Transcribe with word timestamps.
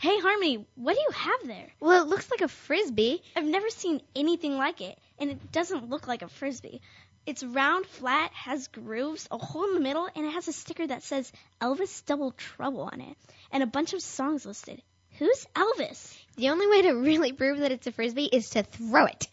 Hey, 0.00 0.18
Harmony, 0.18 0.64
what 0.76 0.94
do 0.94 0.98
you 0.98 1.10
have 1.10 1.46
there? 1.46 1.66
Well, 1.78 2.02
it 2.02 2.08
looks 2.08 2.30
like 2.30 2.40
a 2.40 2.48
frisbee. 2.48 3.22
I've 3.36 3.44
never 3.44 3.68
seen 3.68 4.00
anything 4.16 4.56
like 4.56 4.80
it, 4.80 4.98
and 5.18 5.28
it 5.28 5.52
doesn't 5.52 5.90
look 5.90 6.08
like 6.08 6.22
a 6.22 6.28
frisbee. 6.28 6.80
It's 7.26 7.44
round, 7.44 7.84
flat, 7.84 8.32
has 8.32 8.68
grooves, 8.68 9.28
a 9.30 9.36
hole 9.36 9.68
in 9.68 9.74
the 9.74 9.80
middle, 9.80 10.08
and 10.16 10.24
it 10.24 10.32
has 10.32 10.48
a 10.48 10.54
sticker 10.54 10.86
that 10.86 11.02
says 11.02 11.30
Elvis 11.60 12.02
Double 12.06 12.32
Trouble 12.32 12.88
on 12.90 13.02
it, 13.02 13.14
and 13.52 13.62
a 13.62 13.66
bunch 13.66 13.92
of 13.92 14.00
songs 14.00 14.46
listed. 14.46 14.80
Who's 15.18 15.46
Elvis? 15.54 16.16
The 16.36 16.48
only 16.48 16.66
way 16.66 16.80
to 16.80 16.92
really 16.92 17.32
prove 17.32 17.58
that 17.58 17.70
it's 17.70 17.86
a 17.86 17.92
frisbee 17.92 18.30
is 18.32 18.48
to 18.50 18.62
throw 18.62 19.04
it. 19.04 19.28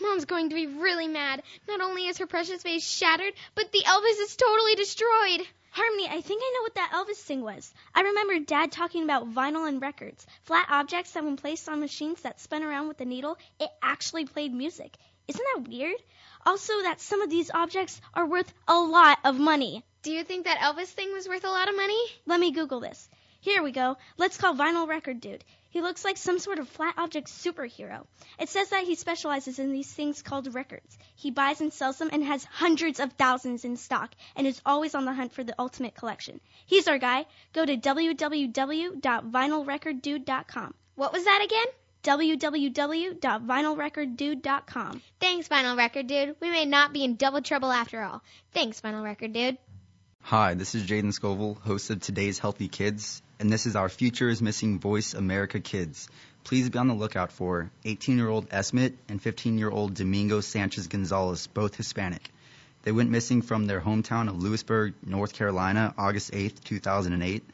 Mom's 0.00 0.24
going 0.24 0.50
to 0.50 0.54
be 0.54 0.66
really 0.66 1.08
mad. 1.08 1.42
Not 1.68 1.80
only 1.80 2.06
is 2.06 2.18
her 2.18 2.26
precious 2.26 2.62
vase 2.62 2.88
shattered, 2.88 3.32
but 3.54 3.72
the 3.72 3.82
Elvis 3.86 4.20
is 4.22 4.36
totally 4.36 4.74
destroyed. 4.74 5.46
Harmony, 5.70 6.08
I 6.08 6.22
think 6.22 6.42
I 6.42 6.52
know 6.54 6.62
what 6.62 6.74
that 6.76 6.92
Elvis 6.94 7.22
thing 7.22 7.42
was. 7.42 7.72
I 7.94 8.00
remember 8.00 8.38
Dad 8.38 8.72
talking 8.72 9.02
about 9.02 9.32
vinyl 9.34 9.68
and 9.68 9.80
records, 9.80 10.26
flat 10.44 10.66
objects 10.70 11.12
that, 11.12 11.24
when 11.24 11.36
placed 11.36 11.68
on 11.68 11.80
machines 11.80 12.22
that 12.22 12.40
spun 12.40 12.62
around 12.62 12.88
with 12.88 13.00
a 13.00 13.04
needle, 13.04 13.36
it 13.60 13.70
actually 13.82 14.24
played 14.24 14.54
music. 14.54 14.96
Isn't 15.28 15.46
that 15.54 15.68
weird? 15.68 15.96
Also, 16.46 16.72
that 16.82 17.00
some 17.00 17.20
of 17.20 17.28
these 17.28 17.50
objects 17.50 18.00
are 18.14 18.26
worth 18.26 18.52
a 18.68 18.78
lot 18.78 19.18
of 19.24 19.38
money. 19.38 19.82
Do 20.02 20.12
you 20.12 20.24
think 20.24 20.44
that 20.44 20.58
Elvis 20.58 20.86
thing 20.86 21.12
was 21.12 21.28
worth 21.28 21.44
a 21.44 21.50
lot 21.50 21.68
of 21.68 21.76
money? 21.76 21.98
Let 22.24 22.40
me 22.40 22.52
Google 22.52 22.80
this. 22.80 23.08
Here 23.40 23.62
we 23.62 23.72
go. 23.72 23.96
Let's 24.16 24.38
call 24.38 24.54
Vinyl 24.54 24.88
Record 24.88 25.20
Dude. 25.20 25.44
He 25.76 25.82
looks 25.82 26.06
like 26.06 26.16
some 26.16 26.38
sort 26.38 26.58
of 26.58 26.70
flat 26.70 26.94
object 26.96 27.28
superhero. 27.28 28.06
It 28.38 28.48
says 28.48 28.70
that 28.70 28.84
he 28.84 28.94
specializes 28.94 29.58
in 29.58 29.74
these 29.74 29.92
things 29.92 30.22
called 30.22 30.54
records. 30.54 30.96
He 31.16 31.30
buys 31.30 31.60
and 31.60 31.70
sells 31.70 31.98
them 31.98 32.08
and 32.10 32.24
has 32.24 32.44
hundreds 32.44 32.98
of 32.98 33.12
thousands 33.12 33.62
in 33.62 33.76
stock 33.76 34.14
and 34.36 34.46
is 34.46 34.62
always 34.64 34.94
on 34.94 35.04
the 35.04 35.12
hunt 35.12 35.34
for 35.34 35.44
the 35.44 35.54
ultimate 35.58 35.94
collection. 35.94 36.40
He's 36.64 36.88
our 36.88 36.96
guy. 36.96 37.26
Go 37.52 37.66
to 37.66 37.76
www.vinylrecorddude.com. 37.76 40.74
What 40.94 41.12
was 41.12 41.24
that 41.24 41.42
again? 41.44 41.66
www.vinylrecorddude.com. 42.04 45.02
Thanks, 45.20 45.48
Vinyl 45.48 45.76
Record 45.76 46.06
Dude. 46.06 46.36
We 46.40 46.48
may 46.48 46.64
not 46.64 46.94
be 46.94 47.04
in 47.04 47.16
double 47.16 47.42
trouble 47.42 47.70
after 47.70 48.02
all. 48.02 48.22
Thanks, 48.54 48.80
Vinyl 48.80 49.04
Record 49.04 49.34
Dude. 49.34 49.58
Hi, 50.22 50.54
this 50.54 50.74
is 50.74 50.86
Jaden 50.86 51.12
Scoville, 51.12 51.52
host 51.54 51.90
of 51.90 52.00
today's 52.00 52.38
Healthy 52.38 52.68
Kids, 52.68 53.20
and 53.38 53.52
this 53.52 53.66
is 53.66 53.76
our 53.76 53.90
Future 53.90 54.30
is 54.30 54.40
Missing 54.40 54.78
Voice 54.78 55.12
America 55.12 55.60
Kids. 55.60 56.08
Please 56.44 56.70
be 56.70 56.78
on 56.78 56.88
the 56.88 56.94
lookout 56.94 57.32
for 57.32 57.70
18 57.84 58.16
year 58.16 58.28
old 58.28 58.48
Esmit 58.48 58.94
and 59.08 59.20
15 59.20 59.58
year 59.58 59.68
old 59.68 59.92
Domingo 59.92 60.40
Sanchez 60.40 60.86
Gonzalez, 60.86 61.46
both 61.48 61.74
Hispanic. 61.74 62.30
They 62.84 62.92
went 62.92 63.10
missing 63.10 63.42
from 63.42 63.66
their 63.66 63.80
hometown 63.80 64.28
of 64.28 64.42
Louisburg, 64.42 64.94
North 65.04 65.34
Carolina, 65.34 65.92
August 65.98 66.30
8, 66.32 66.64
2008. 66.64 67.44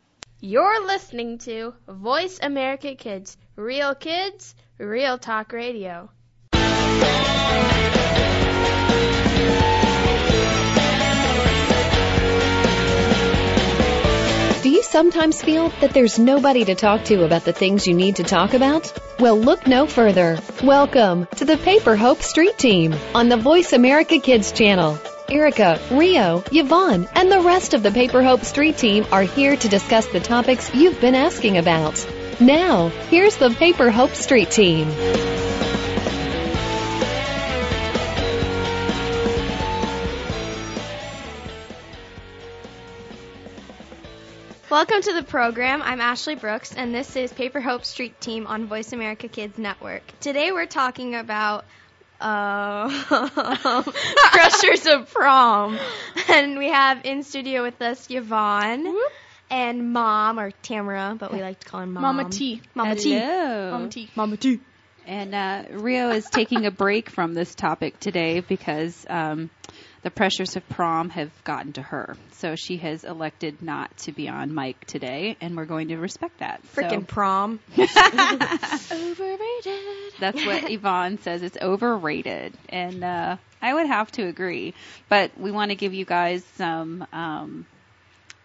You're 0.43 0.87
listening 0.87 1.37
to 1.45 1.75
Voice 1.87 2.39
America 2.41 2.95
Kids, 2.95 3.37
real 3.55 3.93
kids, 3.93 4.55
real 4.79 5.19
talk 5.19 5.53
radio. 5.53 6.09
Do 14.63 14.69
you 14.71 14.81
sometimes 14.81 15.43
feel 15.43 15.69
that 15.81 15.91
there's 15.93 16.17
nobody 16.17 16.65
to 16.65 16.73
talk 16.73 17.03
to 17.03 17.23
about 17.23 17.45
the 17.45 17.53
things 17.53 17.85
you 17.85 17.93
need 17.93 18.15
to 18.15 18.23
talk 18.23 18.55
about? 18.55 18.91
Well, 19.19 19.39
look 19.39 19.67
no 19.67 19.85
further. 19.85 20.39
Welcome 20.63 21.27
to 21.35 21.45
the 21.45 21.57
Paper 21.57 21.95
Hope 21.95 22.23
Street 22.23 22.57
Team 22.57 22.95
on 23.13 23.29
the 23.29 23.37
Voice 23.37 23.73
America 23.73 24.17
Kids 24.17 24.51
channel. 24.51 24.97
Erica, 25.31 25.79
Rio, 25.91 26.43
Yvonne, 26.51 27.07
and 27.15 27.31
the 27.31 27.39
rest 27.39 27.73
of 27.73 27.83
the 27.83 27.91
Paper 27.91 28.21
Hope 28.21 28.43
Street 28.43 28.77
Team 28.77 29.05
are 29.13 29.23
here 29.23 29.55
to 29.55 29.69
discuss 29.69 30.05
the 30.07 30.19
topics 30.19 30.75
you've 30.75 30.99
been 30.99 31.15
asking 31.15 31.57
about. 31.57 32.05
Now, 32.41 32.89
here's 33.09 33.37
the 33.37 33.49
Paper 33.49 33.89
Hope 33.89 34.13
Street 34.13 34.51
Team. 34.51 34.89
Welcome 44.69 45.01
to 45.01 45.13
the 45.13 45.23
program. 45.23 45.81
I'm 45.81 45.99
Ashli 45.99 46.37
Brooks, 46.37 46.75
and 46.75 46.93
this 46.93 47.15
is 47.15 47.31
Paper 47.31 47.61
Hope 47.61 47.85
Street 47.85 48.19
Team 48.19 48.47
on 48.47 48.65
Voice 48.65 48.91
America 48.91 49.29
Kids 49.29 49.57
Network. 49.57 50.03
Today 50.19 50.51
we're 50.51 50.65
talking 50.65 51.15
about 51.15 51.63
uh, 52.21 52.89
pressures 54.31 54.85
of 54.85 55.11
prom, 55.13 55.77
and 56.29 56.57
we 56.57 56.69
have 56.69 57.05
in 57.05 57.23
studio 57.23 57.63
with 57.63 57.81
us 57.81 58.07
Yvonne 58.09 58.95
and 59.49 59.91
Mom 59.91 60.39
or 60.39 60.51
Tamra, 60.63 61.17
but 61.17 61.33
we 61.33 61.41
like 61.41 61.59
to 61.59 61.67
call 61.67 61.81
her 61.81 61.85
Mom. 61.85 62.03
Mama 62.03 62.29
T. 62.29 62.61
Mama 62.73 62.95
T. 62.95 63.11
Hello. 63.11 63.71
Mama 63.71 63.89
T. 63.89 64.09
Mama 64.15 64.37
T. 64.37 64.59
And 65.05 65.33
uh, 65.33 65.63
Rio 65.71 66.11
is 66.11 66.29
taking 66.29 66.65
a 66.65 66.71
break 66.71 67.09
from 67.09 67.33
this 67.33 67.53
topic 67.55 67.99
today 67.99 68.39
because 68.39 69.05
um, 69.09 69.49
the 70.03 70.09
pressures 70.09 70.55
of 70.55 70.67
prom 70.69 71.09
have 71.11 71.31
gotten 71.43 71.73
to 71.73 71.81
her. 71.81 72.15
So 72.33 72.55
she 72.55 72.77
has 72.77 73.03
elected 73.03 73.61
not 73.61 73.95
to 73.97 74.11
be 74.11 74.27
on 74.27 74.53
mic 74.53 74.85
today, 74.85 75.37
and 75.41 75.55
we're 75.55 75.65
going 75.65 75.89
to 75.89 75.97
respect 75.97 76.39
that. 76.39 76.61
Freaking 76.75 77.05
prom. 77.05 77.59
Overrated. 78.91 79.79
That's 80.19 80.43
what 80.45 80.63
Yvonne 80.71 81.19
says. 81.19 81.43
It's 81.43 81.57
overrated, 81.61 82.57
and 82.69 83.03
uh, 83.03 83.37
I 83.61 83.73
would 83.73 83.87
have 83.87 84.11
to 84.13 84.23
agree. 84.27 84.73
But 85.07 85.31
we 85.37 85.51
want 85.51 85.69
to 85.69 85.75
give 85.75 85.93
you 85.93 86.05
guys 86.05 86.43
some, 86.55 87.05
um, 87.13 87.67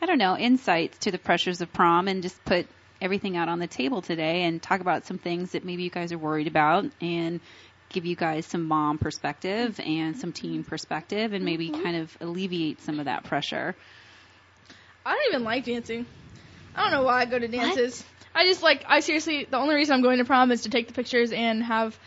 I 0.02 0.06
don't 0.06 0.18
know, 0.18 0.36
insights 0.36 0.98
to 0.98 1.10
the 1.10 1.18
pressures 1.18 1.62
of 1.62 1.72
prom, 1.72 2.06
and 2.08 2.22
just 2.22 2.44
put 2.44 2.66
everything 3.00 3.36
out 3.36 3.48
on 3.48 3.58
the 3.60 3.66
table 3.66 4.02
today, 4.02 4.42
and 4.42 4.62
talk 4.62 4.80
about 4.80 5.06
some 5.06 5.16
things 5.16 5.52
that 5.52 5.64
maybe 5.64 5.84
you 5.84 5.90
guys 5.90 6.12
are 6.12 6.18
worried 6.18 6.48
about, 6.48 6.84
and 7.00 7.40
give 7.88 8.06
you 8.06 8.16
guys 8.16 8.46
some 8.46 8.64
mom 8.64 8.98
perspective 8.98 9.80
and 9.80 10.16
some 10.16 10.32
mm-hmm. 10.32 10.48
teen 10.48 10.64
perspective, 10.64 11.32
and 11.32 11.44
maybe 11.44 11.70
mm-hmm. 11.70 11.82
kind 11.82 11.96
of 11.96 12.16
alleviate 12.20 12.80
some 12.82 12.98
of 12.98 13.06
that 13.06 13.24
pressure. 13.24 13.74
I 15.04 15.14
don't 15.14 15.34
even 15.34 15.44
like 15.44 15.64
dancing. 15.64 16.06
I 16.74 16.82
don't 16.82 16.90
know 16.92 17.02
why 17.04 17.22
I 17.22 17.24
go 17.26 17.38
to 17.38 17.48
dances. 17.48 18.04
I 18.34 18.44
just 18.44 18.62
like 18.62 18.84
I 18.86 19.00
seriously 19.00 19.46
the 19.48 19.56
only 19.56 19.74
reason 19.74 19.94
I'm 19.94 20.02
going 20.02 20.18
to 20.18 20.24
prom 20.24 20.50
is 20.52 20.62
to 20.62 20.70
take 20.70 20.88
the 20.88 20.92
pictures 20.92 21.32
and 21.32 21.62
have 21.62 21.98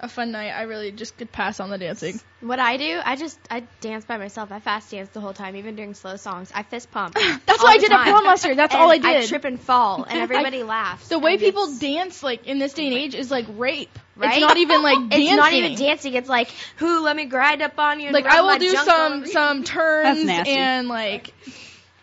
a 0.00 0.08
fun 0.08 0.32
night. 0.32 0.50
I 0.50 0.62
really 0.62 0.92
just 0.92 1.16
could 1.16 1.32
pass 1.32 1.60
on 1.60 1.70
the 1.70 1.78
dancing. 1.78 2.20
What 2.40 2.60
I 2.60 2.76
do, 2.76 3.00
I 3.04 3.16
just 3.16 3.38
I 3.50 3.64
dance 3.80 4.04
by 4.04 4.18
myself. 4.18 4.52
I 4.52 4.60
fast 4.60 4.90
dance 4.90 5.08
the 5.10 5.20
whole 5.20 5.32
time, 5.32 5.56
even 5.56 5.76
during 5.76 5.94
slow 5.94 6.16
songs. 6.16 6.52
I 6.54 6.62
fist 6.62 6.90
pump. 6.90 7.14
That's 7.46 7.60
all 7.60 7.66
what 7.66 7.74
I 7.74 7.76
the 7.78 7.82
did 7.82 7.92
at 7.92 7.96
time. 7.96 8.12
prom 8.12 8.24
last 8.24 8.44
year. 8.44 8.54
That's 8.54 8.74
And 8.74 8.82
all 8.82 8.90
I 8.90 8.98
did. 8.98 9.24
I 9.24 9.26
trip 9.26 9.44
and 9.44 9.60
fall, 9.60 10.04
and 10.04 10.18
everybody 10.20 10.62
laughs. 10.62 11.08
The 11.08 11.18
way 11.18 11.38
people 11.38 11.64
it's- 11.64 11.78
dance 11.78 12.22
like 12.22 12.46
in 12.46 12.58
this 12.58 12.74
day 12.74 12.86
and 12.86 12.94
age 12.94 13.14
is 13.14 13.30
like 13.30 13.46
rape. 13.56 13.98
Right? 14.18 14.32
It's 14.36 14.40
not 14.40 14.56
even 14.56 14.82
like 14.82 14.98
It's 14.98 15.08
dancing. 15.16 15.36
not 15.36 15.52
even 15.52 15.74
dancing. 15.78 16.14
It's 16.14 16.28
like, 16.28 16.50
who? 16.76 17.02
Let 17.02 17.16
me 17.16 17.26
grind 17.26 17.62
up 17.62 17.78
on 17.78 18.00
you. 18.00 18.06
And 18.06 18.14
Like 18.14 18.26
I 18.26 18.40
will 18.40 18.48
my 18.48 18.58
do 18.58 18.70
some 18.70 19.26
some 19.26 19.64
turns 19.64 20.28
and 20.28 20.88
like 20.88 21.32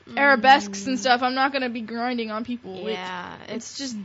mm. 0.07 0.17
arabesques 0.17 0.87
and 0.87 0.99
stuff. 0.99 1.21
I'm 1.21 1.35
not 1.35 1.53
gonna 1.53 1.69
be 1.69 1.81
grinding 1.81 2.31
on 2.31 2.45
people. 2.45 2.89
Yeah, 2.89 3.35
it's, 3.49 3.77
just 3.77 3.95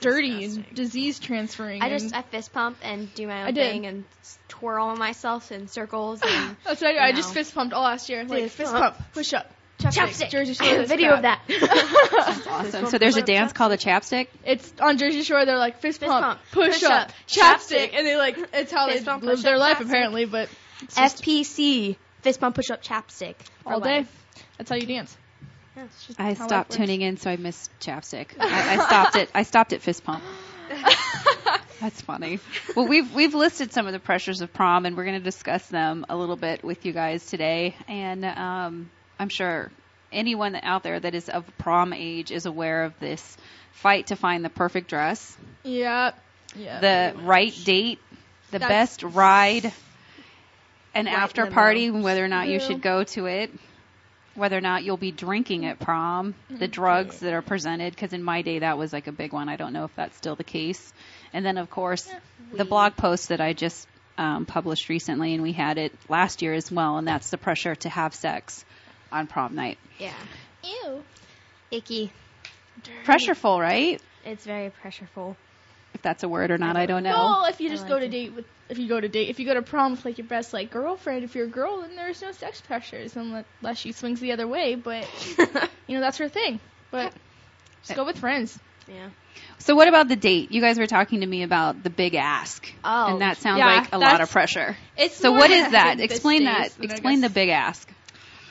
dirty 0.00 0.30
disgusting. 0.30 0.64
and 0.64 0.74
disease 0.74 1.18
transferring. 1.18 1.82
I 1.82 1.88
just 1.88 2.14
I 2.14 2.22
fist 2.22 2.52
pump 2.52 2.78
and 2.82 3.12
do 3.14 3.26
my 3.26 3.42
own 3.42 3.48
I 3.48 3.52
thing 3.52 3.86
and 3.86 4.04
twirl 4.48 4.94
myself 4.96 5.50
in 5.52 5.68
circles 5.68 6.20
and 6.26 6.56
That's 6.64 6.80
what 6.80 6.90
I 6.90 6.92
do. 6.92 6.98
I 6.98 7.08
you 7.08 7.16
just 7.16 7.34
fist 7.34 7.54
pumped 7.54 7.74
all 7.74 7.82
last 7.82 8.08
year. 8.08 8.24
Like 8.24 8.44
Fist 8.44 8.56
fist 8.56 8.72
pump. 8.72 8.96
pump, 8.96 9.12
push 9.12 9.32
up, 9.34 9.50
chapstick, 9.78 9.92
chapstick. 10.08 10.30
Jersey 10.30 10.54
Shore. 10.54 10.66
this 10.78 10.88
Video 10.88 11.14
of 11.14 11.20
crap. 11.20 11.46
that. 11.48 12.44
Awesome. 12.48 12.86
So 12.86 12.98
there's 12.98 13.16
a 13.16 13.22
dance 13.22 13.52
called 13.52 13.72
a 13.72 13.76
chapstick. 13.76 14.28
It's 14.44 14.72
on 14.80 14.98
Jersey 14.98 15.22
Shore. 15.22 15.44
They're 15.46 15.58
like 15.58 15.80
fist, 15.80 16.00
Fist 16.00 16.10
pump, 16.10 16.24
pump, 16.24 16.40
push, 16.52 16.74
push 16.74 16.82
up, 16.84 17.08
up, 17.08 17.12
chapstick, 17.28 17.90
chapstick. 17.90 17.90
and 17.94 18.06
they 18.06 18.16
like 18.16 18.36
it's 18.52 18.72
how 18.72 18.88
Fist 18.88 19.04
they 19.04 19.10
pump, 19.10 19.22
live 19.22 19.36
push 19.36 19.44
their 19.44 19.54
up, 19.54 19.60
life 19.60 19.78
chapstick. 19.78 19.86
apparently. 19.86 20.24
But 20.24 20.48
it's 20.82 20.96
just 20.96 21.22
FPC 21.22 21.96
fist 22.22 22.40
pump 22.40 22.56
push 22.56 22.70
up 22.70 22.82
chapstick 22.82 23.36
all 23.64 23.80
day. 23.80 23.98
life. 23.98 24.26
That's 24.56 24.70
how 24.70 24.76
you 24.76 24.86
dance. 24.86 25.16
Yeah, 25.76 25.86
I 26.18 26.34
stopped 26.34 26.72
tuning 26.72 27.02
in, 27.02 27.16
so 27.18 27.30
I 27.30 27.36
missed 27.36 27.70
chapstick. 27.78 28.28
I, 28.40 28.76
I 28.78 28.84
stopped 28.86 29.14
it. 29.16 29.30
I 29.32 29.44
stopped 29.44 29.72
at 29.72 29.80
fist 29.82 30.02
pump. 30.02 30.24
That's 31.80 32.00
funny. 32.00 32.40
Well, 32.74 32.88
we've 32.88 33.14
we've 33.14 33.34
listed 33.34 33.72
some 33.72 33.86
of 33.86 33.92
the 33.92 34.00
pressures 34.00 34.40
of 34.40 34.52
prom, 34.52 34.84
and 34.84 34.96
we're 34.96 35.04
going 35.04 35.18
to 35.18 35.24
discuss 35.24 35.64
them 35.68 36.04
a 36.08 36.16
little 36.16 36.34
bit 36.34 36.64
with 36.64 36.84
you 36.84 36.92
guys 36.92 37.24
today. 37.26 37.76
And 37.86 38.24
um, 38.24 38.90
I'm 39.18 39.28
sure 39.28 39.70
anyone 40.12 40.54
out 40.62 40.82
there 40.82 40.98
that 40.98 41.14
is 41.14 41.28
of 41.28 41.44
prom 41.58 41.92
age 41.92 42.30
is 42.30 42.46
aware 42.46 42.84
of 42.84 42.98
this 43.00 43.36
fight 43.72 44.08
to 44.08 44.16
find 44.16 44.44
the 44.44 44.48
perfect 44.50 44.88
dress, 44.88 45.36
Yeah. 45.62 46.12
Yeah. 46.56 46.80
the 46.80 47.22
right 47.22 47.54
date, 47.64 47.98
the 48.50 48.58
That's- 48.58 48.68
best 48.68 49.02
ride, 49.02 49.72
an 50.94 51.04
White 51.06 51.14
after 51.14 51.42
limo. 51.44 51.54
party, 51.54 51.90
whether 51.90 52.24
or 52.24 52.28
not 52.28 52.48
you 52.48 52.58
should 52.60 52.80
go 52.80 53.04
to 53.04 53.26
it, 53.26 53.50
whether 54.34 54.56
or 54.56 54.60
not 54.60 54.84
you'll 54.84 54.96
be 54.96 55.10
drinking 55.12 55.66
at 55.66 55.78
prom, 55.78 56.34
the 56.48 56.68
drugs 56.68 57.20
that 57.20 57.32
are 57.34 57.42
presented, 57.42 57.94
because 57.94 58.12
in 58.12 58.22
my 58.22 58.42
day 58.42 58.60
that 58.60 58.78
was 58.78 58.92
like 58.92 59.06
a 59.08 59.12
big 59.12 59.32
one. 59.32 59.48
I 59.48 59.56
don't 59.56 59.72
know 59.72 59.84
if 59.84 59.94
that's 59.96 60.16
still 60.16 60.36
the 60.36 60.44
case. 60.44 60.92
And 61.32 61.44
then, 61.44 61.58
of 61.58 61.68
course, 61.70 62.08
the 62.52 62.64
blog 62.64 62.96
post 62.96 63.28
that 63.28 63.40
I 63.40 63.52
just 63.52 63.86
um, 64.16 64.46
published 64.46 64.88
recently, 64.88 65.34
and 65.34 65.42
we 65.42 65.52
had 65.52 65.76
it 65.78 65.92
last 66.08 66.40
year 66.42 66.54
as 66.54 66.72
well, 66.72 66.96
and 66.98 67.06
that's 67.06 67.30
the 67.30 67.38
pressure 67.38 67.74
to 67.76 67.88
have 67.88 68.14
sex 68.14 68.64
on 69.12 69.26
prom 69.26 69.54
night. 69.54 69.78
Yeah. 69.98 70.14
Ew. 70.64 71.02
Icky. 71.70 72.12
Pressureful, 73.04 73.60
right? 73.60 74.00
It's 74.24 74.44
very 74.44 74.70
pressureful. 74.82 75.36
If 75.94 76.02
that's 76.02 76.22
a 76.22 76.28
word 76.28 76.50
or 76.50 76.58
not, 76.58 76.76
I 76.76 76.86
don't 76.86 77.02
know. 77.02 77.10
Well, 77.10 77.44
if 77.46 77.60
you 77.60 77.70
just 77.70 77.82
like 77.84 77.90
go 77.90 77.98
to 77.98 78.04
it. 78.04 78.10
date 78.10 78.34
with, 78.34 78.44
if 78.68 78.78
you 78.78 78.88
go 78.88 79.00
to 79.00 79.08
date, 79.08 79.30
if 79.30 79.40
you 79.40 79.46
go 79.46 79.54
to 79.54 79.62
prom 79.62 79.92
with 79.92 80.04
like 80.04 80.18
your 80.18 80.26
best 80.26 80.52
like 80.52 80.70
girlfriend, 80.70 81.24
if 81.24 81.34
you're 81.34 81.46
a 81.46 81.50
girl, 81.50 81.80
then 81.80 81.96
there's 81.96 82.20
no 82.22 82.32
sex 82.32 82.60
pressures 82.60 83.16
unless, 83.16 83.44
unless 83.60 83.78
she 83.78 83.92
swings 83.92 84.20
the 84.20 84.32
other 84.32 84.46
way. 84.46 84.74
But 84.74 85.08
you 85.86 85.94
know 85.94 86.00
that's 86.00 86.18
her 86.18 86.28
thing. 86.28 86.60
But 86.90 87.12
just 87.82 87.96
go 87.96 88.04
with 88.04 88.18
friends. 88.18 88.58
Yeah. 88.86 89.08
So, 89.58 89.74
what 89.74 89.88
about 89.88 90.08
the 90.08 90.16
date? 90.16 90.52
You 90.52 90.60
guys 90.60 90.78
were 90.78 90.86
talking 90.86 91.20
to 91.20 91.26
me 91.26 91.42
about 91.42 91.82
the 91.82 91.90
big 91.90 92.14
ask, 92.14 92.70
Oh. 92.84 93.12
and 93.12 93.20
that 93.20 93.38
sounds 93.38 93.58
Yeah, 93.58 93.66
like 93.66 93.92
a 93.92 93.98
lot 93.98 94.20
of 94.20 94.30
pressure. 94.30 94.76
It's 94.96 95.16
So, 95.16 95.32
what 95.32 95.50
is 95.50 95.72
that? 95.72 96.00
Explain 96.00 96.44
that. 96.44 96.70
Explain 96.80 97.20
the 97.20 97.30
big 97.30 97.48
ask. 97.48 97.88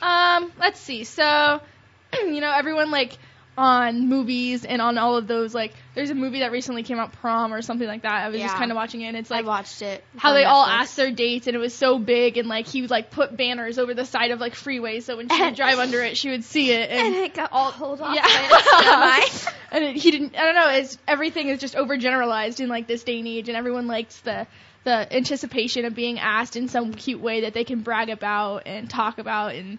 Um, 0.02 0.52
let's 0.58 0.80
see. 0.80 1.04
So, 1.04 1.60
you 2.14 2.40
know, 2.40 2.52
everyone 2.52 2.90
like 2.90 3.18
on 3.58 4.08
movies 4.08 4.64
and 4.64 4.80
on 4.80 4.96
all 4.98 5.16
of 5.16 5.26
those 5.26 5.52
like 5.52 5.74
there's 5.96 6.10
a 6.10 6.14
movie 6.14 6.38
that 6.38 6.52
recently 6.52 6.84
came 6.84 6.96
out 6.96 7.12
prom 7.14 7.52
or 7.52 7.60
something 7.60 7.88
like 7.88 8.02
that. 8.02 8.24
I 8.24 8.28
was 8.28 8.40
just 8.40 8.54
kind 8.54 8.70
of 8.70 8.76
watching 8.76 9.00
it 9.00 9.08
and 9.08 9.16
it's 9.16 9.32
like 9.32 9.44
I 9.44 9.48
watched 9.48 9.82
it. 9.82 10.04
how 10.16 10.32
they 10.32 10.44
all 10.44 10.64
asked 10.64 10.94
their 10.94 11.10
dates 11.10 11.48
and 11.48 11.56
it 11.56 11.58
was 11.58 11.74
so 11.74 11.98
big 11.98 12.36
and 12.36 12.48
like 12.48 12.68
he 12.68 12.82
would 12.82 12.90
like 12.90 13.10
put 13.10 13.36
banners 13.36 13.80
over 13.80 13.94
the 13.94 14.04
side 14.04 14.30
of 14.30 14.38
like 14.38 14.54
freeways 14.54 15.02
so 15.02 15.16
when 15.16 15.28
she 15.28 15.42
would 15.42 15.54
drive 15.56 15.80
under 15.80 16.00
it 16.04 16.16
she 16.16 16.30
would 16.30 16.44
see 16.44 16.70
it 16.70 16.88
and 16.88 17.08
and 17.08 17.16
it 17.16 17.34
got 17.34 17.50
all 17.50 17.72
pulled 17.72 18.00
off. 18.00 18.14
Yeah. 18.14 19.24
and 19.72 19.84
it, 19.84 19.96
he 19.96 20.12
didn't 20.12 20.36
I 20.36 20.44
don't 20.44 20.54
know 20.54 20.70
it's 20.70 20.96
everything 21.08 21.48
is 21.48 21.58
just 21.58 21.74
overgeneralized 21.74 22.60
in 22.60 22.68
like 22.68 22.86
this 22.86 23.02
day 23.02 23.18
and 23.18 23.26
age 23.26 23.48
and 23.48 23.58
everyone 23.58 23.88
likes 23.88 24.20
the 24.20 24.46
the 24.84 25.14
anticipation 25.14 25.84
of 25.84 25.94
being 25.94 26.18
asked 26.18 26.56
in 26.56 26.68
some 26.68 26.92
cute 26.92 27.20
way 27.20 27.42
that 27.42 27.54
they 27.54 27.64
can 27.64 27.80
brag 27.82 28.08
about 28.08 28.62
and 28.66 28.88
talk 28.88 29.18
about. 29.18 29.54
And 29.54 29.78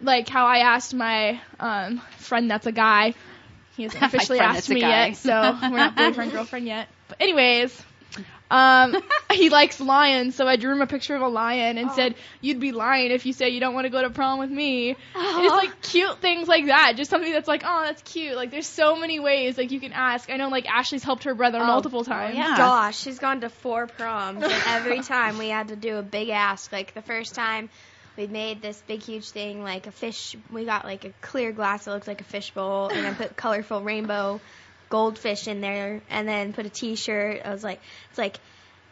like 0.00 0.28
how 0.28 0.46
I 0.46 0.58
asked 0.58 0.94
my 0.94 1.40
um 1.58 2.00
friend 2.18 2.50
that's 2.50 2.66
a 2.66 2.72
guy. 2.72 3.14
He 3.76 3.84
hasn't 3.84 4.02
officially 4.02 4.40
asked 4.40 4.68
me 4.68 4.80
yet 4.80 5.16
so 5.16 5.56
we're 5.62 5.78
not 5.78 5.96
boyfriend 5.96 6.32
girlfriend 6.32 6.66
yet. 6.66 6.88
But 7.08 7.20
anyways 7.20 7.84
um, 8.50 8.96
he 9.32 9.48
likes 9.48 9.80
lions, 9.80 10.34
so 10.34 10.46
I 10.46 10.56
drew 10.56 10.72
him 10.72 10.82
a 10.82 10.86
picture 10.86 11.14
of 11.14 11.22
a 11.22 11.28
lion 11.28 11.78
and 11.78 11.92
said, 11.92 12.16
"You'd 12.40 12.60
be 12.60 12.72
lying 12.72 13.12
if 13.12 13.24
you 13.24 13.32
say 13.32 13.50
you 13.50 13.60
don't 13.60 13.74
want 13.74 13.84
to 13.84 13.90
go 13.90 14.02
to 14.02 14.10
prom 14.10 14.38
with 14.38 14.50
me." 14.50 14.90
And 14.90 15.44
it's 15.44 15.54
like 15.54 15.80
cute 15.82 16.18
things 16.20 16.48
like 16.48 16.66
that, 16.66 16.94
just 16.96 17.10
something 17.10 17.32
that's 17.32 17.48
like, 17.48 17.62
"Oh, 17.64 17.82
that's 17.84 18.02
cute." 18.02 18.34
Like, 18.34 18.50
there's 18.50 18.66
so 18.66 18.96
many 18.96 19.20
ways 19.20 19.56
like 19.56 19.70
you 19.70 19.80
can 19.80 19.92
ask. 19.92 20.28
I 20.30 20.36
know 20.36 20.48
like 20.48 20.66
Ashli's 20.66 21.04
helped 21.04 21.24
her 21.24 21.34
brother 21.34 21.58
multiple 21.60 22.04
times. 22.04 22.36
yeah. 22.36 22.56
Gosh, 22.56 22.98
she's 22.98 23.18
gone 23.18 23.42
to 23.42 23.48
four 23.48 23.86
proms, 23.86 24.42
and 24.42 24.62
every 24.66 25.00
time 25.02 25.38
we 25.38 25.48
had 25.48 25.68
to 25.68 25.76
do 25.76 25.96
a 25.96 26.02
big 26.02 26.30
ask. 26.30 26.72
Like 26.72 26.92
the 26.94 27.02
first 27.02 27.34
time, 27.36 27.70
we 28.16 28.26
made 28.26 28.60
this 28.60 28.82
big, 28.86 29.02
huge 29.02 29.30
thing, 29.30 29.62
like 29.62 29.86
a 29.86 29.92
fish. 29.92 30.36
We 30.50 30.64
got 30.64 30.84
like 30.84 31.04
a 31.04 31.12
clear 31.20 31.52
glass 31.52 31.84
that 31.84 31.92
looked 31.92 32.08
like 32.08 32.20
a 32.20 32.24
fish 32.24 32.50
bowl, 32.50 32.88
and 32.88 33.06
i 33.06 33.12
put 33.14 33.36
colorful 33.36 33.82
rainbow 33.82 34.40
goldfish 34.90 35.48
in 35.48 35.62
there, 35.62 36.02
and 36.10 36.28
then 36.28 36.52
put 36.52 36.66
a 36.66 36.70
T-shirt. 36.70 37.40
I 37.44 37.50
was 37.50 37.64
like, 37.64 37.80
it's 38.10 38.18
like. 38.18 38.38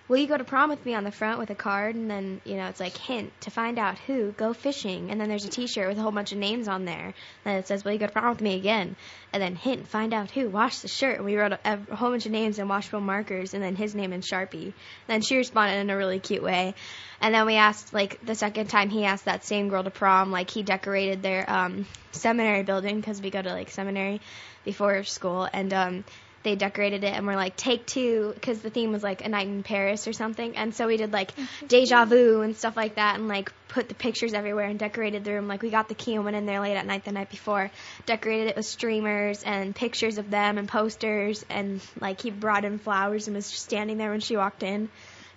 Will 0.08 0.16
you 0.16 0.26
go 0.26 0.38
to 0.38 0.44
prom 0.44 0.70
with 0.70 0.84
me 0.86 0.94
on 0.94 1.04
the 1.04 1.10
front 1.10 1.38
with 1.38 1.50
a 1.50 1.54
card? 1.54 1.94
And 1.94 2.10
then, 2.10 2.40
you 2.44 2.56
know, 2.56 2.66
it's 2.68 2.80
like, 2.80 2.96
hint, 2.96 3.30
to 3.42 3.50
find 3.50 3.78
out 3.78 3.98
who, 3.98 4.32
go 4.32 4.54
fishing. 4.54 5.10
And 5.10 5.20
then 5.20 5.28
there's 5.28 5.44
a 5.44 5.50
t 5.50 5.66
shirt 5.66 5.86
with 5.86 5.98
a 5.98 6.00
whole 6.00 6.12
bunch 6.12 6.32
of 6.32 6.38
names 6.38 6.66
on 6.66 6.86
there. 6.86 7.12
It 7.44 7.66
says, 7.66 7.84
Will 7.84 7.92
you 7.92 7.98
go 7.98 8.06
to 8.06 8.12
prom 8.12 8.30
with 8.30 8.40
me 8.40 8.54
again? 8.54 8.96
And 9.34 9.42
then, 9.42 9.54
hint, 9.54 9.86
find 9.86 10.14
out 10.14 10.30
who, 10.30 10.48
wash 10.48 10.78
the 10.78 10.88
shirt. 10.88 11.16
And 11.16 11.26
we 11.26 11.36
wrote 11.36 11.52
a, 11.52 11.78
a 11.90 11.96
whole 11.96 12.10
bunch 12.10 12.24
of 12.24 12.32
names 12.32 12.58
in 12.58 12.68
washable 12.68 13.02
markers 13.02 13.52
and 13.52 13.62
then 13.62 13.76
his 13.76 13.94
name 13.94 14.14
in 14.14 14.22
Sharpie. 14.22 14.64
And 14.64 14.74
then 15.08 15.20
she 15.20 15.36
responded 15.36 15.76
in 15.76 15.90
a 15.90 15.96
really 15.96 16.20
cute 16.20 16.42
way. 16.42 16.74
And 17.20 17.34
then 17.34 17.44
we 17.44 17.56
asked, 17.56 17.92
like, 17.92 18.24
the 18.24 18.34
second 18.34 18.68
time 18.68 18.88
he 18.88 19.04
asked 19.04 19.26
that 19.26 19.44
same 19.44 19.68
girl 19.68 19.84
to 19.84 19.90
prom, 19.90 20.30
like, 20.30 20.48
he 20.50 20.62
decorated 20.62 21.22
their 21.22 21.48
um, 21.50 21.84
seminary 22.12 22.62
building 22.62 22.98
because 22.98 23.20
we 23.20 23.28
go 23.28 23.42
to, 23.42 23.50
like, 23.50 23.68
seminary 23.68 24.22
before 24.64 25.04
school. 25.04 25.46
And, 25.52 25.74
um, 25.74 26.04
they 26.42 26.54
decorated 26.54 27.04
it 27.04 27.12
and 27.12 27.26
we're 27.26 27.36
like 27.36 27.56
take 27.56 27.84
two 27.86 28.32
because 28.34 28.60
the 28.60 28.70
theme 28.70 28.92
was 28.92 29.02
like 29.02 29.24
a 29.24 29.28
night 29.28 29.46
in 29.46 29.62
paris 29.62 30.06
or 30.06 30.12
something. 30.12 30.56
And 30.56 30.74
so 30.74 30.86
we 30.86 30.96
did 30.96 31.12
like 31.12 31.32
deja 31.66 32.04
vu 32.04 32.42
and 32.42 32.56
stuff 32.56 32.76
like 32.76 32.94
that 32.94 33.16
and 33.18 33.28
like 33.28 33.52
put 33.68 33.88
the 33.88 33.94
pictures 33.94 34.32
everywhere 34.34 34.66
and 34.66 34.78
decorated 34.78 35.24
the 35.24 35.32
room. 35.32 35.48
Like 35.48 35.62
we 35.62 35.70
got 35.70 35.88
the 35.88 35.94
key 35.94 36.14
and 36.14 36.24
went 36.24 36.36
in 36.36 36.46
there 36.46 36.60
late 36.60 36.76
at 36.76 36.86
night 36.86 37.04
the 37.04 37.12
night 37.12 37.30
before. 37.30 37.70
Decorated 38.06 38.48
it 38.48 38.56
with 38.56 38.66
streamers 38.66 39.42
and 39.42 39.74
pictures 39.74 40.18
of 40.18 40.30
them 40.30 40.58
and 40.58 40.68
posters 40.68 41.44
and 41.50 41.80
like 42.00 42.20
he 42.20 42.30
brought 42.30 42.64
in 42.64 42.78
flowers 42.78 43.26
and 43.26 43.36
was 43.36 43.50
just 43.50 43.64
standing 43.64 43.98
there 43.98 44.10
when 44.10 44.20
she 44.20 44.36
walked 44.36 44.62
in. 44.62 44.88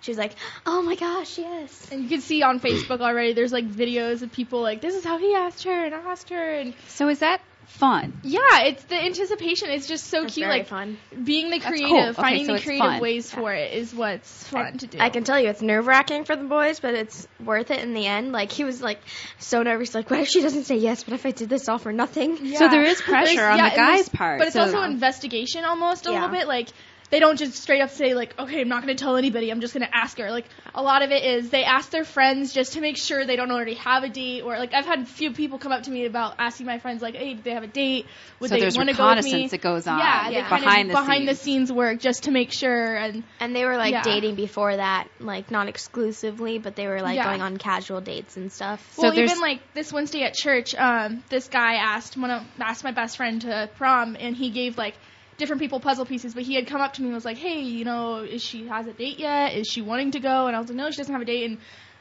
She 0.02 0.10
was 0.10 0.18
like 0.18 0.34
oh 0.66 0.82
my 0.82 0.94
gosh 0.94 1.38
yes. 1.38 1.88
And 1.90 2.02
you 2.02 2.08
can 2.08 2.20
see 2.20 2.42
on 2.42 2.60
Facebook 2.60 3.00
already. 3.00 3.32
There's 3.32 3.52
like 3.52 3.68
videos 3.68 4.22
of 4.22 4.32
people 4.32 4.60
like, 4.60 4.80
"This 4.80 4.94
is 4.94 5.04
how 5.04 5.18
he 5.18 5.34
asked 5.34 5.64
her," 5.64 5.84
and 5.84 5.94
I 5.94 5.98
asked 5.98 6.30
her, 6.30 6.54
and 6.54 6.74
So, 6.88 7.08
is 7.08 7.20
that 7.20 7.40
fun? 7.66 8.12
yeah, 8.22 8.62
it's 8.64 8.82
the 8.84 8.96
anticipation. 8.96 9.70
It's 9.70 9.86
just 9.86 10.06
so 10.08 10.24
It's 10.24 10.34
cute. 10.34 10.46
very 10.46 10.58
like 10.60 10.68
fun 10.68 10.98
being 11.24 11.50
the 11.50 11.60
creative, 11.60 11.88
cool. 11.88 11.98
Okay, 12.00 12.12
finding 12.12 12.46
so 12.46 12.54
the 12.54 12.60
creative 12.60 12.86
fun. 12.86 13.00
ways 13.00 13.30
for 13.30 13.52
it 13.52 13.72
is 13.74 13.94
what's 13.94 14.44
fun 14.48 14.78
to 14.78 14.86
do. 14.86 14.98
I 15.00 15.10
can 15.10 15.24
tell 15.24 15.40
you 15.40 15.48
it's 15.48 15.62
nerve 15.62 15.86
wracking 15.86 16.24
for 16.24 16.36
the 16.36 16.44
boys, 16.44 16.80
but 16.80 16.94
it's 16.94 17.26
worth 17.44 17.70
it 17.70 17.80
in 17.80 17.94
the 17.94 18.06
end. 18.06 18.32
Like 18.32 18.52
he 18.52 18.64
was 18.64 18.82
like 18.82 19.00
so 19.38 19.62
nervous, 19.62 19.94
like 19.94 20.10
what 20.10 20.20
if 20.20 20.28
she 20.28 20.42
doesn't 20.42 20.64
say 20.64 20.76
yes? 20.76 21.06
What 21.06 21.14
if 21.14 21.24
I 21.26 21.30
did 21.30 21.48
this 21.48 21.68
all 21.68 21.78
for 21.78 21.92
nothing? 21.92 22.54
So 22.56 22.68
there 22.68 22.82
is 22.84 23.00
pressure 23.00 23.44
on 23.44 23.58
yeah, 23.58 23.70
the 23.70 23.74
and 23.74 23.76
guy's 23.76 23.96
there's- 23.96 24.08
part. 24.10 24.38
But 24.38 24.46
it's 24.48 24.54
so- 24.54 24.62
also 24.62 24.82
investigation 24.82 25.64
almost 25.64 26.06
a 26.06 26.10
Yeah. 26.10 26.20
little 26.20 26.36
bit. 26.36 26.46
Like 26.48 26.68
they 27.12 27.20
don't 27.20 27.38
just 27.38 27.54
straight 27.62 27.82
up 27.82 27.90
say 27.90 28.14
like, 28.14 28.34
okay, 28.38 28.62
I'm 28.62 28.68
not 28.68 28.82
going 28.82 28.96
to 28.96 29.00
tell 29.04 29.16
anybody. 29.16 29.50
I'm 29.50 29.60
just 29.60 29.74
going 29.74 29.86
to 29.86 29.94
ask 29.94 30.16
her. 30.18 30.30
Like 30.30 30.46
a 30.74 30.82
lot 30.82 31.02
of 31.02 31.10
it 31.10 31.22
is 31.22 31.50
they 31.50 31.62
ask 31.62 31.90
their 31.90 32.04
friends 32.04 32.54
just 32.54 32.72
to 32.72 32.80
make 32.80 32.96
sure 32.96 33.26
they 33.26 33.36
don't 33.36 33.50
already 33.50 33.74
have 33.74 34.02
a 34.02 34.08
date. 34.08 34.40
Or 34.42 34.56
like 34.58 34.72
I've 34.72 34.86
had 34.86 35.00
a 35.00 35.04
few 35.04 35.32
people 35.32 35.58
come 35.58 35.72
up 35.72 35.82
to 35.82 35.90
me 35.90 36.06
about 36.06 36.36
asking 36.38 36.64
my 36.66 36.78
friends 36.78 37.02
like, 37.02 37.14
hey, 37.14 37.34
do 37.34 37.42
they 37.42 37.50
have 37.52 37.64
a 37.64 37.66
date? 37.66 38.06
Would 38.40 38.48
so 38.48 38.54
they 38.54 38.62
there's 38.62 38.78
want 38.78 38.88
to 38.88 38.96
go 38.96 39.04
with 39.14 39.24
me? 39.26 39.30
reconnaissance 39.32 39.50
that 39.50 39.60
goes 39.60 39.86
on 39.86 39.98
Yeah, 39.98 40.30
they 40.30 40.40
kind 40.40 40.48
behind 40.64 40.80
of 40.90 40.96
the 40.96 41.00
behind 41.02 41.28
the 41.28 41.34
scenes. 41.34 41.68
scenes 41.68 41.72
work 41.72 42.00
just 42.00 42.22
to 42.24 42.30
make 42.30 42.50
sure. 42.50 42.96
And 42.96 43.24
And 43.40 43.54
they 43.54 43.66
were 43.66 43.76
like 43.76 43.92
Yeah. 43.92 44.02
dating 44.04 44.34
before 44.36 44.74
that, 44.74 45.06
like 45.20 45.50
not 45.50 45.68
exclusively, 45.68 46.58
but 46.58 46.76
they 46.76 46.86
were 46.86 47.02
like 47.02 47.16
Yeah. 47.16 47.24
going 47.24 47.42
on 47.42 47.58
casual 47.58 48.00
dates 48.00 48.38
and 48.38 48.50
stuff. 48.50 48.80
So 48.94 49.02
well, 49.02 49.12
there's- 49.14 49.30
even 49.30 49.42
like 49.42 49.60
this 49.74 49.92
Wednesday 49.92 50.22
at 50.22 50.32
church, 50.32 50.74
um, 50.74 51.22
this 51.28 51.48
guy 51.48 51.74
asked 51.74 52.16
one 52.16 52.30
of 52.30 52.42
asked 52.58 52.84
my 52.84 52.92
best 52.92 53.18
friend 53.18 53.42
to 53.42 53.68
prom, 53.76 54.16
and 54.18 54.34
he 54.34 54.48
gave 54.48 54.78
like 54.78 54.94
different 55.38 55.60
people 55.60 55.80
puzzle 55.80 56.04
pieces. 56.06 56.34
But 56.34 56.42
he 56.44 56.54
had 56.54 56.66
come 56.66 56.80
up 56.80 56.92
to 56.94 57.02
me 57.02 57.08
and 57.08 57.14
was 57.14 57.24
like, 57.24 57.38
"Hey, 57.38 57.60
you 57.62 57.84
know, 57.84 58.18
is 58.18 58.42
she 58.42 58.66
has 58.68 58.86
a 58.86 58.92
date 58.92 59.18
yet? 59.18 59.54
Is 59.54 59.66
she 59.66 59.80
wanting 59.82 60.12
to 60.12 60.20
go?" 60.20 60.46
And 60.46 60.56
I 60.56 60.58
was 60.58 60.68
like, 60.68 60.76
"No, 60.76 60.90
she 60.90 60.96
doesn't 60.98 61.12
have 61.12 61.22
a 61.22 61.26
date." 61.26 61.44
And 61.50 61.58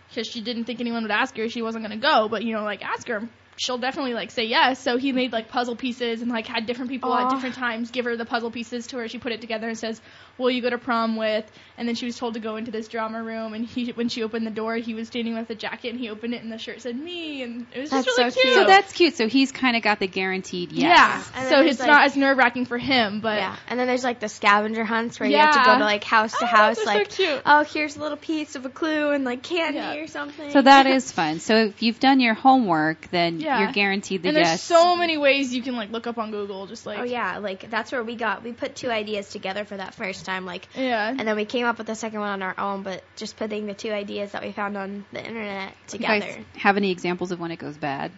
because 0.10 0.28
she 0.28 0.42
didn't 0.42 0.66
think 0.66 0.80
anyone 0.82 1.04
would 1.04 1.12
ask 1.12 1.36
her, 1.38 1.48
she 1.50 1.62
wasn't 1.62 1.84
gonna 1.84 1.98
go. 1.98 2.28
But 2.30 2.44
you 2.44 2.54
know, 2.54 2.64
like 2.64 2.84
ask 2.84 3.08
her. 3.08 3.28
she'll 3.58 3.78
definitely 3.78 4.14
like 4.14 4.32
say 4.32 4.46
yes. 4.46 4.80
So 4.80 4.98
he 4.98 5.12
made 5.12 5.32
like 5.32 5.48
puzzle 5.50 5.76
pieces 5.76 6.22
and 6.22 6.32
like 6.32 6.48
had 6.48 6.66
different 6.66 6.90
people 6.90 7.14
at 7.14 7.30
different 7.30 7.56
times 7.56 7.92
give 7.92 8.06
her 8.06 8.18
the 8.18 8.26
puzzle 8.26 8.50
pieces 8.50 8.88
to 8.88 8.98
her. 8.98 9.08
She 9.08 9.20
put 9.20 9.32
it 9.34 9.42
together 9.42 9.68
and 9.68 9.78
says, 9.78 10.02
"Will 10.42 10.52
you 10.52 10.62
go 10.62 10.70
to 10.70 10.78
prom 10.78 11.16
with?" 11.16 11.50
And 11.78 11.88
then 11.88 11.96
she 11.96 12.06
was 12.06 12.16
told 12.16 12.36
to 12.36 12.40
go 12.40 12.58
into 12.58 12.70
this 12.70 12.88
drama 12.88 13.24
room. 13.24 13.54
And 13.56 13.66
he, 13.66 13.92
when 13.94 14.08
she 14.08 14.22
opened 14.22 14.46
the 14.46 14.52
door, 14.52 14.76
he 14.76 14.94
was 14.94 15.08
standing 15.08 15.36
with 15.36 15.50
a 15.50 15.56
jacket 15.56 15.90
and 15.90 16.00
he 16.00 16.10
opened 16.10 16.36
it 16.36 16.44
and 16.44 16.52
the 16.52 16.60
shirt 16.60 16.80
said 16.82 16.96
me. 16.96 17.42
And 17.42 17.66
it 17.74 17.80
was 17.80 17.90
just 17.90 18.06
really 18.08 18.30
so 18.30 18.40
cute. 18.40 18.46
cute. 18.54 18.54
So 18.60 18.66
that's 18.68 18.94
cute. 18.94 19.16
So 19.16 19.28
he's 19.28 19.52
kind 19.52 19.76
of 19.76 19.82
got 19.82 20.00
the 20.00 20.06
guaranteed 20.08 20.72
yes. 20.74 21.32
yeah. 21.36 21.50
So 21.50 21.62
it's 21.62 21.80
like- 21.80 21.88
not 21.88 22.04
as 22.06 22.16
nerve 22.16 22.38
wracking 22.38 22.66
for 22.66 22.78
him, 22.78 23.20
but 23.22 23.40
yeah, 23.40 23.56
and 23.68 23.80
then 23.80 23.88
there's 23.88 24.04
like 24.04 24.20
the 24.20 24.30
scavenger 24.30 24.84
hunts 24.84 25.20
where 25.20 25.28
you 25.28 25.38
have 25.38 25.56
to 25.56 25.64
go 25.66 25.78
to 25.80 25.84
like 25.84 26.04
house 26.04 26.34
to 26.34 26.44
Oh, 26.44 26.46
house, 26.46 26.78
those 26.78 26.86
are 26.88 26.94
like 26.98 27.10
cute. 27.10 27.42
oh 27.48 27.64
here's 27.64 27.96
a 27.96 28.00
little 28.00 28.18
piece 28.18 28.56
of 28.56 28.66
a 28.66 28.70
clue 28.70 29.12
and 29.12 29.24
like 29.24 29.42
candy 29.42 29.80
Yeah. 29.80 29.96
or 29.96 30.08
something. 30.08 30.52
So 30.52 30.62
that 30.62 30.86
is 30.86 31.12
fun. 31.12 31.40
So 31.40 31.56
if 31.66 31.82
you've 31.82 32.00
done 32.00 32.20
your 32.20 32.36
homework, 32.36 33.10
then 33.10 33.40
Yeah. 33.40 33.60
you're 33.62 33.72
guaranteed 33.72 34.22
the 34.22 34.28
and 34.30 34.38
there's 34.38 34.62
so 34.62 34.96
many 34.96 35.18
ways 35.18 35.52
you 35.54 35.64
can 35.64 35.76
like 35.76 35.90
look 35.92 36.06
up 36.06 36.20
on 36.20 36.30
Google, 36.30 36.68
just 36.68 36.86
like 36.86 37.00
oh 37.00 37.04
yeah, 37.04 37.40
like 37.40 37.70
that's 37.72 37.92
where 37.92 38.04
we 38.04 38.16
got 38.16 38.44
we 38.44 38.52
put 38.52 38.76
two 38.76 38.92
ideas 38.92 39.30
together 39.30 39.66
for 39.66 39.78
that 39.78 39.96
first 39.96 40.26
time, 40.26 40.31
like 40.40 40.68
yeah. 40.76 41.10
and 41.10 41.20
then 41.28 41.36
we 41.36 41.46
came 41.46 41.66
up 41.66 41.78
with 41.78 41.88
the 41.88 41.96
second 41.96 42.20
one 42.20 42.30
on 42.30 42.42
our 42.42 42.56
own, 42.60 42.84
but 42.84 43.04
just 43.16 43.38
putting 43.38 43.68
the 43.68 43.74
two 43.74 43.92
ideas 43.92 44.32
that 44.32 44.42
we 44.44 44.52
found 44.52 44.78
on 44.78 45.06
the 45.12 45.26
internet 45.26 45.70
You 45.70 46.00
together. 46.00 46.20
guys 46.26 46.46
have 46.58 46.78
any 46.78 46.92
examples 46.92 47.32
of 47.32 47.40
when 47.40 47.52
it 47.52 47.58
goes 47.60 47.78
bad? 47.78 48.12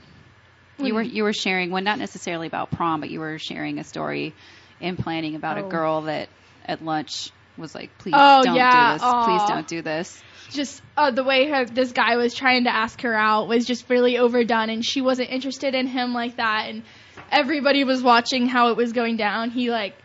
You 0.77 0.95
were 0.95 1.01
you 1.03 1.23
were 1.23 1.33
sharing 1.33 1.69
one, 1.71 1.83
not 1.83 1.99
necessarily 1.99 2.47
about 2.47 2.71
prom, 2.71 2.99
but 2.99 3.09
you 3.09 3.19
were 3.19 3.37
sharing 3.39 3.79
a 3.79 3.83
story 3.83 4.33
in 4.81 4.97
planning 4.97 5.35
about 5.35 5.57
a 5.57 5.65
Oh. 5.65 5.69
girl 5.69 6.01
that 6.03 6.29
at 6.65 6.83
lunch 6.83 7.29
was 7.57 7.75
like, 7.75 7.95
"Please 7.99 8.15
Oh, 8.17 8.43
don't 8.43 8.55
yeah. 8.55 8.93
do 8.93 8.99
this. 8.99 9.11
Please 9.25 9.49
don't 9.49 9.67
do 9.67 9.81
this." 9.81 10.23
just 10.51 10.81
uh, 10.97 11.09
the 11.09 11.23
way 11.23 11.49
her, 11.49 11.65
this 11.65 11.91
guy 11.93 12.15
was 12.17 12.33
trying 12.35 12.65
to 12.65 12.69
ask 12.75 13.01
her 13.01 13.13
out 13.15 13.47
was 13.47 13.65
just 13.65 13.89
really 13.89 14.17
overdone, 14.19 14.69
and 14.69 14.83
she 14.85 15.01
wasn't 15.01 15.29
interested 15.29 15.73
in 15.73 15.87
him 15.87 16.13
like 16.13 16.35
that. 16.37 16.65
And 16.69 16.83
everybody 17.31 17.83
was 17.83 18.01
watching 18.03 18.47
how 18.47 18.69
it 18.69 18.77
was 18.77 18.93
going 18.93 19.17
down. 19.17 19.49
He 19.51 19.69
like 19.71 19.95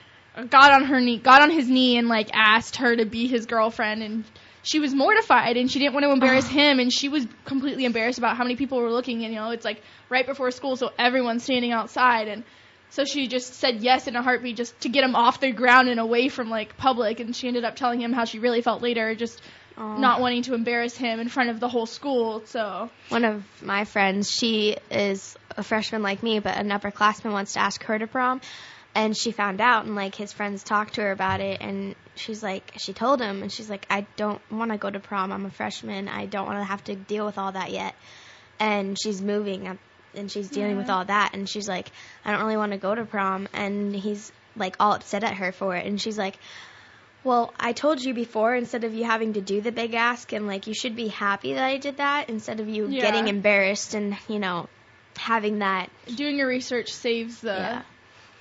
got 0.45 0.73
on 0.73 0.85
her 0.85 1.01
knee, 1.01 1.19
got 1.19 1.43
on 1.43 1.51
his 1.51 1.69
knee, 1.69 1.97
and 1.97 2.09
like 2.09 2.31
asked 2.35 2.77
her 2.77 2.95
to 2.97 3.05
be 3.05 3.27
his 3.27 3.47
girlfriend, 3.47 4.03
and 4.03 4.25
she 4.63 4.81
was 4.81 4.95
mortified, 4.95 5.57
and 5.57 5.71
she 5.71 5.79
didn't 5.79 5.95
want 5.95 6.05
to 6.05 6.11
embarrass 6.11 6.47
him, 6.47 6.79
and 6.79 6.93
she 6.93 7.09
was 7.09 7.27
completely 7.45 7.85
embarrassed 7.85 8.19
about 8.19 8.37
how 8.37 8.45
many 8.45 8.57
people 8.57 8.81
were 8.81 8.91
looking. 8.91 9.25
And 9.25 9.33
you 9.33 9.41
know, 9.41 9.51
it's 9.51 9.65
like 9.65 9.83
right 10.09 10.27
before 10.27 10.51
school, 10.51 10.77
so 10.77 10.91
everyone's 10.99 11.45
standing 11.45 11.73
outside, 11.73 12.29
and 12.29 12.45
so 12.91 13.05
she 13.05 13.29
just 13.29 13.55
said 13.55 13.83
yes 13.83 14.07
in 14.07 14.17
a 14.17 14.23
heartbeat 14.23 14.57
just 14.57 14.81
to 14.81 14.89
get 14.89 15.05
him 15.05 15.15
off 15.15 15.41
the 15.41 15.53
ground 15.53 15.89
and 15.89 16.01
away 16.01 16.29
from 16.29 16.49
like 16.49 16.77
public. 16.77 17.21
And 17.21 17.37
she 17.37 17.47
ended 17.49 17.65
up 17.65 17.77
telling 17.77 18.01
him 18.01 18.13
how 18.13 18.25
she 18.25 18.39
really 18.39 18.63
felt 18.63 18.83
later, 18.83 19.15
just 19.15 19.43
not 19.77 20.21
wanting 20.21 20.43
to 20.43 20.55
embarrass 20.55 20.97
him 20.97 21.21
in 21.21 21.29
front 21.29 21.51
of 21.51 21.61
the 21.61 21.69
whole 21.69 21.87
school. 21.87 22.43
So 22.47 22.91
One 23.11 23.25
of 23.25 23.45
my 23.63 23.85
friends, 23.85 24.31
she 24.31 24.77
is 24.91 25.37
a 25.57 25.63
freshman 25.63 26.03
like 26.03 26.23
me, 26.23 26.41
but 26.41 26.57
an 26.57 26.69
upperclassman 26.71 27.31
wants 27.31 27.53
to 27.53 27.61
ask 27.61 27.85
her 27.85 27.99
to 27.99 28.07
prom. 28.07 28.41
And 28.95 29.17
she 29.17 29.31
found 29.31 29.61
out, 29.61 29.85
and 29.85 29.95
like 29.95 30.15
his 30.15 30.33
friends 30.33 30.63
talked 30.65 30.95
to 30.95 31.03
her 31.03 31.13
about 31.13 31.41
it, 31.41 31.61
and 31.61 31.95
she's 32.17 32.43
like, 32.43 32.73
she 32.79 32.93
told 32.93 33.21
him, 33.21 33.43
and 33.43 33.53
she's 33.53 33.71
like, 33.71 33.87
I 33.89 34.07
don't 34.17 34.41
want 34.51 34.73
to 34.73 34.79
go 34.79 34.91
to 34.91 34.99
prom. 34.99 35.33
I'm 35.33 35.47
a 35.47 35.51
freshman. 35.51 36.09
I 36.09 36.27
don't 36.27 36.47
want 36.47 36.59
to 36.59 36.65
have 36.65 36.83
to 36.85 36.97
deal 36.97 37.25
with 37.25 37.39
all 37.39 37.53
that 37.53 37.71
yet. 37.71 37.95
And 38.59 38.99
she's 39.01 39.23
moving, 39.23 39.79
and 40.15 40.31
she's 40.33 40.49
dealing 40.49 40.77
with 40.77 40.91
all 40.91 41.05
that, 41.05 41.31
and 41.35 41.49
she's 41.49 41.69
like, 41.69 41.93
I 42.25 42.33
don't 42.33 42.41
really 42.41 42.57
want 42.57 42.73
to 42.73 42.79
go 42.79 42.93
to 42.95 43.05
prom. 43.05 43.47
And 43.53 43.95
he's 43.95 44.33
like 44.57 44.75
all 44.81 44.95
upset 44.95 45.23
at 45.23 45.35
her 45.35 45.53
for 45.53 45.77
it, 45.77 45.87
and 45.87 46.01
she's 46.01 46.19
like, 46.19 46.39
well, 47.23 47.53
I 47.61 47.73
told 47.73 48.01
you 48.01 48.15
before, 48.15 48.55
instead 48.55 48.85
of 48.85 48.95
you 48.95 49.05
having 49.05 49.35
to 49.35 49.41
do 49.41 49.61
the 49.61 49.71
big 49.71 49.95
ask, 49.95 50.33
and 50.33 50.47
like 50.49 50.67
you 50.67 50.75
should 50.75 50.97
be 50.97 51.09
happy 51.09 51.55
that 51.55 51.65
I 51.65 51.77
did 51.77 51.99
that, 51.99 52.31
instead 52.31 52.59
of 52.59 52.69
you 52.69 52.89
Yeah. 52.89 53.03
getting 53.03 53.29
embarrassed 53.29 53.95
and 53.95 54.17
you 54.29 54.41
know 54.41 54.69
having 55.17 55.61
that. 55.61 55.91
doing 56.15 56.37
your 56.37 56.49
research 56.49 56.89
saves 56.91 57.41
the 57.41 57.49
Yeah. 57.53 57.83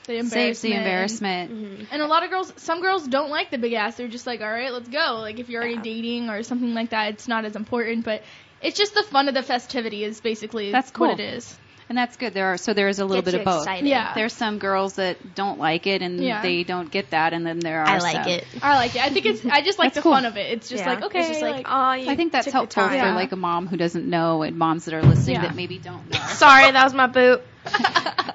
The 0.07 0.13
embarrassment. 0.13 0.31
Saves 0.57 0.61
the 0.61 0.73
embarrassment. 0.73 1.51
Mhm. 1.51 1.87
And 1.91 2.01
a 2.01 2.07
lot 2.07 2.23
of 2.23 2.29
girls, 2.31 2.51
some 2.57 2.81
girls 2.81 3.07
don't 3.07 3.29
like 3.29 3.51
the 3.51 3.57
big 3.57 3.73
ass. 3.73 3.95
They're 3.95 4.07
just 4.07 4.25
like, 4.25 4.41
all 4.41 4.49
right, 4.51 4.71
let's 4.73 4.89
go. 4.89 5.19
Like 5.19 5.39
if 5.39 5.49
you're 5.49 5.61
already 5.61 5.75
Yeah. 5.75 5.81
dating 5.81 6.29
or 6.29 6.41
something 6.43 6.73
like 6.73 6.89
that, 6.89 7.09
it's 7.13 7.27
not 7.27 7.45
as 7.45 7.55
important. 7.55 8.03
But 8.05 8.23
it's 8.61 8.77
just 8.77 8.95
the 8.95 9.03
fun 9.03 9.27
of 9.27 9.35
the 9.35 9.43
festivity 9.43 10.03
is 10.03 10.19
basically 10.19 10.71
That's 10.71 10.89
cool. 10.91 11.09
what 11.09 11.19
it 11.19 11.33
is. 11.35 11.57
And 11.89 11.97
that's 11.97 12.17
good. 12.17 12.33
There 12.33 12.47
are 12.47 12.57
so 12.57 12.73
there 12.73 12.89
is 12.89 12.99
a 12.99 13.05
little 13.05 13.21
Gets 13.21 13.31
bit 13.31 13.33
you 13.35 13.39
of 13.41 13.45
both. 13.45 13.61
excited. 13.63 13.87
Yeah. 13.87 14.13
There's 14.13 14.33
some 14.33 14.59
girls 14.59 14.95
that 14.95 15.35
don't 15.35 15.57
like 15.57 15.87
it 15.87 16.01
and 16.01 16.21
Yeah. 16.21 16.41
they 16.41 16.63
don't 16.63 16.91
get 16.91 17.11
that, 17.11 17.31
and 17.33 17.45
then 17.45 17.59
there 17.59 17.81
are 17.81 17.87
I 17.87 17.97
like 17.99 18.23
some. 18.23 18.27
it. 18.27 18.45
I 18.61 18.75
like 18.75 18.95
it. 18.95 19.01
I 19.03 19.09
think 19.09 19.25
it's. 19.25 19.45
I 19.45 19.61
just 19.61 19.79
like 19.79 19.93
the 19.93 20.01
cool. 20.01 20.11
fun 20.11 20.25
of 20.25 20.35
it. 20.35 20.51
It's 20.51 20.67
just 20.67 20.83
Yeah. 20.83 20.89
like 20.95 21.03
okay, 21.03 21.19
It's 21.19 21.29
just 21.29 21.41
like, 21.41 21.55
like, 21.57 21.67
oh, 21.69 21.93
you 21.93 22.09
I 22.11 22.15
think 22.17 22.33
that's 22.33 22.51
helpful 22.51 22.83
for 22.83 22.89
time. 22.89 23.15
like 23.15 23.31
a 23.31 23.37
mom 23.37 23.67
who 23.67 23.77
doesn't 23.77 24.05
know 24.05 24.41
and 24.43 24.57
moms 24.57 24.85
that 24.85 24.93
are 24.95 25.01
listening 25.01 25.35
Yeah. 25.37 25.41
that 25.43 25.55
maybe 25.55 25.77
don't 25.77 26.11
know. 26.11 26.19
Sorry, 26.27 26.69
that 26.71 26.83
was 26.83 26.93
my 26.93 27.07
boot. 27.07 27.41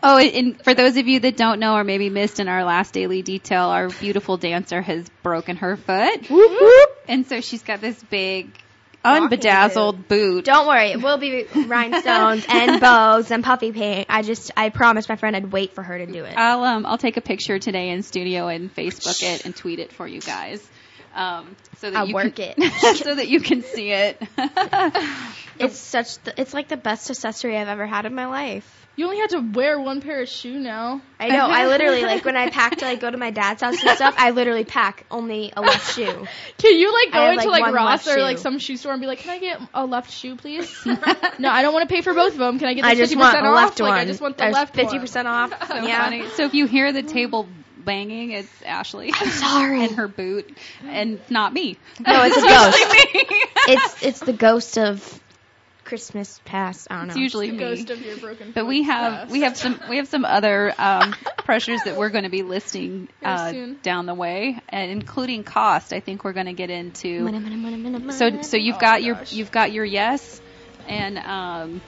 Oh, 0.04 0.18
and- 0.18 0.34
and 0.34 0.64
for 0.64 0.74
those 0.74 0.96
of 0.96 1.06
you 1.06 1.20
that 1.20 1.36
don't 1.36 1.60
know 1.60 1.74
or 1.76 1.84
maybe 1.84 2.10
missed 2.10 2.40
in 2.40 2.48
our 2.48 2.64
last 2.64 2.92
daily 2.92 3.22
detail, 3.22 3.66
our 3.66 3.88
beautiful 3.88 4.36
dancer 4.36 4.82
has 4.82 5.08
broken 5.22 5.54
her 5.58 5.76
foot. 5.76 6.28
And 7.06 7.24
so 7.28 7.40
she's 7.40 7.62
got 7.62 7.80
this 7.80 8.02
big, 8.10 8.48
unbedazzled 9.04 10.08
boot. 10.08 10.44
Don't 10.44 10.66
worry, 10.66 10.92
it 10.92 11.02
will 11.02 11.18
be 11.18 11.44
rhinestones 11.66 12.44
and 12.48 12.80
bows 12.80 13.30
and 13.30 13.42
puffy 13.42 13.72
paint. 13.72 14.06
I 14.08 14.22
just, 14.22 14.50
I 14.56 14.68
promised 14.68 15.08
my 15.08 15.16
friend 15.16 15.36
I'd 15.36 15.52
wait 15.52 15.74
for 15.74 15.82
her 15.82 15.98
to 15.98 16.06
do 16.06 16.24
it. 16.24 16.34
I'll 16.36 16.62
um 16.64 16.86
I'll 16.86 16.98
take 16.98 17.16
a 17.16 17.20
picture 17.20 17.58
today 17.58 17.90
in 17.90 18.02
studio 18.02 18.48
and 18.48 18.74
Facebook 18.74 19.22
it 19.22 19.44
and 19.44 19.54
tweet 19.54 19.78
it 19.78 19.92
for 19.92 20.06
you 20.06 20.20
guys. 20.20 20.66
Um, 21.14 21.56
so 21.78 21.90
that 21.90 21.98
I'll 21.98 22.08
you 22.08 22.14
work 22.14 22.36
can, 22.36 22.54
it. 22.56 22.96
so 22.96 23.14
that 23.14 23.28
you 23.28 23.40
can 23.40 23.62
see 23.62 23.90
it. 23.92 24.22
It's 25.58 25.78
such, 25.78 26.18
the, 26.24 26.40
it's 26.40 26.54
like 26.54 26.68
the 26.68 26.76
best 26.76 27.10
accessory 27.10 27.56
I've 27.56 27.68
ever 27.68 27.86
had 27.86 28.06
in 28.06 28.14
my 28.14 28.26
life. 28.26 28.88
you 28.96 29.04
only 29.04 29.18
have 29.18 29.30
to 29.30 29.40
wear 29.40 29.78
one 29.78 30.00
pair 30.00 30.22
of 30.22 30.28
shoe 30.28 30.58
now. 30.58 31.02
I 31.20 31.28
know. 31.28 31.46
I 31.46 31.66
literally 31.68 32.02
like 32.02 32.24
when 32.24 32.36
I 32.36 32.50
pack 32.50 32.78
to 32.78 32.84
like 32.84 33.00
go 33.00 33.10
to 33.10 33.16
my 33.16 33.30
dad's 33.30 33.62
house 33.62 33.80
and 33.80 33.90
stuff. 33.96 34.14
I 34.16 34.30
literally 34.30 34.64
pack 34.64 35.04
only 35.10 35.52
a 35.56 35.60
left 35.60 35.94
shoe. 35.94 36.26
Can 36.58 36.76
you 36.78 36.92
like 36.92 37.12
go 37.12 37.20
I 37.20 37.24
have, 37.26 37.34
into 37.34 37.50
like, 37.50 37.62
like, 37.62 37.74
Ross 37.74 38.08
or 38.08 38.20
like 38.22 38.38
some 38.38 38.58
shoe 38.58 38.76
store 38.76 38.92
and 38.92 39.00
be 39.00 39.06
like, 39.06 39.18
can 39.18 39.30
I 39.30 39.38
get 39.38 39.60
a 39.74 39.86
left 39.86 40.10
shoe, 40.10 40.36
please? 40.36 40.84
no, 40.86 41.50
I 41.50 41.62
don't 41.62 41.74
want 41.74 41.88
to 41.88 41.94
pay 41.94 42.00
for 42.00 42.14
both 42.14 42.32
of 42.32 42.38
them. 42.38 42.58
Can 42.58 42.68
I 42.68 42.74
get 42.74 42.82
the 42.82 43.02
50% 43.02 43.20
off? 43.20 43.54
left 43.54 43.80
like, 43.80 43.90
one. 43.90 43.98
I 43.98 44.04
just 44.04 44.20
want 44.20 44.38
the 44.38 44.44
There's 44.44 44.54
left 44.54 44.74
fifty 44.74 44.96
one. 44.96 45.00
percent 45.00 45.28
off. 45.28 45.68
So 45.68 45.74
yeah. 45.76 46.04
funny. 46.04 46.28
So 46.30 46.44
if 46.44 46.54
you 46.54 46.66
hear 46.66 46.92
the 46.92 47.02
table 47.02 47.46
banging, 47.84 48.30
it's 48.32 48.48
Ashli. 48.62 49.10
I'm 49.14 49.28
sorry. 49.30 49.84
And 49.84 49.96
her 49.96 50.08
boot, 50.08 50.56
and 50.86 51.20
not 51.30 51.52
me. 51.52 51.76
No, 52.00 52.22
it's 52.24 52.36
a 52.36 52.40
ghost. 52.48 52.78
it's 53.68 54.02
it's 54.02 54.20
the 54.20 54.32
ghost 54.32 54.78
of 54.78 55.20
Christmas 55.84 56.40
past. 56.44 56.86
I 56.90 56.96
don't 56.96 57.08
know. 57.08 57.12
It's 57.12 57.18
usually 57.20 57.48
The 57.48 57.52
me. 57.54 57.58
ghost 57.58 57.90
of 57.90 58.00
your 58.00 58.16
broken 58.16 58.52
But 58.52 58.62
foot. 58.62 58.66
we 58.68 58.82
have 58.84 59.12
Yes. 59.12 59.30
we 59.30 59.40
have 59.42 59.56
some 59.56 59.80
we 59.90 59.96
have 59.96 60.08
some 60.08 60.24
other 60.24 60.72
um, 60.78 61.14
pressures 61.38 61.82
that 61.84 61.96
we're 61.96 62.08
going 62.10 62.24
to 62.24 62.30
be 62.30 62.42
listing 62.42 63.08
uh, 63.22 63.52
down 63.82 64.06
the 64.06 64.14
way, 64.14 64.58
and 64.68 64.90
including 64.90 65.42
cost. 65.44 65.92
I 65.92 66.00
think 66.00 66.24
we're 66.24 66.32
going 66.32 66.46
to 66.46 66.52
get 66.52 66.70
into. 66.70 67.22
Money, 67.24 67.38
money, 67.40 67.56
money, 67.56 67.76
money, 67.76 67.98
money. 67.98 68.12
So 68.18 68.42
so 68.42 68.56
you've 68.56 68.76
Oh 68.76 68.80
got 68.80 69.02
your 69.02 69.16
gosh. 69.16 69.32
you've 69.32 69.50
got 69.50 69.72
your 69.72 69.84
yes, 69.84 70.40
and 70.88 71.18
um, 71.18 71.80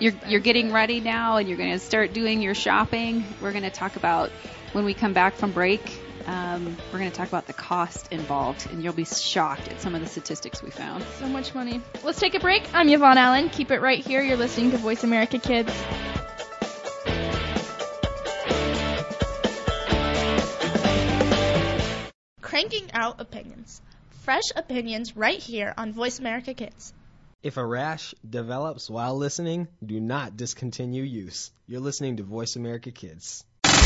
you're 0.00 0.14
you're 0.26 0.40
getting 0.40 0.72
ready 0.72 1.00
now, 1.00 1.36
and 1.36 1.48
you're 1.48 1.58
going 1.58 1.72
to 1.72 1.78
start 1.78 2.12
doing 2.12 2.42
your 2.42 2.54
shopping. 2.54 3.24
We're 3.40 3.52
going 3.52 3.64
to 3.64 3.70
talk 3.70 3.96
about 3.96 4.30
when 4.72 4.84
we 4.84 4.94
come 4.94 5.12
back 5.12 5.34
from 5.34 5.52
break. 5.52 5.80
Um, 6.26 6.76
we're 6.92 6.98
going 6.98 7.10
to 7.10 7.16
talk 7.16 7.28
about 7.28 7.46
the 7.46 7.54
cost 7.54 8.12
involved, 8.12 8.68
and 8.70 8.82
you'll 8.82 8.92
be 8.92 9.06
shocked 9.06 9.68
at 9.68 9.80
some 9.80 9.94
of 9.94 10.02
the 10.02 10.06
statistics 10.06 10.62
we 10.62 10.70
found. 10.70 11.02
So 11.18 11.26
much 11.26 11.54
money. 11.54 11.80
Let's 12.04 12.20
take 12.20 12.34
a 12.34 12.40
break. 12.40 12.68
I'm 12.74 12.88
Yvonne 12.88 13.16
Allen. 13.16 13.48
Keep 13.48 13.70
it 13.70 13.80
right 13.80 14.04
here. 14.04 14.22
You're 14.22 14.36
listening 14.36 14.72
to 14.72 14.76
Voice 14.76 15.04
America 15.04 15.38
Kids. 15.38 15.72
Cranking 22.42 22.90
out 22.92 23.20
opinions. 23.20 23.80
Fresh 24.24 24.50
opinions 24.54 25.16
right 25.16 25.38
here 25.38 25.72
on 25.78 25.92
Voice 25.92 26.18
America 26.18 26.52
Kids. 26.52 26.92
If 27.42 27.56
a 27.56 27.64
rash 27.64 28.14
develops 28.28 28.90
while 28.90 29.16
listening, 29.16 29.68
do 29.82 30.00
not 30.00 30.36
discontinue 30.36 31.04
use. 31.04 31.52
You're 31.66 31.80
listening 31.80 32.16
to 32.16 32.24
Voice 32.24 32.56
America 32.56 32.90
Kids. 32.90 33.44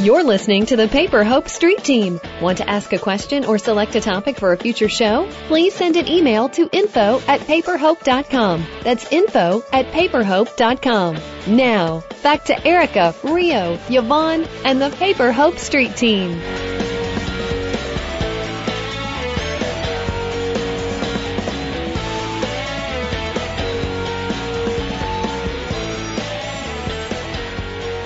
You're 0.00 0.24
listening 0.24 0.64
to 0.66 0.76
the 0.76 0.88
Paper 0.88 1.24
Hope 1.24 1.46
Street 1.46 1.84
Team. 1.84 2.20
Want 2.40 2.56
to 2.56 2.70
ask 2.70 2.90
a 2.94 2.98
question 2.98 3.44
or 3.44 3.58
select 3.58 3.94
a 3.96 4.00
topic 4.00 4.38
for 4.38 4.54
a 4.54 4.56
future 4.56 4.88
show? 4.88 5.28
Please 5.46 5.74
send 5.74 5.96
an 5.96 6.08
email 6.08 6.48
to 6.50 6.70
info 6.72 7.20
at 7.28 7.40
paperhope.com. 7.40 8.64
That's 8.82 9.12
info 9.12 9.62
at 9.74 9.92
paperhope.com. 9.92 11.18
Now, 11.54 12.02
back 12.22 12.46
to 12.46 12.66
Erica, 12.66 13.14
Rio, 13.22 13.78
Yvonne, 13.90 14.46
and 14.64 14.80
the 14.80 14.88
Paper 14.88 15.32
Hope 15.32 15.58
Street 15.58 15.94
Team. 15.96 16.40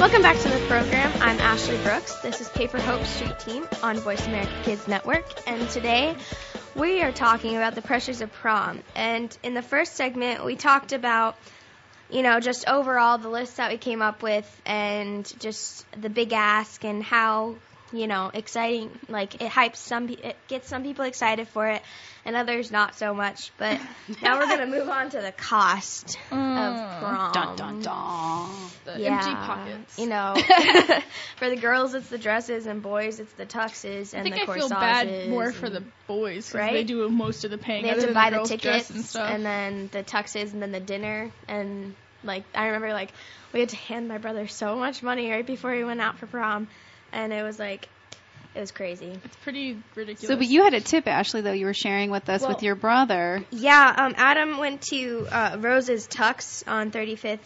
Welcome 0.05 0.21
back 0.21 0.37
to 0.37 0.51
the 0.51 0.59
program. 0.67 1.11
I'm 1.23 1.39
Ashli 1.39 1.83
Brooks. 1.83 2.15
This 2.17 2.43
is 2.43 2.51
Paper 2.51 2.79
Hope 2.79 3.07
Street 3.07 3.39
Team 3.39 3.67
on 3.83 3.97
Voice 3.97 4.27
America 4.27 4.53
Kids 4.63 4.87
Network. 4.87 5.25
And 5.47 5.67
today 5.71 6.15
we 6.77 7.01
are 7.01 7.11
talking 7.11 7.57
about 7.57 7.75
the 7.75 7.81
pressures 7.81 8.21
of 8.21 8.31
prom. 8.31 8.83
And 8.95 9.35
in 9.43 9.55
the 9.55 9.63
first 9.63 9.95
segment, 9.95 10.45
we 10.45 10.57
talked 10.57 10.93
about, 10.93 11.39
you 12.11 12.23
know, 12.23 12.39
just 12.39 12.69
overall 12.69 13.17
the 13.17 13.31
list 13.31 13.57
that 13.57 13.71
we 13.71 13.79
came 13.79 14.03
up 14.03 14.23
with 14.23 14.61
and 14.67 15.25
just 15.41 15.87
the 15.99 16.11
big 16.11 16.35
ask 16.35 16.85
and 16.85 17.03
how, 17.03 17.55
you 17.91 18.07
know, 18.07 18.31
exciting, 18.35 18.91
like 19.09 19.37
it 19.37 19.51
hypes 19.51 19.77
some, 19.77 20.11
it 20.11 20.37
gets 20.49 20.69
some 20.69 20.83
people 20.83 21.07
excited 21.07 21.49
for 21.49 21.67
it 21.67 21.83
and 22.25 22.37
others 22.37 22.71
not 22.71 22.95
so 22.97 23.13
much. 23.15 23.39
But 23.59 23.81
now 24.23 24.39
we're 24.39 24.47
going 24.47 24.61
to 24.61 24.67
move 24.67 24.89
on 24.89 25.11
to 25.11 25.21
the 25.21 25.33
cost 25.33 26.17
of 26.31 26.37
mm. 26.39 26.99
prom. 27.01 27.33
Dun 27.33 27.57
dun 27.57 27.81
dun. 27.81 28.51
The 28.85 29.01
Yeah, 29.01 29.17
empty 29.19 29.35
pockets. 29.35 29.99
You 29.99 30.07
know, 30.09 30.35
for 31.39 31.49
the 31.51 31.57
girls 31.57 31.95
it's 31.95 32.09
the 32.09 32.19
dresses, 32.19 32.67
and 32.67 32.83
boys 32.83 33.19
it's 33.21 33.33
the 33.35 33.47
tuxes 33.47 34.15
I 34.15 34.19
and 34.19 34.25
think 34.25 34.35
the 34.37 34.43
I 34.43 34.45
corsages. 34.47 34.69
feel 34.69 34.79
bad 34.79 35.29
more 35.31 35.53
for 35.53 35.71
the 35.71 35.83
boys 36.07 36.47
'cause 36.51 36.61
Right? 36.61 36.73
they 36.73 36.85
do 36.85 37.09
most 37.09 37.45
of 37.45 37.51
the 37.51 37.59
paying. 37.59 37.83
They 37.83 37.89
have 37.89 37.99
other 37.99 38.09
to 38.09 38.15
buy 38.15 38.31
the 38.31 38.37
girls' 38.37 38.49
dress 38.51 38.61
tickets 38.61 38.91
and 38.91 39.05
stuff. 39.05 39.31
and 39.31 39.45
then 39.45 39.89
the 39.93 40.03
tuxes 40.03 40.53
and 40.53 40.61
then 40.63 40.73
the 40.73 40.81
dinner 40.81 41.31
and 41.49 41.95
like 42.23 42.45
I 42.55 42.67
remember 42.67 42.93
like 42.93 43.11
we 43.53 43.61
had 43.61 43.69
to 43.71 43.77
hand 43.77 44.09
my 44.09 44.19
brother 44.19 44.47
so 44.49 44.77
much 44.77 45.03
money 45.03 45.31
right 45.31 45.47
before 45.47 45.73
he 45.73 45.85
went 45.85 46.01
out 46.01 46.19
for 46.19 46.27
prom, 46.27 46.69
and 47.13 47.33
it 47.33 47.43
was 47.43 47.59
like 47.59 47.89
it 48.55 48.61
was 48.61 48.71
crazy. 48.73 49.19
it's 49.25 49.37
pretty 49.37 49.79
ridiculous. 49.95 50.29
So, 50.29 50.37
but 50.37 50.47
you 50.47 50.63
had 50.65 50.75
a 50.75 50.81
tip, 50.81 51.07
Ashli, 51.07 51.43
though 51.43 51.53
you 51.53 51.67
were 51.67 51.75
sharing 51.75 52.11
with 52.11 52.29
us 52.29 52.41
Well- 52.43 52.51
with 52.51 52.63
your 52.63 52.75
brother. 52.77 53.45
Yeah, 53.51 53.95
um, 53.97 54.15
Adam 54.17 54.59
went 54.59 54.83
to 54.91 55.27
uh, 55.31 55.57
Rose's 55.61 56.07
Tux 56.07 56.63
on 56.69 56.91
35th, 56.91 57.41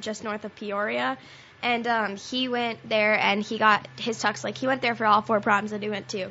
just 0.00 0.22
north 0.24 0.44
of 0.44 0.54
Peoria, 0.54 1.18
and 1.62 1.86
um, 1.86 2.16
he 2.16 2.48
went 2.48 2.86
there 2.88 3.18
and 3.18 3.42
he 3.42 3.58
got 3.58 3.86
his 3.98 4.22
tux. 4.22 4.44
Like 4.44 4.58
he 4.58 4.66
went 4.66 4.82
there 4.82 4.94
for 4.94 5.06
all 5.06 5.22
four 5.22 5.40
proms 5.40 5.70
that 5.70 5.82
he 5.82 5.88
went 5.88 6.08
to, 6.10 6.30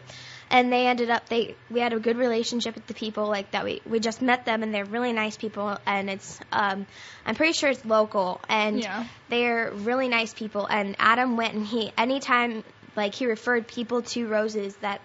and 0.51 0.71
they 0.71 0.85
ended 0.85 1.09
up 1.09 1.27
they 1.27 1.55
we 1.71 1.79
had 1.79 1.91
a 1.93 1.99
good 1.99 2.17
relationship 2.17 2.75
with 2.75 2.85
the 2.85 2.93
people 2.93 3.25
like 3.27 3.49
that. 3.51 3.63
We 3.63 3.81
we 3.89 3.99
just 3.99 4.21
met 4.21 4.45
them 4.45 4.61
and 4.61 4.71
they're 4.73 4.85
really 4.85 5.11
nice 5.11 5.35
people, 5.35 5.75
and 5.87 6.07
it's 6.09 6.39
um, 6.51 6.85
I'm 7.25 7.33
pretty 7.35 7.53
sure 7.53 7.69
it's 7.71 7.83
local 7.83 8.41
and 8.47 8.79
Yeah. 8.79 9.05
they're 9.29 9.71
really 9.71 10.07
nice 10.07 10.33
people. 10.35 10.67
And 10.67 10.95
Adam 10.99 11.35
went 11.35 11.55
and 11.55 11.65
he 11.65 11.91
anytime 11.97 12.63
like 12.95 13.15
he 13.15 13.25
referred 13.25 13.67
people 13.67 14.01
to 14.01 14.27
Roses 14.27 14.75
that 14.77 15.01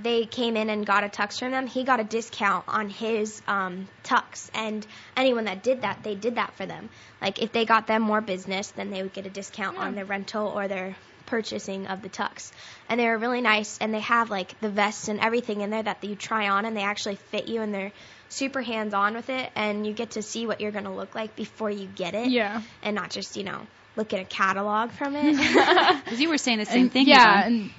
they 0.00 0.26
came 0.26 0.56
in 0.56 0.70
and 0.70 0.84
got 0.84 1.04
a 1.04 1.08
tux 1.08 1.38
from 1.38 1.52
them, 1.52 1.66
he 1.66 1.84
got 1.84 2.00
a 2.00 2.04
discount 2.04 2.64
on 2.66 2.88
his 2.88 3.40
um, 3.46 3.88
tux. 4.02 4.50
And 4.52 4.86
anyone 5.16 5.44
that 5.44 5.62
did 5.62 5.82
that, 5.82 6.02
they 6.02 6.14
did 6.14 6.36
that 6.36 6.54
for 6.54 6.66
them. 6.66 6.88
Like 7.20 7.40
if 7.40 7.52
they 7.52 7.64
got 7.64 7.86
them 7.86 8.02
more 8.02 8.20
business, 8.20 8.70
then 8.72 8.90
they 8.90 9.02
would 9.02 9.12
get 9.12 9.26
a 9.26 9.30
discount 9.30 9.78
on 9.78 9.94
their 9.94 10.04
rental 10.04 10.48
or 10.48 10.68
their 10.68 10.96
purchasing 11.26 11.86
of 11.86 12.02
the 12.02 12.08
tux. 12.08 12.52
And 12.88 13.00
they 13.00 13.06
were 13.06 13.18
really 13.18 13.40
nice, 13.40 13.78
and 13.78 13.94
they 13.94 14.00
have 14.00 14.30
like 14.30 14.58
the 14.60 14.68
vests 14.68 15.08
and 15.08 15.20
everything 15.20 15.60
in 15.60 15.70
there 15.70 15.82
that 15.82 16.02
you 16.04 16.16
try 16.16 16.48
on, 16.48 16.64
and 16.64 16.76
they 16.76 16.82
actually 16.82 17.16
fit 17.16 17.48
you, 17.48 17.62
and 17.62 17.72
they're 17.72 17.92
super 18.28 18.62
hands 18.62 18.94
on 18.94 19.14
with 19.14 19.30
it, 19.30 19.50
and 19.54 19.86
you 19.86 19.92
get 19.92 20.12
to 20.12 20.22
see 20.22 20.46
what 20.46 20.60
you're 20.60 20.72
going 20.72 20.84
to 20.84 20.90
look 20.90 21.14
like 21.14 21.36
before 21.36 21.70
you 21.70 21.86
get 21.86 22.14
it, 22.14 22.28
yeah. 22.28 22.62
and 22.82 22.94
not 22.94 23.10
just 23.10 23.36
you 23.36 23.44
know 23.44 23.60
look 23.96 24.12
at 24.12 24.20
a 24.20 24.24
catalog 24.24 24.90
from 24.92 25.14
it. 25.16 25.36
Because 26.04 26.20
you 26.20 26.28
were 26.28 26.38
saying 26.38 26.58
the 26.58 26.66
same 26.66 26.82
And- 26.82 26.92
thing. 26.92 27.06
Yeah, 27.06 27.40
Yvonne. 27.40 27.52
and 27.52 27.70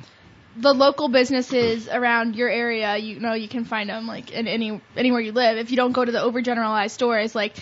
the 0.58 0.74
local 0.74 1.10
businesses 1.10 1.88
around 1.90 2.36
your 2.36 2.50
area, 2.50 2.96
you 2.98 3.20
know, 3.20 3.34
you 3.34 3.48
can 3.50 3.66
find 3.66 3.90
them 3.90 4.08
like 4.08 4.32
in 4.32 4.48
any 4.48 4.82
anywhere 4.96 5.20
you 5.22 5.32
live. 5.34 5.58
If 5.58 5.70
you 5.72 5.78
don't 5.78 5.92
go 5.92 6.06
to 6.06 6.12
the 6.12 6.20
overgeneralized 6.20 6.92
stores, 6.92 7.36
like 7.36 7.56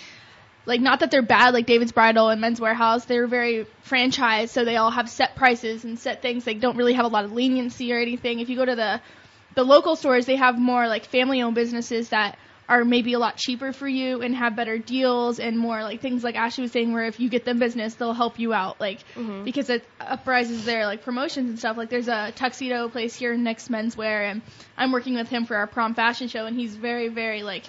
like 0.65 0.79
not 0.79 0.99
that 1.01 1.09
they're 1.11 1.21
bad, 1.23 1.53
like 1.53 1.65
David's 1.65 1.91
Bridal 1.91 2.29
and 2.29 2.39
Men's 2.39 2.59
Wearhouse, 2.59 3.05
they're 3.07 3.27
very 3.27 3.65
franchised, 3.89 4.49
so 4.49 4.63
they 4.63 4.77
all 4.77 4.91
have 4.91 5.09
set 5.09 5.35
prices 5.35 5.83
and 5.83 5.97
set 5.99 6.21
things. 6.21 6.45
They 6.45 6.53
don't 6.53 6.77
really 6.77 6.93
have 6.93 7.05
a 7.05 7.09
lot 7.09 7.25
of 7.25 7.31
leniency 7.33 7.91
or 7.91 7.99
anything. 7.99 8.39
If 8.39 8.49
you 8.49 8.55
go 8.55 8.65
to 8.65 8.75
the 8.75 9.01
the 9.55 9.63
local 9.63 9.95
stores, 9.95 10.25
they 10.25 10.35
have 10.37 10.57
more 10.57 10.87
like 10.87 11.05
family-owned 11.05 11.55
businesses 11.55 12.09
that 12.09 12.37
are 12.69 12.85
maybe 12.85 13.13
a 13.13 13.19
lot 13.19 13.35
cheaper 13.35 13.73
for 13.73 13.87
you 13.87 14.21
and 14.21 14.35
have 14.35 14.55
better 14.55 14.77
deals 14.77 15.39
and 15.39 15.59
more 15.59 15.83
like 15.83 15.99
things 16.01 16.23
like 16.23 16.35
Ashli 16.35 16.63
was 16.63 16.71
saying 16.71 16.93
where 16.93 17.05
if 17.05 17.19
you 17.19 17.29
get 17.29 17.43
them 17.43 17.59
business 17.59 17.95
they'll 17.95 18.13
help 18.13 18.39
you 18.39 18.53
out 18.53 18.79
like 18.79 18.99
mm-hmm. 19.15 19.43
because 19.43 19.69
it 19.69 19.83
uprises 19.99 20.63
their 20.63 20.85
like 20.85 21.03
promotions 21.03 21.49
and 21.49 21.59
stuff. 21.59 21.75
Like 21.75 21.89
there's 21.89 22.07
a 22.07 22.31
tuxedo 22.35 22.87
place 22.87 23.15
here 23.15 23.35
next 23.35 23.69
menswear 23.69 24.31
and 24.31 24.41
I'm 24.77 24.91
working 24.91 25.15
with 25.15 25.27
him 25.27 25.45
for 25.45 25.57
our 25.57 25.67
prom 25.67 25.93
fashion 25.93 26.29
show 26.29 26.45
and 26.45 26.55
he's 26.55 26.75
very 26.75 27.09
very 27.09 27.43
like 27.43 27.65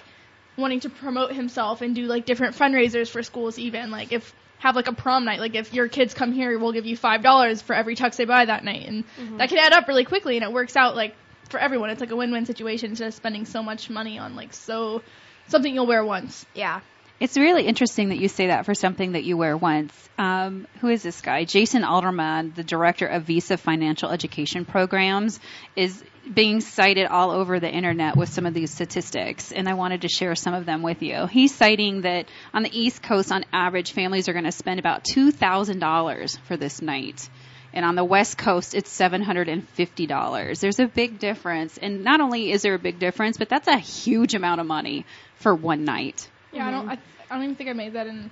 wanting 0.57 0.79
to 0.81 0.89
promote 0.89 1.33
himself 1.33 1.81
and 1.81 1.93
do 1.93 2.05
like 2.05 2.25
different 2.25 2.55
fundraisers 2.55 3.09
for 3.09 3.21
schools 3.21 3.59
even. 3.59 3.91
Like 3.91 4.13
if 4.13 4.33
have 4.59 4.77
like 4.77 4.87
a 4.87 4.93
prom 4.93 5.25
night 5.25 5.41
like 5.41 5.55
if 5.55 5.73
your 5.73 5.89
kids 5.89 6.13
come 6.13 6.31
here 6.31 6.57
we'll 6.57 6.71
give 6.71 6.85
you 6.85 6.95
five 6.95 7.21
dollars 7.21 7.61
for 7.61 7.75
every 7.75 7.95
tux 7.95 8.15
they 8.15 8.25
buy 8.25 8.45
that 8.45 8.63
night. 8.63 8.87
And 8.87 9.03
mm-hmm. 9.19 9.37
that 9.37 9.49
can 9.49 9.57
add 9.57 9.73
up 9.73 9.89
really 9.89 10.05
quickly 10.05 10.37
and 10.37 10.45
it 10.45 10.53
works 10.53 10.77
out 10.77 10.95
like 10.95 11.15
for 11.49 11.59
everyone 11.59 11.89
it's 11.89 12.01
like 12.01 12.11
a 12.11 12.15
win-win 12.15 12.45
situation 12.45 12.91
instead 12.91 13.07
of 13.07 13.13
spending 13.13 13.45
so 13.45 13.61
much 13.63 13.89
money 13.89 14.17
on 14.17 14.35
like 14.35 14.53
so 14.53 15.01
something 15.47 15.73
you'll 15.73 15.87
wear 15.87 16.03
once 16.03 16.45
yeah. 16.53 16.81
It's 17.17 17.37
really 17.37 17.65
interesting 17.65 18.09
that 18.09 18.17
you 18.17 18.27
say 18.27 18.47
that 18.47 18.65
for 18.65 18.73
something 18.73 19.13
that 19.13 19.23
you 19.23 19.37
wear 19.37 19.55
once. 19.55 19.93
Um, 20.17 20.67
who 20.81 20.89
is 20.89 21.01
this 21.01 21.21
guy? 21.21 21.45
Jason 21.45 21.85
Alderman, 21.85 22.51
the 22.53 22.63
director 22.63 23.05
of 23.05 23.23
Visa 23.23 23.55
Financial 23.55 24.09
Education 24.09 24.65
Programs, 24.65 25.39
is 25.77 26.03
being 26.33 26.59
cited 26.59 27.07
all 27.07 27.31
over 27.31 27.59
the 27.59 27.71
internet 27.71 28.17
with 28.17 28.27
some 28.27 28.45
of 28.45 28.53
these 28.53 28.71
statistics, 28.71 29.53
and 29.53 29.69
I 29.69 29.75
wanted 29.75 30.01
to 30.01 30.09
share 30.09 30.35
some 30.35 30.53
of 30.53 30.65
them 30.65 30.81
with 30.81 31.01
you. 31.01 31.25
He's 31.27 31.55
citing 31.55 32.01
that 32.01 32.27
on 32.53 32.63
the 32.63 32.77
East 32.77 33.01
Coast, 33.01 33.31
on 33.31 33.45
average, 33.53 33.93
families 33.93 34.27
are 34.27 34.33
going 34.33 34.45
to 34.45 34.51
spend 34.51 34.79
about 34.79 35.05
$2,000 35.05 36.39
for 36.41 36.57
this 36.57 36.81
night. 36.81 37.29
And 37.75 37.83
on 37.85 37.95
the 37.95 38.05
West 38.05 38.37
Coast, 38.37 38.73
it's 38.73 38.89
$750. 38.97 40.59
There's 40.59 40.79
a 40.79 40.87
big 40.87 41.19
difference. 41.19 41.77
And 41.77 42.03
not 42.03 42.21
only 42.21 42.51
is 42.51 42.61
there 42.61 42.73
a 42.73 42.79
big 42.79 42.99
difference, 42.99 43.37
but 43.37 43.49
that's 43.49 43.67
a 43.67 43.77
huge 43.77 44.33
amount 44.33 44.61
of 44.61 44.67
money 44.67 45.05
for 45.37 45.53
one 45.53 45.83
night. 45.85 46.27
yeah 46.53 46.65
i 46.67 46.71
don't 46.71 46.89
I, 46.89 46.93
I 47.29 47.35
don't 47.35 47.43
even 47.43 47.55
think 47.55 47.69
i 47.69 47.73
made 47.73 47.93
that 47.93 48.07
in 48.07 48.31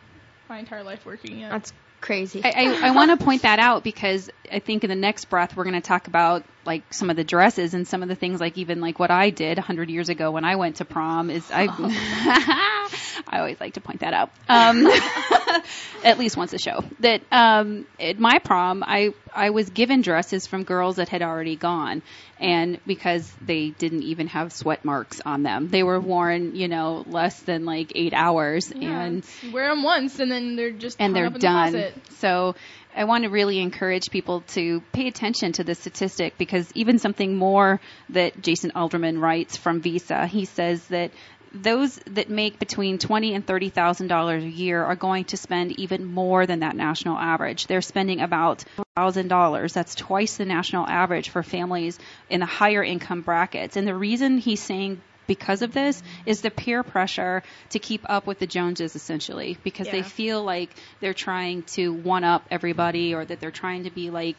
my 0.50 0.60
entire 0.60 0.84
life 0.84 1.06
working 1.06 1.40
yet 1.40 1.52
That's 1.52 1.74
crazy. 2.02 2.42
I, 2.44 2.50
I, 2.50 2.88
I 2.88 2.92
want 2.92 3.18
to 3.18 3.24
point 3.24 3.44
that 3.44 3.60
out 3.60 3.82
because 3.84 4.30
I 4.52 4.60
think 4.60 4.84
in 4.84 4.90
the 4.90 4.96
next 4.96 5.26
breath 5.30 5.56
we're 5.56 5.64
going 5.64 5.76
to 5.76 5.82
talk 5.82 6.08
about 6.08 6.44
like 6.66 6.94
some 6.94 7.10
of 7.10 7.16
the 7.16 7.24
dresses 7.24 7.74
and 7.74 7.88
some 7.88 8.04
of 8.04 8.10
the 8.10 8.16
things 8.16 8.42
like 8.42 8.58
even 8.58 8.82
like 8.82 9.00
what 9.00 9.10
I 9.10 9.30
did 9.30 9.58
a 9.58 9.62
100 9.62 9.90
years 9.90 10.10
ago 10.10 10.32
when 10.32 10.44
I 10.44 10.58
went 10.58 10.78
to 10.78 10.86
prom 10.86 11.30
is 11.30 11.50
I 11.50 11.68
I 13.28 13.40
always 13.40 13.60
like 13.60 13.76
to 13.76 13.82
point 13.82 14.02
that 14.02 14.14
out 14.14 14.32
um, 14.50 14.84
at 16.04 16.18
least 16.20 16.38
once 16.38 16.54
a 16.54 16.58
show 16.58 16.84
that 17.00 17.22
um, 17.32 17.86
at 18.00 18.20
my 18.20 18.39
prom 18.39 18.84
I 18.86 19.13
I 19.34 19.50
was 19.50 19.70
given 19.70 20.02
dresses 20.02 20.48
from 20.48 20.63
girls 20.63 20.98
that 20.98 21.10
had 21.10 21.22
already 21.22 21.56
gone 21.56 22.02
and 22.39 22.80
because 22.86 23.32
they 23.42 23.70
didn't 23.70 24.04
even 24.04 24.28
have 24.28 24.52
sweat 24.54 24.84
marks 24.86 25.22
on 25.26 25.44
them 25.44 25.70
they 25.70 25.84
were 25.84 26.00
worn 26.00 26.56
you 26.56 26.68
know 26.68 27.04
less 27.08 27.39
than 27.42 27.66
like 27.66 27.92
eight 27.96 28.13
hours 28.13 28.72
yeah, 28.76 29.02
and 29.02 29.26
wear 29.52 29.70
them 29.70 29.84
once 29.84 30.20
and 30.20 30.32
then 30.32 30.56
they're 30.56 30.72
just 30.72 30.98
and 31.00 31.16
they're 31.16 31.30
done. 31.30 31.74
the. 31.74 31.94
So 32.18 32.56
I 32.96 33.06
want 33.06 33.24
to 33.24 33.30
really 33.30 33.60
encourage 33.60 34.10
people 34.12 34.42
to 34.50 34.82
pay 34.92 35.08
attention 35.08 35.54
to 35.54 35.63
this 35.63 35.80
statistic 35.80 36.38
because 36.38 36.70
even 36.76 37.00
something 37.00 37.36
more 37.36 37.82
that 38.10 38.42
Jason 38.42 38.72
Alderman 38.76 39.20
writes 39.20 39.58
from 39.58 39.82
Visa, 39.82 40.28
he 40.28 40.46
says 40.46 40.86
that 40.88 41.12
those 41.54 41.96
that 42.12 42.30
make 42.30 42.60
between 42.60 42.98
twenty 42.98 43.34
and 43.34 43.46
thirty 43.46 43.70
thousand 43.70 44.08
dollars 44.08 44.44
a 44.44 44.50
year 44.50 44.84
are 44.84 44.96
going 44.96 45.26
to 45.26 45.38
spend 45.38 45.80
even 45.80 46.06
more 46.06 46.46
than 46.46 46.60
that 46.60 46.76
national 46.76 47.18
average. 47.18 47.68
They're 47.68 47.82
spending 47.82 48.22
about 48.22 48.66
thousand 48.96 49.28
dollars. 49.28 49.74
That's 49.74 49.96
twice 49.96 50.38
the 50.38 50.46
national 50.46 50.88
average 50.88 51.30
for 51.30 51.44
families 51.44 52.00
in 52.30 52.39
the 52.39 52.46
higher 52.46 52.84
income 52.84 53.22
brackets. 53.22 53.76
And 53.78 53.88
the 53.88 53.96
reason 53.96 54.38
he's 54.38 54.62
saying 54.62 55.02
because 55.28 55.62
of 55.62 55.74
this 55.74 56.04
is 56.26 56.42
the 56.42 56.52
peer 56.52 56.84
pressure 56.84 57.44
to 57.70 57.80
keep 57.80 58.02
up 58.10 58.28
with 58.28 58.39
the 58.39 58.48
Joneses 58.48 58.96
essentially 58.96 59.58
because 59.63 59.88
they 59.89 60.04
feel 60.04 60.44
like 60.44 60.70
they're 61.00 61.13
trying 61.13 61.63
to 61.63 61.94
one 61.94 62.24
up 62.24 62.46
everybody 62.52 63.13
or 63.13 63.24
that 63.24 63.39
they're 63.39 63.52
trying 63.52 63.86
to 63.86 63.89
be 63.89 64.10
like 64.10 64.36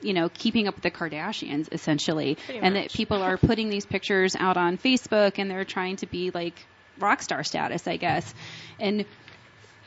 you 0.00 0.12
know 0.12 0.28
keeping 0.28 0.68
up 0.68 0.74
with 0.74 0.82
the 0.82 0.90
Kardashians 0.90 1.68
essentially 1.72 2.38
and 2.48 2.76
that 2.76 2.92
people 2.92 3.22
are 3.22 3.36
putting 3.48 3.68
these 3.68 3.86
pictures 3.86 4.36
out 4.36 4.56
on 4.56 4.78
Facebook 4.78 5.38
and 5.38 5.50
they're 5.50 5.64
trying 5.64 5.96
to 5.96 6.06
be 6.06 6.30
like 6.30 6.54
rock 6.98 7.22
star 7.22 7.44
status 7.44 7.86
I 7.86 7.96
guess 7.96 8.34
and 8.78 9.04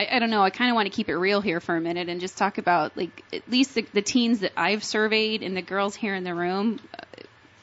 I, 0.01 0.15
I 0.15 0.19
don't 0.19 0.29
know. 0.29 0.41
I 0.41 0.49
kind 0.49 0.71
of 0.71 0.75
want 0.75 0.87
to 0.87 0.95
keep 0.95 1.09
it 1.09 1.15
real 1.15 1.41
here 1.41 1.59
for 1.59 1.75
a 1.75 1.81
minute 1.81 2.09
and 2.09 2.19
just 2.19 2.37
talk 2.37 2.57
about 2.57 2.97
like 2.97 3.23
at 3.31 3.49
least 3.49 3.75
the, 3.75 3.85
the 3.93 4.01
teens 4.01 4.39
that 4.39 4.53
I've 4.57 4.83
surveyed 4.83 5.43
and 5.43 5.55
the 5.55 5.61
girls 5.61 5.95
here 5.95 6.15
in 6.15 6.23
the 6.23 6.33
room. 6.33 6.79
Uh, 6.93 7.03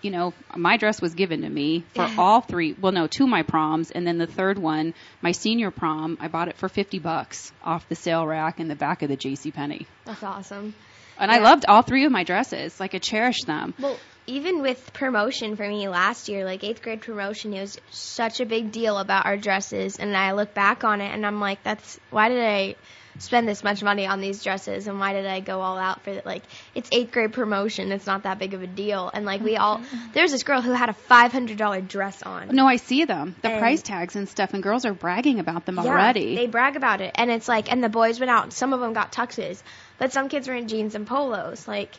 you 0.00 0.12
know, 0.12 0.32
my 0.54 0.76
dress 0.76 1.02
was 1.02 1.14
given 1.14 1.42
to 1.42 1.48
me 1.48 1.84
for 1.94 2.08
all 2.16 2.40
three. 2.40 2.72
Well, 2.80 2.92
no, 2.92 3.08
two 3.08 3.24
of 3.24 3.30
my 3.30 3.42
proms, 3.42 3.90
and 3.90 4.06
then 4.06 4.16
the 4.16 4.28
third 4.28 4.56
one, 4.56 4.94
my 5.22 5.32
senior 5.32 5.72
prom, 5.72 6.18
I 6.20 6.28
bought 6.28 6.46
it 6.46 6.56
for 6.56 6.68
fifty 6.68 7.00
bucks 7.00 7.50
off 7.64 7.88
the 7.88 7.96
sale 7.96 8.24
rack 8.24 8.60
in 8.60 8.68
the 8.68 8.76
back 8.76 9.02
of 9.02 9.08
the 9.08 9.16
J.C. 9.16 9.50
Penney. 9.50 9.88
That's 10.04 10.22
awesome. 10.22 10.74
And 11.18 11.30
I 11.30 11.38
loved 11.38 11.64
all 11.68 11.82
three 11.82 12.04
of 12.04 12.12
my 12.12 12.24
dresses. 12.24 12.78
Like 12.78 12.94
I 12.94 12.98
cherished 12.98 13.46
them. 13.46 13.74
Well, 13.78 13.98
even 14.26 14.60
with 14.60 14.92
promotion 14.92 15.56
for 15.56 15.66
me 15.66 15.88
last 15.88 16.28
year, 16.28 16.44
like 16.44 16.62
eighth 16.62 16.82
grade 16.82 17.00
promotion, 17.00 17.54
it 17.54 17.60
was 17.62 17.80
such 17.90 18.40
a 18.40 18.46
big 18.46 18.70
deal 18.72 18.98
about 18.98 19.26
our 19.26 19.36
dresses. 19.36 19.98
And 19.98 20.16
I 20.16 20.32
look 20.32 20.54
back 20.54 20.84
on 20.84 21.00
it 21.00 21.12
and 21.12 21.26
I'm 21.26 21.40
like, 21.40 21.62
that's 21.62 21.98
why 22.10 22.28
did 22.28 22.44
I 22.44 22.76
spend 23.20 23.48
this 23.48 23.64
much 23.64 23.82
money 23.82 24.06
on 24.06 24.20
these 24.20 24.44
dresses 24.44 24.86
and 24.86 25.00
why 25.00 25.12
did 25.12 25.26
I 25.26 25.40
go 25.40 25.60
all 25.60 25.76
out 25.78 26.02
for 26.02 26.10
it? 26.10 26.26
Like, 26.26 26.42
it's 26.74 26.88
eighth 26.92 27.10
grade 27.10 27.32
promotion. 27.32 27.90
It's 27.90 28.06
not 28.06 28.22
that 28.24 28.38
big 28.38 28.54
of 28.54 28.62
a 28.62 28.66
deal. 28.66 29.10
And 29.12 29.24
like, 29.24 29.40
we 29.40 29.56
all, 29.56 29.78
mm-hmm. 29.78 30.12
there's 30.12 30.30
this 30.30 30.42
girl 30.42 30.60
who 30.60 30.72
had 30.72 30.88
a 30.88 30.94
$500 31.10 31.88
dress 31.88 32.22
on. 32.22 32.54
No, 32.54 32.66
I 32.66 32.76
see 32.76 33.06
them, 33.06 33.34
the 33.42 33.50
And- 33.50 33.60
price 33.60 33.82
tags 33.82 34.14
and 34.14 34.28
stuff, 34.28 34.54
and 34.54 34.62
girls 34.62 34.84
are 34.84 34.94
bragging 34.94 35.40
about 35.40 35.66
them 35.66 35.76
Yeah, 35.76 35.90
already. 35.90 36.36
they 36.36 36.46
brag 36.46 36.76
about 36.76 37.00
it. 37.00 37.12
And 37.16 37.30
it's 37.30 37.48
like, 37.48 37.72
and 37.72 37.82
the 37.82 37.88
boys 37.88 38.20
went 38.20 38.30
out, 38.30 38.52
some 38.52 38.72
of 38.72 38.80
them 38.80 38.92
got 38.92 39.10
tuxes, 39.10 39.62
but 39.98 40.12
some 40.12 40.28
kids 40.28 40.48
were 40.48 40.54
in 40.54 40.68
jeans 40.68 40.94
and 40.94 41.06
polos. 41.06 41.66
Like, 41.68 41.90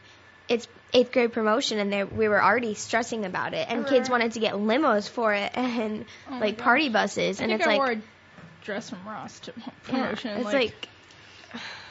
it's 0.47 0.67
eighth 0.93 1.11
grade 1.11 1.31
promotion, 1.33 1.79
and 1.79 1.91
they, 1.93 2.03
we 2.03 2.27
were 2.27 2.41
already 2.43 2.73
stressing 2.73 3.25
about 3.25 3.53
it. 3.53 3.67
And 3.69 3.85
kids 3.85 4.09
wanted 4.09 4.33
to 4.33 4.39
get 4.39 4.53
limos 4.55 5.07
for 5.09 5.33
it 5.33 5.51
and 5.55 6.05
Oh 6.31 6.39
like 6.39 6.57
gosh. 6.57 6.63
party 6.63 6.89
buses. 6.89 7.39
I 7.39 7.43
and 7.43 7.51
think 7.51 7.61
it's 7.61 7.67
I 7.67 7.71
like, 7.71 7.79
wore 7.79 7.91
a 7.91 8.01
dress 8.63 8.89
from 8.89 8.99
Ross 9.07 9.39
to 9.41 9.53
yeah, 9.55 9.69
promotion. 9.83 10.37
it's 10.37 10.53
like, 10.53 10.87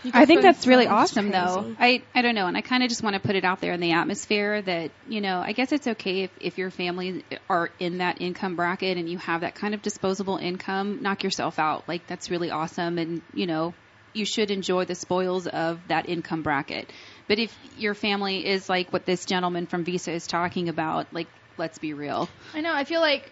you 0.05 0.12
I 0.14 0.27
think 0.27 0.42
that's 0.42 0.66
really 0.66 0.85
so 0.85 0.90
much 0.90 1.03
awesome, 1.03 1.31
though. 1.31 1.75
I 1.79 2.03
I 2.14 2.23
don't 2.23 2.35
know, 2.35 2.47
and 2.47 2.57
I 2.57 2.61
kind 2.61 2.83
of 2.83 2.88
just 2.88 3.03
want 3.03 3.14
to 3.14 3.21
put 3.21 3.35
it 3.37 3.44
out 3.44 3.61
there 3.61 3.73
in 3.73 3.81
the 3.81 3.92
atmosphere 3.92 4.62
that 4.62 4.90
you 5.09 5.21
know, 5.21 5.42
I 5.44 5.53
guess 5.53 5.73
it's 5.73 5.87
okay 5.87 6.23
if 6.23 6.31
if 6.40 6.59
your 6.59 6.71
family 6.71 7.25
are 7.51 7.71
in 7.81 7.99
that 7.99 8.21
income 8.21 8.55
bracket 8.57 8.97
and 8.97 9.09
you 9.09 9.18
have 9.18 9.40
that 9.40 9.55
kind 9.57 9.75
of 9.75 9.83
disposable 9.83 10.37
income, 10.37 11.03
knock 11.03 11.25
yourself 11.25 11.59
out. 11.59 11.88
Like 11.88 12.07
that's 12.07 12.31
really 12.31 12.51
awesome, 12.51 12.99
and 12.99 13.23
you 13.35 13.47
know, 13.47 13.75
you 14.12 14.25
should 14.25 14.51
enjoy 14.51 14.85
the 14.85 14.94
spoils 14.94 15.47
of 15.47 15.81
that 15.88 16.09
income 16.09 16.42
bracket. 16.42 16.90
But 17.27 17.38
if 17.38 17.57
your 17.77 17.94
family 17.94 18.47
is 18.47 18.68
like 18.68 18.92
what 18.92 19.07
this 19.07 19.25
gentleman 19.25 19.66
from 19.66 19.85
Visa 19.85 20.12
is 20.12 20.27
talking 20.27 20.68
about, 20.68 21.12
like 21.12 21.29
let's 21.57 21.79
be 21.79 21.92
real. 21.92 22.29
I 22.55 22.61
know. 22.61 22.73
I 22.73 22.85
feel 22.85 23.01
like 23.01 23.31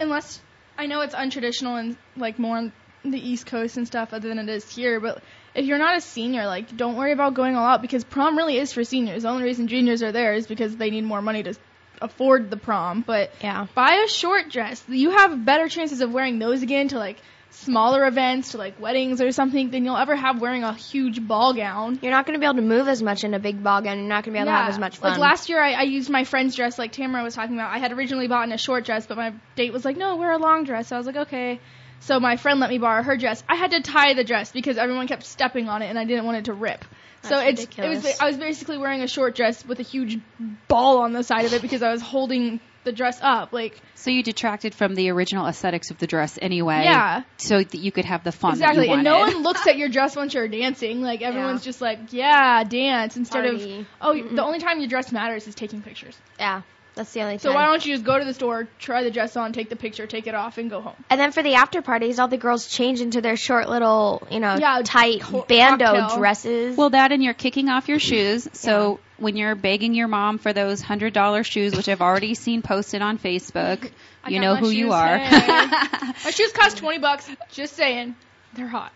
unless 0.00 0.40
I 0.78 0.86
know 0.86 1.02
it's 1.02 1.14
untraditional 1.14 1.78
and 1.78 1.96
like 2.16 2.38
more 2.38 2.56
on 2.56 2.72
the 3.04 3.18
East 3.18 3.46
Coast 3.46 3.76
and 3.76 3.86
stuff 3.86 4.12
other 4.12 4.28
than 4.28 4.38
it 4.38 4.48
is 4.48 4.70
here, 4.70 5.00
but 5.00 5.22
if 5.54 5.66
you're 5.66 5.78
not 5.78 5.96
a 5.96 6.00
senior, 6.00 6.46
like 6.46 6.76
don't 6.76 6.96
worry 6.96 7.12
about 7.12 7.34
going 7.34 7.56
all 7.56 7.64
out 7.64 7.82
because 7.82 8.04
prom 8.04 8.36
really 8.36 8.56
is 8.56 8.72
for 8.72 8.84
seniors. 8.84 9.22
The 9.22 9.28
only 9.28 9.44
reason 9.44 9.68
juniors 9.68 10.02
are 10.02 10.12
there 10.12 10.34
is 10.34 10.46
because 10.46 10.76
they 10.76 10.90
need 10.90 11.04
more 11.04 11.22
money 11.22 11.42
to 11.42 11.54
afford 12.00 12.50
the 12.50 12.56
prom. 12.56 13.02
But 13.06 13.32
yeah. 13.42 13.66
buy 13.74 14.02
a 14.04 14.08
short 14.08 14.50
dress. 14.50 14.82
You 14.88 15.10
have 15.10 15.44
better 15.44 15.68
chances 15.68 16.00
of 16.00 16.12
wearing 16.12 16.38
those 16.38 16.62
again 16.62 16.88
to 16.88 16.98
like 16.98 17.18
smaller 17.50 18.06
events, 18.06 18.52
to 18.52 18.58
like 18.58 18.80
weddings 18.80 19.20
or 19.20 19.32
something, 19.32 19.70
than 19.70 19.84
you'll 19.84 19.96
ever 19.96 20.16
have 20.16 20.40
wearing 20.40 20.64
a 20.64 20.72
huge 20.74 21.26
ball 21.26 21.52
gown. 21.52 21.98
You're 22.02 22.12
not 22.12 22.26
going 22.26 22.34
to 22.34 22.40
be 22.40 22.46
able 22.46 22.56
to 22.56 22.62
move 22.62 22.88
as 22.88 23.02
much 23.02 23.24
in 23.24 23.34
a 23.34 23.38
big 23.38 23.62
ball 23.62 23.82
gown. 23.82 23.98
You're 23.98 24.08
not 24.08 24.24
going 24.24 24.32
to 24.34 24.38
be 24.38 24.38
able 24.38 24.46
to 24.46 24.56
have 24.56 24.70
as 24.70 24.78
much 24.78 24.98
fun. 24.98 25.12
Like 25.12 25.20
last 25.20 25.48
year, 25.48 25.62
I, 25.62 25.72
I 25.72 25.82
used 25.82 26.10
my 26.10 26.24
friend's 26.24 26.56
dress, 26.56 26.78
like 26.78 26.92
Tamra 26.92 27.22
was 27.22 27.34
talking 27.34 27.54
about. 27.54 27.72
I 27.72 27.78
had 27.78 27.92
originally 27.92 28.28
bought 28.28 28.46
in 28.46 28.52
a 28.52 28.58
short 28.58 28.84
dress, 28.84 29.06
but 29.06 29.16
my 29.16 29.34
date 29.56 29.72
was 29.72 29.84
like, 29.84 29.96
"No, 29.96 30.16
wear 30.16 30.32
a 30.32 30.38
long 30.38 30.64
dress." 30.64 30.88
So 30.88 30.96
I 30.96 30.98
was 30.98 31.06
like, 31.06 31.16
"Okay." 31.16 31.60
So 32.00 32.18
my 32.18 32.36
friend 32.36 32.60
let 32.60 32.70
me 32.70 32.78
borrow 32.78 33.02
her 33.02 33.16
dress. 33.16 33.42
I 33.48 33.56
had 33.56 33.72
to 33.72 33.80
tie 33.80 34.14
the 34.14 34.24
dress 34.24 34.52
because 34.52 34.78
everyone 34.78 35.06
kept 35.06 35.24
stepping 35.24 35.68
on 35.68 35.82
it, 35.82 35.88
and 35.88 35.98
I 35.98 36.04
didn't 36.04 36.24
want 36.24 36.38
it 36.38 36.44
to 36.46 36.54
rip. 36.54 36.84
so 37.22 37.36
That's 37.36 37.62
it's 37.64 37.78
it 37.78 37.88
was. 37.88 38.20
I 38.20 38.26
was 38.26 38.38
basically 38.38 38.78
wearing 38.78 39.02
a 39.02 39.08
short 39.08 39.36
dress 39.36 39.64
with 39.66 39.80
a 39.80 39.82
huge 39.82 40.18
ball 40.66 41.00
on 41.00 41.12
the 41.12 41.22
side 41.22 41.44
of 41.44 41.52
it 41.52 41.60
because 41.60 41.82
I 41.82 41.92
was 41.92 42.00
holding 42.00 42.60
the 42.84 42.92
dress 42.92 43.18
up. 43.22 43.52
Like 43.52 43.80
So 43.94 44.10
you 44.10 44.22
detracted 44.22 44.74
from 44.74 44.94
the 44.94 45.10
original 45.10 45.46
aesthetics 45.46 45.90
of 45.90 45.98
the 45.98 46.06
dress 46.06 46.38
anyway. 46.40 46.82
Yeah. 46.84 47.22
So 47.36 47.58
that 47.58 47.74
you 47.78 47.92
could 47.92 48.04
have 48.06 48.24
the 48.24 48.32
fun 48.32 48.52
exactly, 48.52 48.80
that 48.82 48.86
you 48.88 48.94
and 48.94 49.04
no 49.04 49.18
one 49.18 49.42
looks 49.42 49.66
at 49.66 49.76
your 49.76 49.88
dress 49.88 50.16
once 50.16 50.34
you're 50.34 50.48
dancing. 50.48 51.02
Like 51.02 51.22
everyone's 51.22 51.62
Yeah. 51.64 51.68
just 51.70 51.80
like, 51.80 52.12
"Yeah, 52.12 52.64
dance," 52.64 53.16
instead 53.16 53.44
Party. 53.44 53.80
of, 53.80 53.86
"Oh, 54.00 54.14
the 54.14 54.42
only 54.42 54.58
time 54.58 54.78
your 54.80 54.88
dress 54.88 55.12
matters 55.12 55.46
is 55.46 55.54
taking 55.54 55.82
pictures." 55.82 56.16
yeah, 56.38 56.62
that's 56.94 57.12
the 57.12 57.20
only 57.22 57.38
thing. 57.38 57.50
So 57.50 57.54
why 57.54 57.66
don't 57.66 57.84
you 57.86 57.94
just 57.94 58.04
go 58.04 58.18
to 58.18 58.24
the 58.24 58.34
store, 58.34 58.68
try 58.78 59.02
the 59.04 59.10
dress 59.10 59.36
on, 59.36 59.52
take 59.52 59.70
the 59.70 59.76
picture, 59.76 60.06
take 60.06 60.26
it 60.26 60.34
off, 60.34 60.58
and 60.58 60.68
go 60.68 60.80
home? 60.80 60.96
And 61.08 61.18
then 61.20 61.32
for 61.32 61.42
the 61.42 61.54
after 61.54 61.82
parties, 61.82 62.18
all 62.18 62.28
the 62.28 62.36
girls 62.36 62.66
change 62.66 63.00
into 63.00 63.20
their 63.20 63.36
short 63.36 63.68
little, 63.68 64.26
you 64.30 64.40
know, 64.40 64.56
Yeah, 64.56 64.82
tight 64.84 65.20
co- 65.22 65.44
bandeau 65.48 65.84
cocktail. 66.00 66.18
dresses. 66.18 66.76
Well, 66.76 66.90
that 66.90 67.12
and 67.12 67.22
you're 67.22 67.34
kicking 67.34 67.68
off 67.68 67.88
your 67.88 67.98
shoes. 68.00 68.48
So 68.52 69.00
when 69.18 69.36
you're 69.36 69.54
begging 69.54 69.94
your 69.94 70.08
mom 70.08 70.38
for 70.38 70.52
those 70.52 70.80
hundred 70.82 71.12
dollar 71.12 71.44
shoes, 71.44 71.74
which 71.76 71.88
I've 71.88 72.02
already 72.02 72.34
seen 72.34 72.62
posted 72.62 73.02
on 73.02 73.18
Facebook, 73.18 73.90
you 74.28 74.40
know 74.40 74.56
who 74.56 74.68
you 74.70 74.92
are. 74.92 75.16
hey. 75.18 75.46
My 76.24 76.30
shoes 76.30 76.52
cost 76.52 76.78
twenty 76.78 76.98
bucks. 76.98 77.28
Just 77.52 77.74
saying, 77.76 78.16
they're 78.54 78.66
hot. 78.68 78.92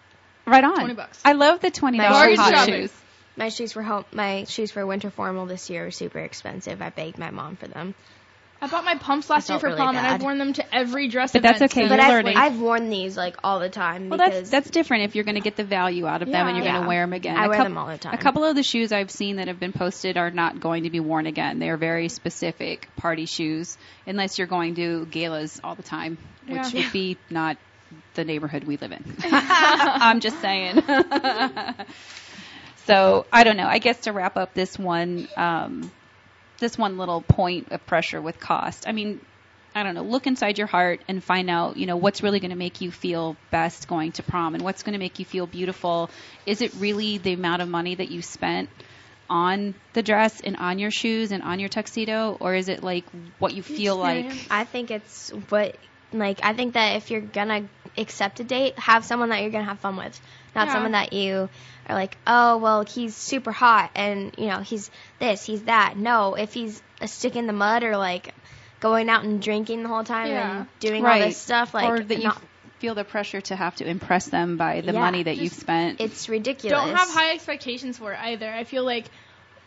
right 0.47 0.65
on. 0.65 0.75
20 0.77 0.95
bucks. 0.95 1.21
I 1.25 1.33
love 1.33 1.61
the 1.61 1.71
twenty 1.71 1.99
dollars 1.99 2.39
hot 2.39 2.53
shopping. 2.55 2.75
shoes. 2.75 2.93
My 3.37 3.49
shoes 3.49 3.73
for 3.73 3.83
home, 3.83 4.05
my 4.13 4.45
shoes 4.45 4.71
for 4.71 4.87
winter 4.87 5.11
formal 5.11 5.47
this 5.47 5.69
year 5.71 5.85
were 5.85 5.91
super 5.91 6.19
expensive. 6.21 6.81
I 6.83 6.91
begged 6.91 7.19
my 7.19 7.31
mom 7.31 7.57
for 7.57 7.67
them. 7.67 7.95
I 8.63 8.67
bought 8.69 8.85
my 8.85 8.95
pumps 8.95 9.29
last 9.29 9.51
year 9.51 9.59
for 9.59 9.67
really 9.67 9.77
prom, 9.77 9.95
and 9.95 10.07
I've 10.07 10.23
worn 10.23 10.39
them 10.39 10.55
to 10.55 10.75
every 10.75 11.09
dress 11.09 11.33
But 11.33 11.43
that's 11.43 11.61
okay, 11.61 11.67
since. 11.67 11.77
You're 11.77 11.89
but 11.91 12.01
I've, 12.01 12.09
learning. 12.13 12.37
I've 12.39 12.59
worn 12.61 12.89
these 12.89 13.15
like 13.15 13.37
all 13.45 13.61
the 13.61 13.69
time 13.69 14.09
Well, 14.09 14.19
because 14.19 14.35
that's 14.39 14.51
that's 14.51 14.71
different 14.71 15.05
if 15.05 15.15
you're 15.15 15.25
going 15.25 15.35
to 15.35 15.43
get 15.43 15.57
the 15.57 15.65
value 15.65 16.07
out 16.07 16.23
of 16.23 16.29
them 16.31 16.47
and 16.47 16.57
you're 16.57 16.65
Yeah. 16.65 16.73
going 16.75 16.85
to 16.85 16.89
wear 16.89 17.03
them 17.03 17.13
again. 17.13 17.37
I 17.37 17.45
A 17.45 17.49
wear 17.51 17.59
coup- 17.59 17.65
them 17.65 17.77
all 17.77 17.89
the 17.89 17.99
time. 17.99 18.15
A 18.15 18.17
couple 18.19 18.43
of 18.45 18.55
the 18.57 18.63
shoes 18.63 18.91
I've 18.91 19.11
seen 19.11 19.37
that 19.37 19.49
have 19.49 19.61
been 19.61 19.73
posted 19.75 20.17
are 20.17 20.31
not 20.31 20.61
going 20.61 20.85
to 20.85 20.91
be 20.91 21.01
worn 21.01 21.27
again. 21.27 21.59
They 21.59 21.69
are 21.69 21.77
very 21.77 22.09
specific 22.09 22.89
party 22.97 23.27
shoes, 23.27 23.77
unless 24.07 24.39
you're 24.39 24.47
going 24.47 24.77
to 24.77 25.05
galas 25.07 25.61
all 25.63 25.75
the 25.75 25.83
time, 25.83 26.17
which 26.49 26.73
Yeah. 26.73 26.85
would 26.85 26.93
be 26.93 27.19
not 27.29 27.59
the 28.15 28.25
neighborhood 28.25 28.65
we 28.65 28.79
live 28.79 28.93
in. 28.93 29.05
I'm 29.25 30.21
just 30.21 30.41
saying. 30.41 30.83
so 32.87 33.27
I 33.33 33.45
don't 33.45 33.57
know. 33.57 33.67
I 33.67 33.79
guess 33.79 34.01
to 34.03 34.13
wrap 34.13 34.37
up 34.37 34.55
this 34.55 34.79
one, 34.79 35.29
um, 35.37 35.91
this 36.61 36.79
one 36.79 36.99
little 36.99 37.23
point 37.23 37.73
of 37.73 37.85
pressure 37.87 38.21
with 38.21 38.39
cost. 38.41 38.89
I 38.89 38.93
mean, 38.93 39.21
I 39.75 39.83
don't 39.83 39.95
know, 39.95 40.03
look 40.03 40.27
inside 40.27 40.59
your 40.59 40.69
heart 40.69 41.01
and 41.09 41.23
find 41.23 41.51
out, 41.51 41.77
you 41.77 41.87
know, 41.87 41.97
what's 41.97 42.23
really 42.23 42.39
going 42.39 42.53
to 42.53 42.57
make 42.57 42.81
you 42.81 42.93
feel 42.93 43.37
best 43.51 43.89
going 43.89 44.13
to 44.13 44.23
prom 44.23 44.55
and 44.55 44.63
what's 44.63 44.83
going 44.85 44.93
to 44.93 44.99
make 45.01 45.19
you 45.19 45.25
feel 45.25 45.47
beautiful. 45.47 46.11
Is 46.47 46.63
it 46.63 46.73
really 46.79 47.19
the 47.19 47.33
amount 47.33 47.61
of 47.63 47.69
money 47.69 47.97
that 47.97 48.09
you 48.09 48.23
spent 48.23 48.69
on 49.29 49.75
the 49.95 50.03
dress 50.03 50.41
and 50.43 50.57
on 50.57 50.79
your 50.79 50.91
shoes 50.91 51.33
and 51.33 51.43
on 51.43 51.59
your 51.59 51.69
tuxedo 51.69 52.37
or 52.39 52.55
is 52.55 52.69
it 52.69 52.85
like 52.85 53.05
what 53.39 53.55
you 53.55 53.63
feel 53.63 53.97
like? 53.97 54.27
I 54.51 54.65
think 54.65 54.91
it's 54.91 55.31
what 55.49 55.77
like 56.13 56.39
I 56.45 56.53
think 56.53 56.75
that 56.75 56.97
if 56.97 57.11
you're 57.11 57.21
gonna 57.21 57.65
accept 57.99 58.39
a 58.41 58.45
date, 58.45 58.79
have 58.79 59.05
someone 59.05 59.31
that 59.31 59.43
you're 59.43 59.51
gonna 59.51 59.65
have 59.65 59.81
fun 59.81 59.97
with, 59.97 60.21
not 60.55 60.67
Yeah. 60.69 60.73
someone 60.75 60.93
that 60.93 61.13
you 61.13 61.49
are 61.89 61.95
like, 61.95 62.17
oh 62.27 62.59
well, 62.59 62.85
he's 62.85 63.15
super 63.17 63.53
hot 63.53 63.91
and 63.95 64.35
you 64.39 64.47
know 64.47 64.61
he's 64.61 64.91
this, 65.19 65.45
he's 65.45 65.63
that. 65.65 65.97
No, 65.97 66.35
if 66.35 66.53
he's 66.53 66.83
a 67.01 67.09
stick 67.09 67.37
in 67.37 67.47
the 67.47 67.53
mud 67.53 67.83
or 67.83 67.97
like 67.97 68.35
going 68.81 69.09
out 69.09 69.25
and 69.25 69.41
drinking 69.43 69.83
the 69.83 69.89
whole 69.89 70.05
time 70.05 70.29
Yeah. 70.29 70.59
and 70.59 70.67
doing 70.81 71.03
right. 71.03 71.23
all 71.23 71.29
this 71.29 71.37
stuff, 71.39 71.75
like 71.75 71.89
or 71.89 72.01
that 72.01 72.19
you 72.19 72.25
not- 72.25 72.41
feel 72.81 72.95
the 72.95 73.05
pressure 73.05 73.41
to 73.41 73.57
have 73.57 73.75
to 73.77 73.87
impress 73.87 74.27
them 74.27 74.57
by 74.59 74.81
the 74.83 74.93
Yeah, 74.93 75.01
money 75.01 75.23
that 75.23 75.39
you've 75.39 75.53
spent. 75.55 76.01
it's 76.01 76.29
ridiculous. 76.29 76.77
Don't 76.79 76.95
have 76.95 77.09
high 77.09 77.33
expectations 77.33 77.97
for 77.99 78.13
it 78.13 78.19
either. 78.21 78.51
I 78.51 78.65
feel 78.65 78.85
like, 78.85 79.07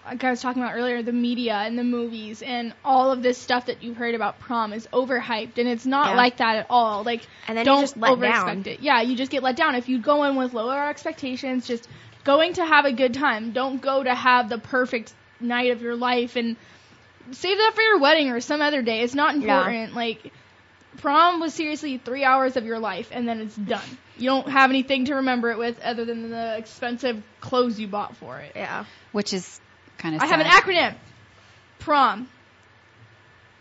like 0.10 0.24
I 0.24 0.30
was 0.32 0.42
talking 0.42 0.62
about 0.62 0.76
earlier, 0.76 1.02
the 1.04 1.12
media 1.12 1.54
and 1.56 1.78
the 1.78 1.84
movies 1.84 2.42
and 2.42 2.74
all 2.84 3.12
of 3.12 3.22
this 3.22 3.38
stuff 3.38 3.66
that 3.68 3.84
you've 3.84 3.98
heard 3.98 4.16
about 4.16 4.40
prom 4.40 4.74
is 4.74 4.88
overhyped, 4.94 5.58
and 5.58 5.68
it's 5.68 5.86
not 5.86 6.12
Yeah. 6.12 6.16
like 6.18 6.38
that 6.38 6.56
at 6.58 6.68
all. 6.70 7.04
Like, 7.04 7.22
And 7.48 7.58
then 7.58 7.66
you 7.66 7.72
don't 7.72 7.82
just 7.82 7.98
let 7.98 8.12
over 8.12 8.22
down. 8.26 8.64
it. 8.66 8.80
Yeah, 8.80 9.02
you 9.02 9.16
just 9.16 9.32
get 9.32 9.44
let 9.44 9.56
down 9.56 9.76
if 9.76 9.90
you 9.90 10.00
go 10.00 10.24
in 10.24 10.36
with 10.36 10.54
lower 10.54 10.88
expectations. 10.90 11.68
Just 11.68 11.88
going 12.24 12.54
to 12.54 12.66
have 12.66 12.86
a 12.86 12.92
good 12.92 13.14
time. 13.14 13.52
Don't 13.52 13.82
go 13.82 14.04
to 14.04 14.14
have 14.16 14.50
the 14.50 14.58
perfect 14.58 15.14
night 15.40 15.72
of 15.72 15.82
your 15.82 15.96
life 15.96 16.36
and 16.36 16.56
save 17.32 17.58
that 17.58 17.72
for 17.76 17.82
your 17.82 18.00
wedding 18.00 18.30
or 18.30 18.40
some 18.40 18.62
other 18.62 18.82
day. 18.82 19.02
It's 19.02 19.14
not 19.16 19.36
Yeah. 19.38 19.58
important. 19.60 19.94
Like. 19.96 20.32
Prom 20.98 21.40
was 21.40 21.54
seriously 21.54 22.00
three 22.00 22.24
hours 22.24 22.58
of 22.58 22.66
your 22.66 22.80
life, 22.80 23.10
and 23.12 23.28
then 23.28 23.40
it's 23.40 23.56
done. 23.56 23.84
You 24.18 24.32
don't 24.32 24.50
have 24.50 24.72
anything 24.72 25.06
to 25.06 25.16
remember 25.16 25.52
it 25.52 25.60
with 25.60 25.80
other 25.84 26.06
than 26.06 26.32
the 26.32 26.58
expensive 26.58 27.22
clothes 27.40 27.80
you 27.80 27.88
bought 27.88 28.16
for 28.18 28.40
it. 28.40 28.54
Yeah. 28.56 28.86
which 29.12 29.32
is 29.32 29.60
kind 29.98 30.16
of 30.16 30.22
I 30.22 30.26
have 30.28 30.40
an 30.40 30.48
acronym. 30.48 30.96
Prom. 31.80 32.30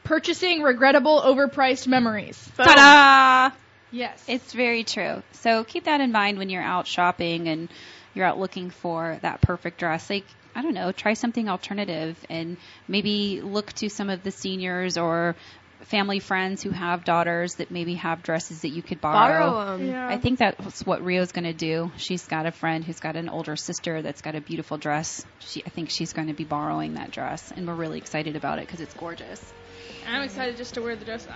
Purchasing 0.04 0.62
regrettable 0.62 1.20
overpriced 1.20 1.86
memories. 1.86 2.48
Ta-da! 2.56 3.54
Yes. 3.90 4.22
It's 4.28 4.52
very 4.52 4.84
true. 4.84 5.22
So 5.32 5.64
keep 5.64 5.84
that 5.84 6.00
in 6.00 6.12
mind 6.12 6.38
when 6.38 6.50
you're 6.50 6.62
out 6.62 6.86
shopping 6.86 7.48
and 7.48 7.68
you're 8.14 8.24
out 8.24 8.38
looking 8.38 8.70
for 8.70 9.18
that 9.22 9.40
perfect 9.40 9.78
dress. 9.78 10.08
Like, 10.08 10.24
I 10.54 10.62
don't 10.62 10.74
know, 10.74 10.92
try 10.92 11.14
something 11.14 11.48
alternative 11.48 12.16
and 12.30 12.56
maybe 12.88 13.40
look 13.42 13.72
to 13.74 13.88
some 13.88 14.08
of 14.10 14.22
the 14.22 14.30
seniors 14.30 14.96
or 14.96 15.36
family 15.88 16.18
friends 16.18 16.62
who 16.62 16.70
have 16.70 17.04
daughters 17.04 17.54
that 17.56 17.70
maybe 17.70 17.94
have 17.94 18.22
dresses 18.22 18.62
that 18.62 18.70
you 18.70 18.82
could 18.82 19.00
borrow. 19.00 19.50
Borrow 19.50 19.74
'em. 19.74 19.86
Yeah. 19.88 20.08
I 20.08 20.18
think 20.18 20.38
that's 20.38 20.84
what 20.84 21.04
Rio's 21.04 21.32
going 21.32 21.44
to 21.44 21.52
do. 21.52 21.92
She's 21.96 22.26
got 22.26 22.44
a 22.46 22.50
friend 22.50 22.84
who's 22.84 23.00
got 23.00 23.16
an 23.16 23.28
older 23.28 23.56
sister 23.56 24.02
that's 24.02 24.20
got 24.20 24.34
a 24.34 24.40
beautiful 24.40 24.78
dress. 24.78 25.24
She, 25.40 25.62
I 25.64 25.68
think 25.68 25.90
she's 25.90 26.12
going 26.12 26.28
to 26.28 26.34
be 26.34 26.44
borrowing 26.44 26.94
that 26.94 27.10
dress, 27.12 27.52
and 27.54 27.66
we're 27.66 27.74
really 27.74 27.98
excited 27.98 28.34
about 28.36 28.58
it 28.58 28.66
because 28.66 28.80
it's 28.80 28.94
gorgeous. 28.94 29.40
I'm 30.08 30.22
excited 30.22 30.56
just 30.56 30.74
to 30.74 30.82
wear 30.82 30.96
the 30.96 31.04
dress. 31.04 31.26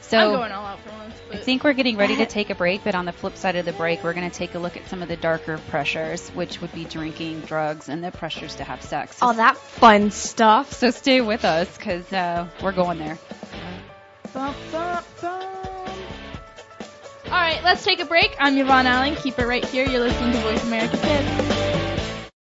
So 0.00 0.18
I'm 0.18 0.32
going 0.32 0.52
all 0.52 0.66
out 0.66 0.80
for 0.80 0.90
once. 0.90 1.14
I 1.32 1.36
think 1.36 1.64
we're 1.64 1.72
getting 1.72 1.96
ready 1.96 2.16
to 2.16 2.26
take 2.38 2.50
a 2.50 2.54
break, 2.54 2.84
but 2.84 2.94
on 2.94 3.06
the 3.06 3.12
flip 3.12 3.36
side 3.36 3.56
of 3.56 3.64
the 3.64 3.72
break, 3.72 4.04
we're 4.04 4.12
going 4.12 4.28
to 4.30 4.36
take 4.36 4.54
a 4.54 4.58
look 4.58 4.76
at 4.76 4.86
some 4.88 5.02
of 5.02 5.08
the 5.08 5.16
darker 5.16 5.58
pressures, 5.68 6.28
which 6.30 6.60
would 6.60 6.72
be 6.72 6.84
drinking, 6.84 7.40
drugs, 7.42 7.88
and 7.88 8.04
the 8.04 8.10
pressures 8.10 8.56
to 8.56 8.64
have 8.64 8.82
sex. 8.82 9.16
So, 9.18 9.26
All 9.26 9.34
that 9.34 9.56
fun 9.56 10.10
stuff. 10.10 10.72
so 10.74 10.90
stay 10.90 11.20
with 11.22 11.44
us 11.46 11.74
because 11.76 12.12
uh, 12.12 12.48
we're 12.62 12.72
going 12.72 12.98
there. 12.98 13.18
All 17.26 17.40
right, 17.40 17.60
let's 17.64 17.84
take 17.84 18.00
a 18.00 18.04
break. 18.04 18.34
I'm 18.38 18.56
Yvonne 18.56 18.86
Allen. 18.86 19.16
Keep 19.16 19.38
it 19.38 19.46
right 19.46 19.64
here. 19.64 19.86
You're 19.86 20.00
listening 20.00 20.32
to 20.32 20.38
Voice 20.38 20.62
America 20.64 20.96
Kids. 20.98 21.73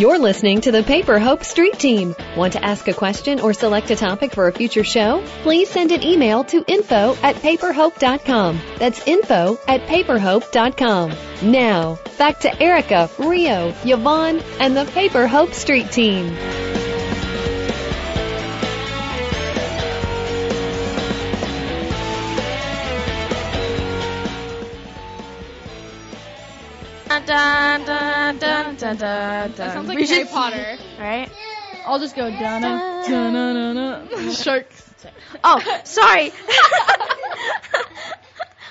You're 0.00 0.18
listening 0.18 0.62
to 0.62 0.72
the 0.72 0.82
Paper 0.82 1.18
Hope 1.18 1.44
Street 1.44 1.78
Team. 1.78 2.16
Want 2.34 2.54
to 2.54 2.64
ask 2.64 2.88
a 2.88 2.94
question 2.94 3.38
or 3.38 3.52
select 3.52 3.90
a 3.90 3.96
topic 3.96 4.32
for 4.32 4.48
a 4.48 4.52
future 4.52 4.82
show? 4.82 5.22
Please 5.42 5.68
send 5.68 5.92
an 5.92 6.02
email 6.02 6.42
to 6.44 6.64
info 6.66 7.14
at 7.22 7.36
paperhope.com. 7.36 8.58
That's 8.78 9.06
info 9.06 9.60
at 9.68 9.82
paperhope.com. 9.82 11.12
Now, 11.42 11.98
back 12.16 12.40
to 12.40 12.62
Erica, 12.62 13.10
Rio, 13.18 13.74
Yvonne, 13.84 14.40
and 14.58 14.74
the 14.74 14.86
Paper 14.86 15.26
Hope 15.26 15.52
Street 15.52 15.92
Team. 15.92 16.34
Dun, 27.10 27.26
dun, 27.26 27.84
dun, 27.86 28.38
dun, 28.38 28.76
dun, 28.76 28.96
dun, 28.96 29.52
That 29.56 29.56
sounds 29.56 29.88
like 29.88 29.98
We 29.98 30.06
Harry 30.06 30.20
should- 30.22 30.30
Potter. 30.32 30.76
Right? 31.00 31.28
I'll 31.84 31.98
just 31.98 32.14
go 32.14 32.30
dun 32.30 32.62
dun 32.62 33.10
dun 33.34 33.74
dun 33.74 34.32
Sharks. 34.32 34.94
Oh, 35.42 35.60
sorry. 35.82 36.32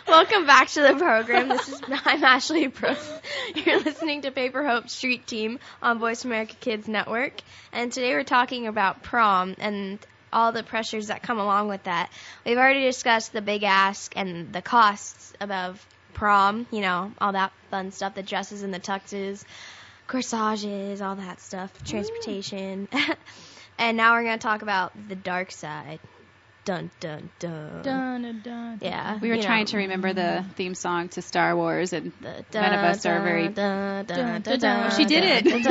Welcome 0.08 0.46
back 0.46 0.70
to 0.70 0.82
the 0.82 0.96
program. 0.96 1.50
This 1.50 1.68
is 1.68 1.82
I'm 1.90 2.22
Ashli 2.22 2.74
Brooks. 2.74 3.12
You're 3.56 3.82
listening 3.82 4.22
to 4.22 4.32
Paper 4.32 4.66
Hope 4.66 4.90
Street 4.90 5.28
Team 5.28 5.60
on 5.82 6.00
Voice 6.00 6.24
America 6.24 6.56
Kids 6.62 6.88
Network, 6.88 7.34
and 7.74 7.92
today 7.92 8.14
we're 8.14 8.24
talking 8.24 8.68
about 8.68 9.04
prom 9.04 9.56
and 9.60 10.00
all 10.32 10.54
the 10.54 10.64
pressures 10.64 11.08
that 11.08 11.24
come 11.24 11.40
along 11.40 11.68
with 11.68 11.84
that. 11.84 12.10
We've 12.46 12.58
already 12.58 12.86
discussed 12.86 13.34
the 13.34 13.42
big 13.42 13.64
ask 13.64 14.14
and 14.16 14.54
the 14.54 14.62
costs 14.62 15.34
of 15.42 15.86
prom. 16.14 16.68
You 16.72 16.82
know, 16.82 17.12
all 17.20 17.32
that 17.34 17.52
fun 17.72 17.92
stuff, 17.92 18.16
the 18.16 18.24
dresses 18.24 18.64
and 18.64 18.74
the 18.74 18.80
tuxes, 18.80 19.44
corsages, 20.08 21.02
all 21.02 21.16
that 21.16 21.40
stuff, 21.42 21.72
transportation. 21.84 22.88
and 23.78 23.98
now 23.98 24.14
we're 24.14 24.24
going 24.24 24.38
to 24.40 24.44
talk 24.44 24.62
about 24.62 24.92
the 25.08 25.16
dark 25.16 25.52
side. 25.52 26.00
Dun 26.66 26.92
dun 27.00 27.30
dun. 27.40 27.82
Dun 27.82 28.22
dun 28.22 28.42
dun. 28.44 28.80
Yeah. 28.82 29.18
We 29.20 29.30
were 29.30 29.42
trying 29.42 29.62
know. 29.62 29.68
to 29.72 29.78
remember 29.78 30.14
the 30.14 30.46
theme 30.56 30.76
song 30.76 31.08
to 31.10 31.22
Star 31.22 31.56
Wars, 31.56 31.94
and 31.94 32.12
The 32.22 32.44
none 32.54 32.74
of 32.74 32.82
us 32.82 33.06
are 33.08 33.22
very. 33.24 33.48
dun, 33.48 34.06
dun, 34.06 34.18
Dun, 34.18 34.42
dun, 34.42 34.42
dun, 34.42 34.60
dun, 34.60 34.92
She 34.92 35.06
did 35.06 35.24
it. 35.24 35.48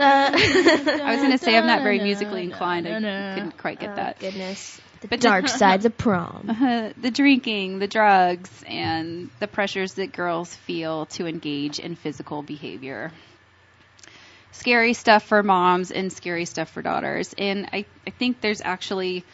I 0.00 1.10
was 1.10 1.16
going 1.18 1.32
to 1.32 1.38
say 1.38 1.56
I'm 1.56 1.66
not 1.66 1.82
very 1.82 2.00
musically 2.00 2.42
inclined. 2.44 2.86
I 2.86 2.90
Dun, 2.92 3.02
dun, 3.02 3.12
dun. 3.12 3.34
couldn't 3.34 3.58
quite 3.58 3.80
get 3.80 3.90
Oh, 3.90 3.96
that. 3.96 4.18
goodness. 4.20 4.80
The 5.00 5.16
dark 5.16 5.48
sides 5.48 5.84
of 5.84 5.96
prom. 5.96 6.48
Uh, 6.48 6.90
the 7.00 7.10
drinking, 7.10 7.78
the 7.78 7.86
drugs, 7.86 8.50
and 8.66 9.30
the 9.40 9.46
pressures 9.46 9.94
that 9.94 10.12
girls 10.12 10.54
feel 10.54 11.06
to 11.06 11.26
engage 11.26 11.78
in 11.78 11.94
physical 11.94 12.42
behavior. 12.42 13.12
Scary 14.52 14.92
stuff 14.94 15.24
for 15.24 15.42
moms 15.42 15.92
and 15.92 16.12
scary 16.12 16.44
stuff 16.44 16.70
for 16.70 16.82
daughters. 16.82 17.34
And 17.38 17.68
I, 17.72 17.84
I 18.06 18.10
think 18.10 18.40
there's 18.40 18.60
actually 18.60 19.24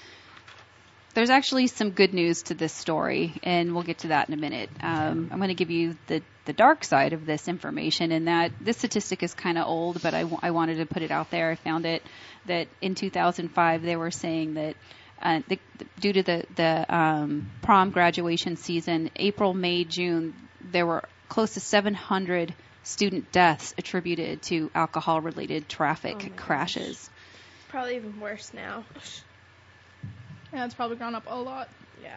there's 1.14 1.31
actually 1.31 1.68
some 1.68 1.90
good 1.90 2.12
news 2.12 2.42
to 2.42 2.55
this 2.55 2.72
story, 2.72 3.35
and 3.44 3.72
we'll 3.72 3.85
get 3.85 3.98
to 3.98 4.09
that 4.09 4.29
in 4.29 4.35
a 4.35 4.37
minute. 4.37 4.68
Um, 4.83 5.29
I'm 5.31 5.38
going 5.38 5.48
to 5.48 5.55
give 5.55 5.70
you 5.70 5.96
the 6.09 6.22
the 6.44 6.53
dark 6.53 6.85
side 6.85 7.14
of 7.14 7.24
this 7.24 7.48
information, 7.48 8.12
and 8.12 8.29
that 8.29 8.53
this 8.61 8.77
statistic 8.77 9.22
is 9.22 9.33
kind 9.33 9.57
of 9.57 9.66
old, 9.66 10.03
but 10.03 10.12
I, 10.12 10.22
w- 10.22 10.38
I 10.42 10.50
wanted 10.50 10.77
to 10.77 10.87
put 10.87 11.03
it 11.03 11.11
out 11.11 11.31
there. 11.31 11.50
I 11.50 11.55
found 11.55 11.87
it 11.87 12.03
that 12.46 12.68
in 12.83 12.94
2005 12.94 13.83
they 13.83 13.96
were 13.96 14.11
saying 14.11 14.55
that 14.55 14.77
uh, 15.22 15.40
the, 15.48 15.59
due 16.00 16.12
to 16.12 16.22
the 16.22 16.44
the 16.57 16.94
um, 16.94 17.50
prom 17.62 17.90
graduation 17.90 18.57
season, 18.57 19.11
April, 19.16 19.55
May, 19.55 19.85
June, 19.85 20.35
there 20.72 20.87
were 20.87 21.05
close 21.29 21.55
to 21.55 21.61
700 21.61 22.55
student 22.83 23.33
deaths 23.33 23.74
attributed 23.79 24.42
to 24.42 24.70
alcohol-related 24.74 25.68
traffic 25.68 26.16
Oh 26.20 26.22
my 26.24 26.37
crashes. 26.37 27.09
Probably 27.68 27.96
even 27.96 28.20
worse 28.20 28.53
now. 28.53 28.85
Yeah, 30.53 30.66
it's 30.66 30.74
probably 30.74 30.96
gone 30.96 31.14
up 31.14 31.24
a 31.27 31.35
lot. 31.35 31.68
Yeah. 32.03 32.16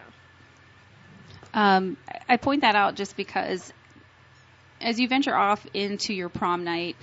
Um, 1.54 1.96
I- 2.08 2.34
I 2.34 2.36
point 2.36 2.60
that 2.62 2.76
out 2.76 2.94
just 2.94 3.16
because 3.16 3.72
as 4.80 5.00
you 5.00 5.08
venture 5.08 5.34
off 5.34 5.66
into 5.74 6.14
your 6.14 6.28
prom 6.28 6.64
night, 6.64 6.96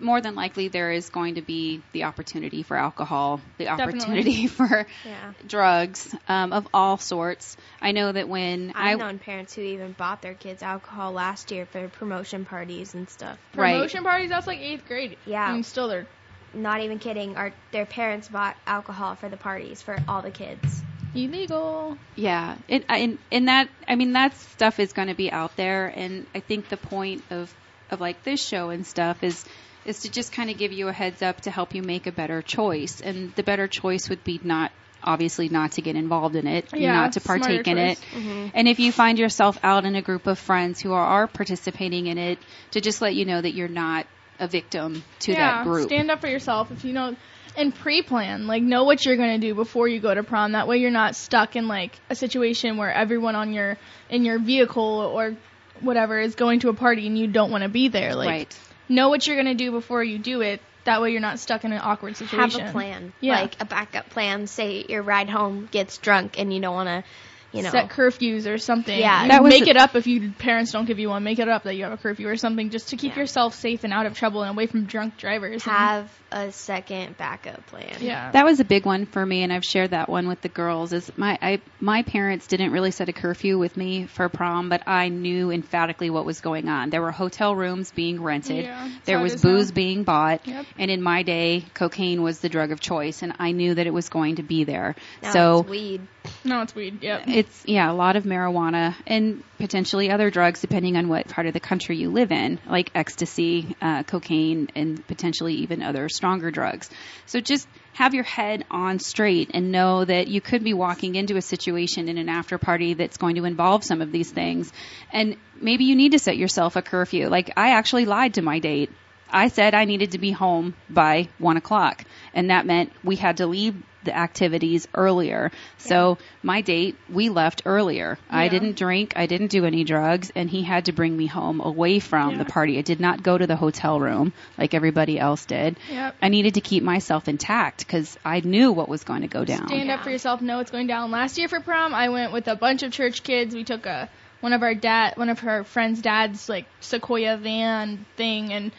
more 0.00 0.20
than 0.20 0.34
likely 0.34 0.68
there 0.68 0.90
is 0.92 1.08
going 1.10 1.34
to 1.36 1.42
be 1.42 1.82
the 1.92 2.04
opportunity 2.04 2.62
for 2.62 2.76
alcohol, 2.76 3.40
the 3.58 3.64
Definitely. 3.64 4.00
opportunity 4.00 4.46
for 4.58 4.86
Yeah. 5.04 5.32
drugs 5.46 6.14
um, 6.28 6.52
of 6.52 6.66
all 6.72 6.96
sorts. 6.98 7.56
I 7.82 7.92
know 7.92 8.12
that 8.12 8.28
when 8.28 8.72
I 8.74 8.92
I've 8.92 8.98
known 8.98 9.18
parents 9.18 9.54
who 9.54 9.62
even 9.62 9.92
bought 9.92 10.22
their 10.22 10.34
kids 10.34 10.62
alcohol 10.62 11.12
last 11.12 11.50
year 11.50 11.66
for 11.66 11.88
promotion 11.88 12.44
parties 12.44 12.94
and 12.94 13.08
stuff. 13.10 13.38
Right. 13.54 13.72
Promotion 13.74 14.04
parties, 14.04 14.30
that's 14.30 14.46
like 14.46 14.60
eighth 14.60 14.86
grade. 14.86 15.16
Yeah. 15.26 15.52
And 15.54 15.64
still 15.66 15.88
they're 15.88 16.06
Not 16.54 16.80
even 16.80 16.98
kidding. 16.98 17.36
Our 17.36 17.52
their 17.72 17.86
parents 17.86 18.28
bought 18.28 18.56
alcohol 18.66 19.16
for 19.16 19.28
the 19.28 19.36
parties 19.36 19.82
for 19.82 19.98
all 20.08 20.22
the 20.22 20.30
kids. 20.30 20.82
illegal. 21.14 21.96
Yeah, 22.16 22.56
it, 22.68 22.84
I- 22.88 22.98
and 22.98 23.18
and 23.32 23.48
that 23.48 23.68
I 23.86 23.96
mean 23.96 24.12
that 24.12 24.36
stuff 24.36 24.78
is 24.80 24.92
going 24.92 25.08
to 25.08 25.14
be 25.14 25.30
out 25.30 25.56
there, 25.56 25.86
and 25.94 26.26
I 26.34 26.40
think 26.40 26.68
the 26.68 26.76
point 26.76 27.22
of 27.30 27.52
of 27.90 28.00
like 28.00 28.22
this 28.24 28.46
show 28.46 28.70
and 28.70 28.86
stuff 28.86 29.22
is 29.22 29.44
is 29.88 30.00
to 30.00 30.10
just 30.10 30.32
kind 30.32 30.50
of 30.50 30.58
give 30.58 30.72
you 30.72 30.88
a 30.88 30.92
heads 30.92 31.22
up 31.22 31.40
to 31.42 31.50
help 31.50 31.74
you 31.74 31.82
make 31.82 32.06
a 32.06 32.12
better 32.12 32.42
choice, 32.42 33.00
and 33.00 33.34
the 33.34 33.42
better 33.42 33.66
choice 33.66 34.08
would 34.08 34.22
be 34.24 34.40
not 34.44 34.70
obviously 35.02 35.48
not 35.48 35.72
to 35.72 35.80
get 35.80 35.94
involved 35.96 36.34
in 36.34 36.46
it, 36.46 36.66
Yeah, 36.74 36.92
not 36.92 37.12
to 37.12 37.20
partake 37.20 37.66
in 37.68 37.76
choice. 37.76 38.00
it. 38.14 38.50
And 38.54 38.66
if 38.68 38.80
you 38.80 38.90
find 38.92 39.18
yourself 39.18 39.56
out 39.62 39.84
in 39.84 39.94
a 39.94 40.02
group 40.02 40.26
of 40.26 40.38
friends 40.38 40.80
who 40.80 40.92
are, 40.92 41.04
are 41.04 41.26
participating 41.28 42.08
in 42.08 42.18
it, 42.18 42.38
to 42.72 42.80
just 42.80 43.00
let 43.00 43.14
you 43.14 43.24
know 43.24 43.40
that 43.40 43.54
you're 43.54 43.68
not 43.68 44.06
a 44.40 44.48
victim 44.48 45.02
to 45.20 45.32
yeah, 45.32 45.38
that 45.38 45.64
group. 45.64 45.88
stand 45.88 46.10
up 46.10 46.20
for 46.20 46.28
yourself 46.28 46.70
if 46.70 46.84
you 46.84 46.92
know 46.92 47.16
and 47.56 47.74
pre-plan. 47.74 48.46
Like 48.46 48.62
know 48.62 48.84
what 48.84 49.04
you're 49.04 49.16
going 49.16 49.40
to 49.40 49.46
do 49.46 49.54
before 49.54 49.88
you 49.88 50.00
go 50.00 50.14
to 50.14 50.22
prom. 50.22 50.52
That 50.52 50.68
way 50.68 50.78
you're 50.78 50.90
not 50.90 51.16
stuck 51.16 51.56
in 51.56 51.66
like 51.68 51.98
a 52.10 52.14
situation 52.14 52.76
where 52.76 52.92
everyone 52.92 53.34
on 53.34 53.52
your 53.52 53.76
in 54.10 54.24
your 54.24 54.38
vehicle 54.38 54.82
or 54.84 55.34
whatever 55.80 56.18
is 56.20 56.34
going 56.34 56.60
to 56.60 56.68
a 56.68 56.74
party 56.74 57.06
and 57.06 57.18
you 57.18 57.26
don't 57.26 57.50
want 57.50 57.62
to 57.62 57.68
be 57.68 57.88
there. 57.88 58.14
Like 58.14 58.28
right. 58.28 58.58
Know 58.88 59.08
what 59.08 59.26
you're 59.26 59.36
going 59.36 59.46
to 59.46 59.54
do 59.54 59.70
before 59.70 60.02
you 60.02 60.18
do 60.18 60.40
it. 60.40 60.60
That 60.84 61.02
way 61.02 61.10
you're 61.12 61.20
not 61.20 61.38
stuck 61.38 61.64
in 61.64 61.72
an 61.72 61.80
awkward 61.82 62.16
situation. 62.16 62.60
Have 62.60 62.70
a 62.70 62.72
plan, 62.72 63.12
Yeah. 63.20 63.40
like 63.42 63.60
a 63.60 63.66
backup 63.66 64.08
plan. 64.10 64.46
Say 64.46 64.86
your 64.88 65.02
ride 65.02 65.28
home 65.28 65.68
gets 65.70 65.98
drunk 65.98 66.38
and 66.38 66.52
you 66.52 66.60
don't 66.60 66.74
want 66.74 66.88
to, 66.88 67.04
you 67.52 67.62
know, 67.62 67.70
Set 67.70 67.88
curfews 67.88 68.46
or 68.46 68.58
something. 68.58 68.98
Yeah. 68.98 69.28
That 69.28 69.42
make 69.42 69.66
a- 69.66 69.70
it 69.70 69.76
up 69.76 69.94
if 69.96 70.06
you 70.06 70.30
parents 70.38 70.70
don't 70.72 70.84
give 70.84 70.98
you 70.98 71.08
one. 71.08 71.24
Make 71.24 71.38
it 71.38 71.48
up 71.48 71.62
that 71.64 71.74
you 71.74 71.84
have 71.84 71.92
a 71.92 71.96
curfew 71.96 72.28
or 72.28 72.36
something, 72.36 72.70
just 72.70 72.88
to 72.90 72.96
keep 72.96 73.14
Yeah. 73.14 73.20
yourself 73.22 73.54
safe 73.54 73.84
and 73.84 73.92
out 73.92 74.06
of 74.06 74.14
trouble 74.16 74.42
and 74.42 74.50
away 74.50 74.66
from 74.66 74.84
drunk 74.84 75.16
drivers. 75.16 75.66
and- 75.66 75.76
have 75.76 76.12
a 76.30 76.52
second 76.52 77.16
backup 77.16 77.66
plan. 77.68 77.96
yeah. 78.00 78.30
That 78.32 78.44
was 78.44 78.60
a 78.60 78.64
big 78.64 78.84
one 78.84 79.06
for 79.06 79.24
me, 79.24 79.42
and 79.44 79.50
I've 79.52 79.64
shared 79.64 79.90
that 79.92 80.10
one 80.10 80.28
with 80.28 80.42
the 80.42 80.50
girls. 80.50 80.92
Is 80.92 81.10
my 81.16 81.38
I, 81.40 81.60
my 81.80 82.02
parents 82.02 82.46
didn't 82.48 82.72
really 82.72 82.90
set 82.90 83.08
a 83.08 83.12
curfew 83.14 83.56
with 83.58 83.76
me 83.78 84.04
for 84.06 84.28
prom, 84.28 84.68
but 84.68 84.82
I 84.86 85.08
knew 85.08 85.50
emphatically 85.50 86.10
what 86.10 86.26
was 86.26 86.42
going 86.42 86.68
on. 86.68 86.90
There 86.90 87.00
were 87.00 87.12
hotel 87.12 87.54
rooms 87.56 87.90
being 87.92 88.22
rented. 88.22 88.64
Yeah, 88.64 88.90
there 89.06 89.20
was 89.20 89.32
does 89.32 89.44
now. 89.44 89.50
booze 89.52 89.72
being 89.72 90.02
bought, 90.04 90.46
Yep. 90.46 90.66
and 90.78 90.90
in 90.90 91.02
my 91.02 91.22
day, 91.22 91.64
cocaine 91.72 92.22
was 92.22 92.40
the 92.40 92.50
drug 92.50 92.72
of 92.72 92.80
choice, 92.80 93.22
and 93.22 93.32
I 93.38 93.52
knew 93.52 93.74
that 93.74 93.86
it 93.86 93.94
was 93.94 94.10
going 94.10 94.36
to 94.36 94.42
be 94.42 94.64
there. 94.64 94.96
Now 95.22 95.32
so 95.32 95.60
it's 95.60 95.68
weed. 95.70 96.00
no, 96.44 96.60
it's 96.60 96.74
weed. 96.74 97.02
Yep. 97.02 97.22
It's 97.38 97.62
yeah, 97.66 97.88
a 97.88 97.94
lot 97.94 98.16
of 98.16 98.24
marijuana 98.24 98.96
and 99.06 99.44
potentially 99.58 100.10
other 100.10 100.28
drugs 100.28 100.60
depending 100.60 100.96
on 100.96 101.08
what 101.08 101.28
part 101.28 101.46
of 101.46 101.52
the 101.52 101.60
country 101.60 101.96
you 101.96 102.10
live 102.10 102.32
in, 102.32 102.58
like 102.68 102.90
ecstasy, 102.96 103.76
uh, 103.80 104.02
cocaine, 104.02 104.68
and 104.74 105.06
potentially 105.06 105.54
even 105.54 105.80
other 105.80 106.08
stronger 106.08 106.50
drugs. 106.50 106.90
So 107.26 107.40
just 107.40 107.68
have 107.92 108.12
your 108.12 108.24
head 108.24 108.64
on 108.72 108.98
straight 108.98 109.52
and 109.54 109.70
know 109.70 110.04
that 110.04 110.26
you 110.26 110.40
could 110.40 110.64
be 110.64 110.74
walking 110.74 111.14
into 111.14 111.36
a 111.36 111.42
situation 111.42 112.08
in 112.08 112.18
an 112.18 112.28
after 112.28 112.58
party 112.58 112.94
that's 112.94 113.18
going 113.18 113.36
to 113.36 113.44
involve 113.44 113.84
some 113.84 114.02
of 114.02 114.10
these 114.10 114.32
things. 114.32 114.72
And 115.12 115.36
maybe 115.60 115.84
you 115.84 115.94
need 115.94 116.12
to 116.12 116.18
set 116.18 116.36
yourself 116.36 116.74
a 116.74 116.82
curfew. 116.82 117.28
Like 117.28 117.52
I 117.56 117.70
actually 117.70 118.04
lied 118.04 118.34
to 118.34 118.42
my 118.42 118.58
date. 118.58 118.90
I 119.30 119.48
said 119.48 119.74
I 119.74 119.84
needed 119.84 120.12
to 120.12 120.18
be 120.18 120.30
home 120.30 120.74
by 120.88 121.28
one 121.38 121.56
o'clock, 121.56 122.04
and 122.34 122.50
that 122.50 122.66
meant 122.66 122.92
we 123.04 123.16
had 123.16 123.38
to 123.38 123.46
leave 123.46 123.74
the 124.04 124.16
activities 124.16 124.86
earlier. 124.94 125.50
So 125.76 126.18
my 126.42 126.60
date, 126.60 126.96
we 127.10 127.28
left 127.28 127.62
earlier. 127.66 128.16
I 128.30 128.48
didn't 128.48 128.76
drink, 128.76 129.12
I 129.16 129.26
didn't 129.26 129.48
do 129.48 129.64
any 129.66 129.82
drugs, 129.84 130.30
and 130.34 130.48
he 130.48 130.62
had 130.62 130.86
to 130.86 130.92
bring 130.92 131.16
me 131.16 131.26
home 131.26 131.60
away 131.60 131.98
from 131.98 132.32
Yeah. 132.32 132.38
the 132.38 132.44
party. 132.44 132.78
I 132.78 132.82
did 132.82 133.00
not 133.00 133.22
go 133.22 133.36
to 133.36 133.46
the 133.46 133.56
hotel 133.56 133.98
room 134.00 134.32
like 134.56 134.72
everybody 134.72 135.18
else 135.18 135.44
did. 135.44 135.76
Yep. 135.90 136.14
I 136.22 136.28
needed 136.28 136.54
to 136.54 136.60
keep 136.60 136.84
myself 136.84 137.28
intact 137.28 137.78
because 137.80 138.16
I 138.24 138.40
knew 138.40 138.70
what 138.72 138.88
was 138.88 139.02
going 139.04 139.22
to 139.22 139.28
go 139.28 139.44
down. 139.44 139.66
Stand 139.66 139.90
up 139.90 140.04
for 140.04 140.10
yourself. 140.10 140.40
Know 140.40 140.58
what's 140.58 140.70
going 140.70 140.86
down. 140.86 141.10
Last 141.10 141.36
year 141.36 141.48
for 141.48 141.60
prom, 141.60 141.92
I 141.92 142.08
went 142.08 142.32
with 142.32 142.46
a 142.48 142.56
bunch 142.56 142.84
of 142.84 142.92
church 142.92 143.24
kids. 143.24 143.54
We 143.54 143.64
took 143.64 143.84
a 143.84 144.08
one 144.40 144.52
of 144.52 144.62
our 144.62 144.74
dad, 144.74 145.16
one 145.16 145.28
of 145.28 145.40
her 145.40 145.64
friends' 145.64 146.00
dad's 146.00 146.48
like 146.48 146.66
Sequoia 146.80 147.36
van 147.36 148.06
thing, 148.16 148.52
and 148.52 148.70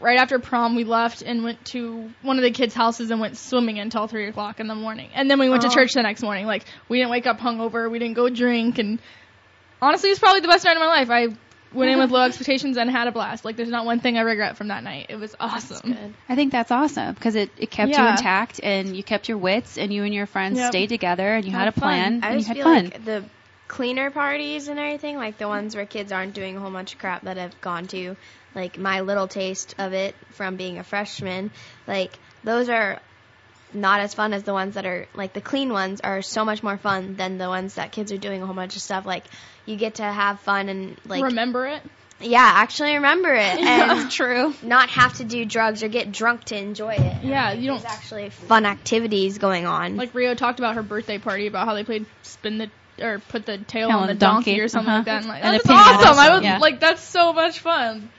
right 0.00 0.18
after 0.18 0.38
prom, 0.38 0.74
we 0.76 0.84
left 0.84 1.22
and 1.22 1.42
went 1.44 1.64
to 1.66 2.10
one 2.22 2.36
of 2.38 2.42
the 2.42 2.50
kids' 2.50 2.74
houses 2.74 3.10
and 3.10 3.20
went 3.20 3.36
swimming 3.36 3.78
until 3.78 4.06
three 4.06 4.26
o'clock 4.28 4.60
in 4.60 4.66
the 4.66 4.74
morning. 4.74 5.08
And 5.14 5.30
then 5.30 5.38
we 5.38 5.48
went 5.48 5.64
Oh. 5.64 5.68
to 5.68 5.74
church 5.74 5.92
the 5.94 6.02
next 6.02 6.22
morning. 6.22 6.46
Like 6.46 6.64
we 6.88 6.98
didn't 6.98 7.10
wake 7.10 7.26
up 7.26 7.38
hungover. 7.40 7.90
We 7.90 7.98
didn't 7.98 8.14
go 8.14 8.28
drink. 8.28 8.78
And 8.78 8.98
honestly, 9.80 10.10
it 10.10 10.12
was 10.12 10.18
probably 10.18 10.40
the 10.40 10.48
best 10.48 10.64
night 10.64 10.76
of 10.76 10.80
my 10.80 10.86
life. 10.86 11.10
I 11.10 11.28
went 11.72 11.90
in 11.90 11.98
with 11.98 12.10
low 12.10 12.22
expectations 12.22 12.76
and 12.76 12.90
had 12.90 13.06
a 13.08 13.12
blast. 13.12 13.44
Like 13.44 13.56
there's 13.56 13.68
not 13.68 13.84
one 13.84 14.00
thing 14.00 14.16
I 14.16 14.22
regret 14.22 14.56
from 14.56 14.68
that 14.68 14.82
night. 14.82 15.06
It 15.08 15.16
was 15.16 15.34
awesome. 15.38 16.14
I 16.28 16.34
think 16.34 16.52
that's 16.52 16.70
awesome 16.70 17.14
because 17.14 17.34
it, 17.34 17.50
it 17.58 17.70
kept 17.70 17.90
you 17.90 17.96
Yeah. 17.96 18.12
intact 18.12 18.60
and 18.62 18.96
you 18.96 19.02
kept 19.02 19.28
your 19.28 19.38
wits 19.38 19.76
and 19.76 19.92
you 19.92 20.04
and 20.04 20.14
your 20.14 20.26
friends 20.26 20.58
Yep. 20.58 20.70
stayed 20.72 20.88
together 20.88 21.34
and 21.34 21.44
you 21.44 21.50
had, 21.52 21.58
Had 21.60 21.68
a 21.68 21.72
fun. 21.72 21.80
plan 21.82 22.20
I 22.22 22.28
and 22.30 22.40
you 22.40 22.46
had 22.46 22.56
feel 22.56 22.64
fun. 22.64 22.84
like 22.84 23.04
the 23.04 23.24
cleaner 23.68 24.10
parties 24.10 24.68
and 24.68 24.78
everything, 24.78 25.16
like 25.16 25.38
the 25.38 25.48
ones 25.48 25.74
where 25.74 25.86
kids 25.86 26.12
aren't 26.12 26.34
doing 26.34 26.56
a 26.56 26.60
whole 26.60 26.70
bunch 26.70 26.92
of 26.94 26.98
crap 26.98 27.22
that 27.22 27.38
I've 27.38 27.60
gone 27.60 27.86
to, 27.88 28.16
like 28.54 28.78
my 28.78 29.00
little 29.00 29.28
taste 29.28 29.74
of 29.78 29.92
it 29.92 30.14
from 30.32 30.56
being 30.56 30.78
a 30.78 30.84
freshman, 30.84 31.50
like 31.86 32.18
those 32.44 32.68
are 32.68 33.00
not 33.74 34.00
as 34.00 34.14
fun 34.14 34.32
as 34.32 34.44
the 34.44 34.52
ones 34.52 34.74
that 34.76 34.86
are 34.86 35.06
like 35.14 35.32
the 35.32 35.40
clean 35.40 35.72
ones 35.72 36.00
are 36.00 36.22
so 36.22 36.44
much 36.44 36.62
more 36.62 36.76
fun 36.78 37.16
than 37.16 37.36
the 37.36 37.48
ones 37.48 37.74
that 37.74 37.90
kids 37.90 38.12
are 38.12 38.16
doing 38.16 38.40
a 38.40 38.46
whole 38.46 38.54
bunch 38.54 38.76
of 38.76 38.80
stuff 38.80 39.04
like 39.04 39.24
you 39.66 39.74
get 39.76 39.96
to 39.96 40.04
have 40.04 40.38
fun 40.40 40.68
and 40.68 40.96
like 41.04 41.24
Remember 41.24 41.66
it? 41.66 41.82
yeah 42.20 42.48
actually 42.54 42.94
remember 42.94 43.34
it 43.34 43.58
and 43.66 44.08
True. 44.10 44.54
not 44.62 44.88
have 44.90 45.14
to 45.14 45.24
do 45.24 45.44
drugs 45.44 45.82
or 45.82 45.88
get 45.88 46.12
drunk 46.12 46.44
to 46.44 46.56
enjoy 46.56 46.94
it 46.94 47.24
Yeah, 47.24 47.52
you 47.52 47.66
don't- 47.66 47.82
there's 47.82 47.92
actually 47.92 48.30
fun 48.30 48.64
activities 48.66 49.36
going 49.38 49.66
on 49.66 49.96
Like 49.96 50.14
Rio 50.14 50.34
talked 50.34 50.60
about 50.60 50.76
her 50.76 50.82
birthday 50.84 51.18
party 51.18 51.48
about 51.48 51.66
how 51.66 51.74
they 51.74 51.82
played 51.84 52.06
spin 52.22 52.58
the 52.58 52.70
or 53.00 53.18
put 53.18 53.46
the 53.46 53.58
tail 53.58 53.88
on 53.88 53.94
on 53.94 54.06
the 54.08 54.14
donkey, 54.14 54.52
donkey, 54.52 54.60
or 54.60 54.68
something 54.68 54.88
uh-huh. 54.88 54.98
like 54.98 55.06
that. 55.06 55.18
And 55.18 55.28
like, 55.28 55.44
And 55.44 55.54
that's 55.54 55.68
awesome. 55.68 56.18
I 56.18 56.34
was 56.34 56.42
Yeah. 56.42 56.58
like, 56.58 56.80
that's 56.80 57.02
so 57.02 57.32
much 57.32 57.60
fun. 57.60 58.10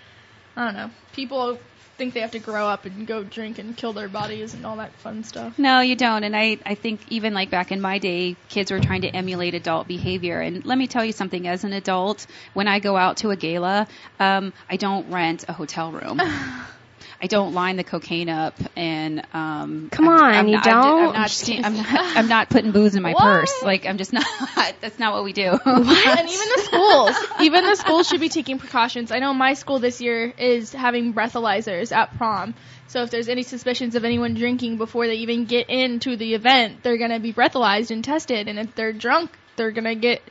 I 0.55 0.65
don't 0.65 0.73
know. 0.75 0.89
People 1.13 1.59
think 1.97 2.13
they 2.13 2.19
have 2.19 2.31
to 2.31 2.39
grow 2.39 2.67
up 2.67 2.85
and 2.85 3.07
go 3.07 3.23
drink 3.23 3.57
and 3.57 3.75
kill 3.75 3.91
their 3.91 4.07
bodies 4.07 4.53
and 4.53 4.65
all 4.65 4.77
that 4.77 4.91
fun 4.93 5.23
stuff. 5.23 5.57
No, 5.57 5.79
you 5.81 5.95
don't. 5.95 6.23
And 6.23 6.35
I, 6.35 6.59
I 6.65 6.75
think 6.75 7.01
even 7.09 7.33
like 7.33 7.49
back 7.49 7.71
in 7.71 7.81
my 7.81 7.97
day, 7.97 8.35
kids 8.49 8.71
were 8.71 8.79
trying 8.79 9.01
to 9.01 9.07
emulate 9.09 9.55
adult 9.55 9.87
behavior. 9.87 10.39
And 10.39 10.63
let 10.63 10.77
me 10.77 10.87
tell 10.87 11.03
you 11.03 11.11
something, 11.11 11.47
as 11.47 11.63
an 11.63 11.73
adult, 11.73 12.27
when 12.53 12.67
I 12.67 12.79
go 12.79 12.95
out 12.95 13.17
to 13.17 13.31
a 13.31 13.35
gala, 13.35 13.87
um, 14.19 14.53
I 14.69 14.77
don't 14.77 15.11
rent 15.11 15.45
a 15.47 15.53
hotel 15.53 15.91
room. 15.91 16.21
I 17.19 17.25
don't 17.25 17.53
line 17.56 17.77
the 17.77 17.84
cocaine 17.84 18.30
up 18.30 18.53
and 18.75 19.25
um 19.34 19.89
Come 19.91 20.08
I'm- 20.08 20.19
on, 20.19 20.34
I'm 20.36 20.47
you 20.47 20.56
not, 20.58 20.67
I'm 20.67 20.82
don't? 20.84 21.13
not, 21.13 21.49
I'm 21.65 21.73
not 21.75 21.86
I'm 22.17 22.27
not 22.27 22.49
putting 22.49 22.71
booze 22.71 22.95
in 22.95 23.01
my 23.01 23.13
What? 23.13 23.23
purse. 23.23 23.63
Like 23.63 23.86
I'm 23.88 23.97
just 23.97 24.13
not 24.13 24.23
that's 24.82 24.99
not 24.99 25.13
what 25.13 25.23
we 25.23 25.34
do. 25.34 25.49
and 25.51 25.60
even 25.65 26.47
the 26.56 26.62
schools, 26.63 27.15
even 27.41 27.65
the 27.65 27.75
schools 27.75 28.08
should 28.08 28.19
be 28.21 28.30
taking 28.30 28.60
precautions. 28.60 29.12
I 29.12 29.19
know 29.19 29.34
my 29.34 29.56
school 29.56 29.80
this 29.80 29.99
year 29.99 30.32
is 30.38 30.71
having 30.73 31.13
breathalyzers 31.13 31.91
at 31.91 32.15
prom. 32.17 32.53
So 32.89 33.01
if 33.03 33.10
there's 33.10 33.27
any 33.30 33.43
suspicions 33.43 33.95
of 33.95 34.06
anyone 34.06 34.34
drinking 34.36 34.77
before 34.77 35.08
they 35.08 35.15
even 35.15 35.45
get 35.45 35.69
into 35.69 36.15
the 36.17 36.36
event, 36.36 36.84
they're 36.84 36.97
gonna 36.97 37.19
be 37.19 37.34
breathalyzed 37.34 37.91
and 37.91 38.03
tested. 38.03 38.47
And 38.47 38.60
if 38.60 38.75
they're 38.75 38.93
drunk, 38.93 39.32
they're 39.56 39.71
gonna 39.71 39.95
get 39.95 40.21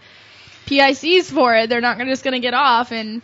PICs 0.66 1.30
for 1.32 1.54
it. 1.56 1.68
They're 1.68 1.80
not 1.80 1.98
gonna, 1.98 2.10
just 2.10 2.24
gonna 2.24 2.40
get 2.40 2.54
off. 2.54 2.92
And 2.92 3.22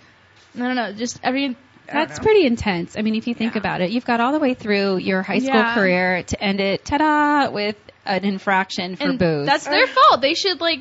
I 0.56 0.58
don't 0.58 0.76
know, 0.76 0.92
just 0.92 1.20
every. 1.22 1.56
I 1.92 1.98
don't 1.98 2.08
That's 2.08 2.20
pretty 2.20 2.46
intense. 2.46 2.96
I 2.96 3.02
mean, 3.02 3.14
if 3.14 3.26
you 3.26 3.34
think 3.34 3.54
Yeah. 3.54 3.58
about 3.60 3.80
it, 3.80 3.90
you've 3.90 4.04
got 4.04 4.20
all 4.20 4.32
the 4.32 4.38
way 4.38 4.54
through 4.54 4.96
your 4.98 5.22
high 5.22 5.38
school 5.38 5.54
Yeah. 5.54 5.74
career 5.74 6.22
to 6.22 6.42
end 6.42 6.60
it, 6.60 6.84
ta-da, 6.84 7.50
with 7.50 7.76
an 8.06 8.24
infraction 8.24 8.96
for 8.96 9.04
and 9.10 9.18
booze. 9.18 9.46
That's 9.46 9.64
their 9.64 9.86
fault. 9.86 10.20
They 10.20 10.34
should 10.34 10.60
like. 10.60 10.80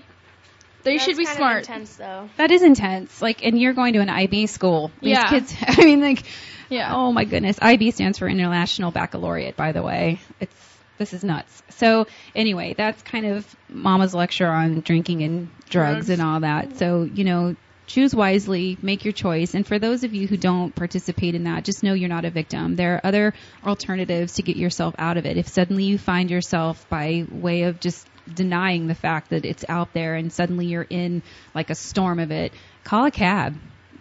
They 0.83 0.93
That's 0.93 1.03
should 1.05 1.17
be 1.17 1.25
kind 1.25 1.33
of 1.35 1.37
smart. 1.37 1.57
intense 1.69 1.95
though 1.97 2.27
That 2.37 2.49
is 2.49 2.63
intense. 2.63 3.21
Like, 3.21 3.45
and 3.45 3.59
you're 3.59 3.73
going 3.73 3.93
to 3.93 3.99
an 3.99 4.09
IB 4.09 4.47
school. 4.47 4.91
These 5.01 5.11
Yeah. 5.11 5.29
kids, 5.29 5.55
I 5.67 5.85
mean, 5.85 6.01
like, 6.01 6.23
Yeah. 6.69 6.95
oh 6.95 7.11
my 7.11 7.23
goodness. 7.25 7.59
IB 7.61 7.91
stands 7.91 8.17
for 8.17 8.27
International 8.27 8.89
Baccalaureate, 8.89 9.55
by 9.55 9.73
the 9.73 9.83
way. 9.83 10.19
It's, 10.39 10.77
this 10.97 11.13
is 11.13 11.23
nuts. 11.23 11.61
So 11.69 12.07
anyway, 12.33 12.73
that's 12.75 12.99
kind 13.03 13.27
of 13.27 13.45
mama's 13.69 14.15
lecture 14.15 14.47
on 14.47 14.79
drinking 14.81 15.21
and 15.21 15.49
drugs 15.69 16.07
Drugs. 16.07 16.09
and 16.09 16.21
all 16.21 16.39
that. 16.39 16.77
So, 16.77 17.03
you 17.03 17.25
know, 17.25 17.55
choose 17.87 18.15
wisely, 18.15 18.77
make 18.81 19.03
your 19.05 19.11
choice. 19.11 19.53
And 19.53 19.65
for 19.67 19.79
those 19.79 20.03
of 20.03 20.13
you 20.13 20.27
who 20.27 20.37
don't 20.37 20.73
participate 20.73 21.35
in 21.35 21.43
that, 21.43 21.63
just 21.65 21.83
know 21.83 21.93
you're 21.93 22.09
not 22.09 22.25
a 22.25 22.29
victim. 22.31 22.75
There 22.75 22.95
are 22.95 23.01
other 23.05 23.33
alternatives 23.65 24.33
to 24.35 24.43
get 24.43 24.55
yourself 24.55 24.95
out 24.97 25.17
of 25.17 25.25
it. 25.25 25.37
If 25.37 25.47
suddenly 25.47 25.83
you 25.85 25.97
find 25.97 26.29
yourself 26.31 26.87
by 26.89 27.25
way 27.29 27.63
of 27.63 27.79
just 27.79 28.07
denying 28.33 28.87
the 28.87 28.95
fact 28.95 29.31
that 29.31 29.45
it's 29.45 29.65
out 29.67 29.93
there 29.93 30.15
and 30.15 30.31
suddenly 30.31 30.67
you're 30.67 30.87
in 30.89 31.21
like 31.53 31.69
a 31.69 31.75
storm 31.75 32.19
of 32.19 32.31
it, 32.31 32.53
call 32.83 33.05
a 33.05 33.11
cab, 33.11 33.55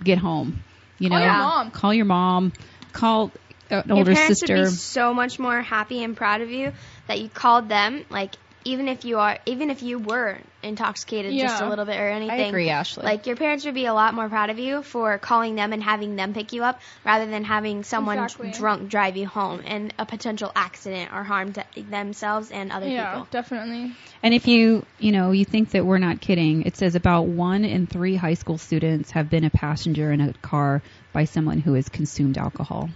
get 0.05 0.19
home. 0.19 0.62
You 0.99 1.09
Call 1.09 1.19
know, 1.19 1.25
your 1.25 1.33
mom. 1.35 1.71
call 1.71 1.95
your 1.95 2.05
mom, 2.05 2.53
call 2.93 3.33
an 3.71 3.85
Your 3.88 3.97
older 3.99 4.12
parents 4.14 4.40
sister. 4.40 4.55
would 4.57 4.64
be 4.64 4.71
so 4.71 5.14
much 5.14 5.38
more 5.38 5.62
happy 5.62 6.05
and 6.05 6.16
proud 6.16 6.43
of 6.43 6.51
you 6.51 6.73
that 7.07 7.21
you 7.21 7.29
called 7.29 7.69
them. 7.69 8.05
Like 8.11 8.35
even 8.64 8.88
if 8.88 9.05
you 9.05 9.18
are, 9.18 9.38
even 9.46 9.70
if 9.70 9.83
you 9.83 9.99
were 9.99 10.38
intoxicated 10.62 11.38
just 11.38 11.62
a 11.62 11.68
little 11.68 11.85
bit 11.85 11.99
or 11.99 12.09
anything. 12.09 12.40
I 12.40 12.49
agree, 12.49 12.68
Ashli. 12.68 13.03
Like 13.03 13.27
your 13.27 13.37
parents 13.37 13.64
would 13.64 13.75
be 13.75 13.87
a 13.87 13.94
lot 13.94 14.14
more 14.14 14.29
proud 14.29 14.51
of 14.51 14.59
you 14.59 14.83
for 14.83 15.18
calling 15.18 15.55
them 15.55 15.73
and 15.73 15.83
having 15.83 16.16
them 16.16 16.35
pick 16.35 16.53
you 16.53 16.62
up 16.64 16.81
rather 17.05 17.27
than 17.27 17.44
having 17.44 17.85
someone 17.85 18.18
Exactly. 18.18 18.51
drunk 18.51 18.88
drive 18.90 19.16
you 19.16 19.27
home 19.27 19.62
and 19.64 19.94
a 19.99 20.05
potential 20.05 20.53
accident 20.55 21.11
or 21.12 21.25
harm 21.25 21.53
to 21.55 21.64
themselves 21.77 22.51
and 22.51 22.70
other 22.73 22.87
Yeah, 22.87 23.12
people. 23.14 23.29
definitely. 23.31 23.96
And 24.23 24.35
if 24.35 24.46
you, 24.46 24.87
you 24.99 25.12
know, 25.12 25.31
you 25.33 25.44
think 25.44 25.70
that 25.70 25.87
we're 25.87 25.99
not 25.99 26.20
kidding, 26.20 26.62
it 26.62 26.77
says 26.77 26.94
about 26.94 27.27
one 27.29 27.64
in 27.64 27.87
three 27.87 28.16
high 28.16 28.35
school 28.35 28.59
students 28.59 29.11
have 29.12 29.31
been 29.31 29.44
a 29.44 29.51
passenger 29.51 30.12
in 30.12 30.20
a 30.20 30.33
car 30.35 30.83
by 31.12 31.25
someone 31.25 31.59
who 31.59 31.75
has 31.75 31.88
consumed 31.88 32.37
alcohol 32.37 32.90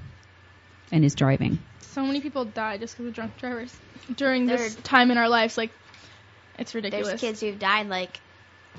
and 0.92 1.04
is 1.04 1.14
driving. 1.14 1.58
So 1.94 2.04
many 2.04 2.20
people 2.20 2.44
die 2.44 2.76
just 2.78 2.94
because 2.94 3.06
of 3.06 3.14
drunk 3.14 3.36
drivers 3.36 3.74
during 4.16 4.46
this 4.46 4.74
time 4.82 5.12
in 5.12 5.18
our 5.18 5.28
lives. 5.28 5.56
Like, 5.56 5.70
it's 6.58 6.74
ridiculous. 6.74 7.06
There's 7.06 7.20
kids 7.20 7.40
who've 7.40 7.58
died 7.58 7.88
like 7.88 8.20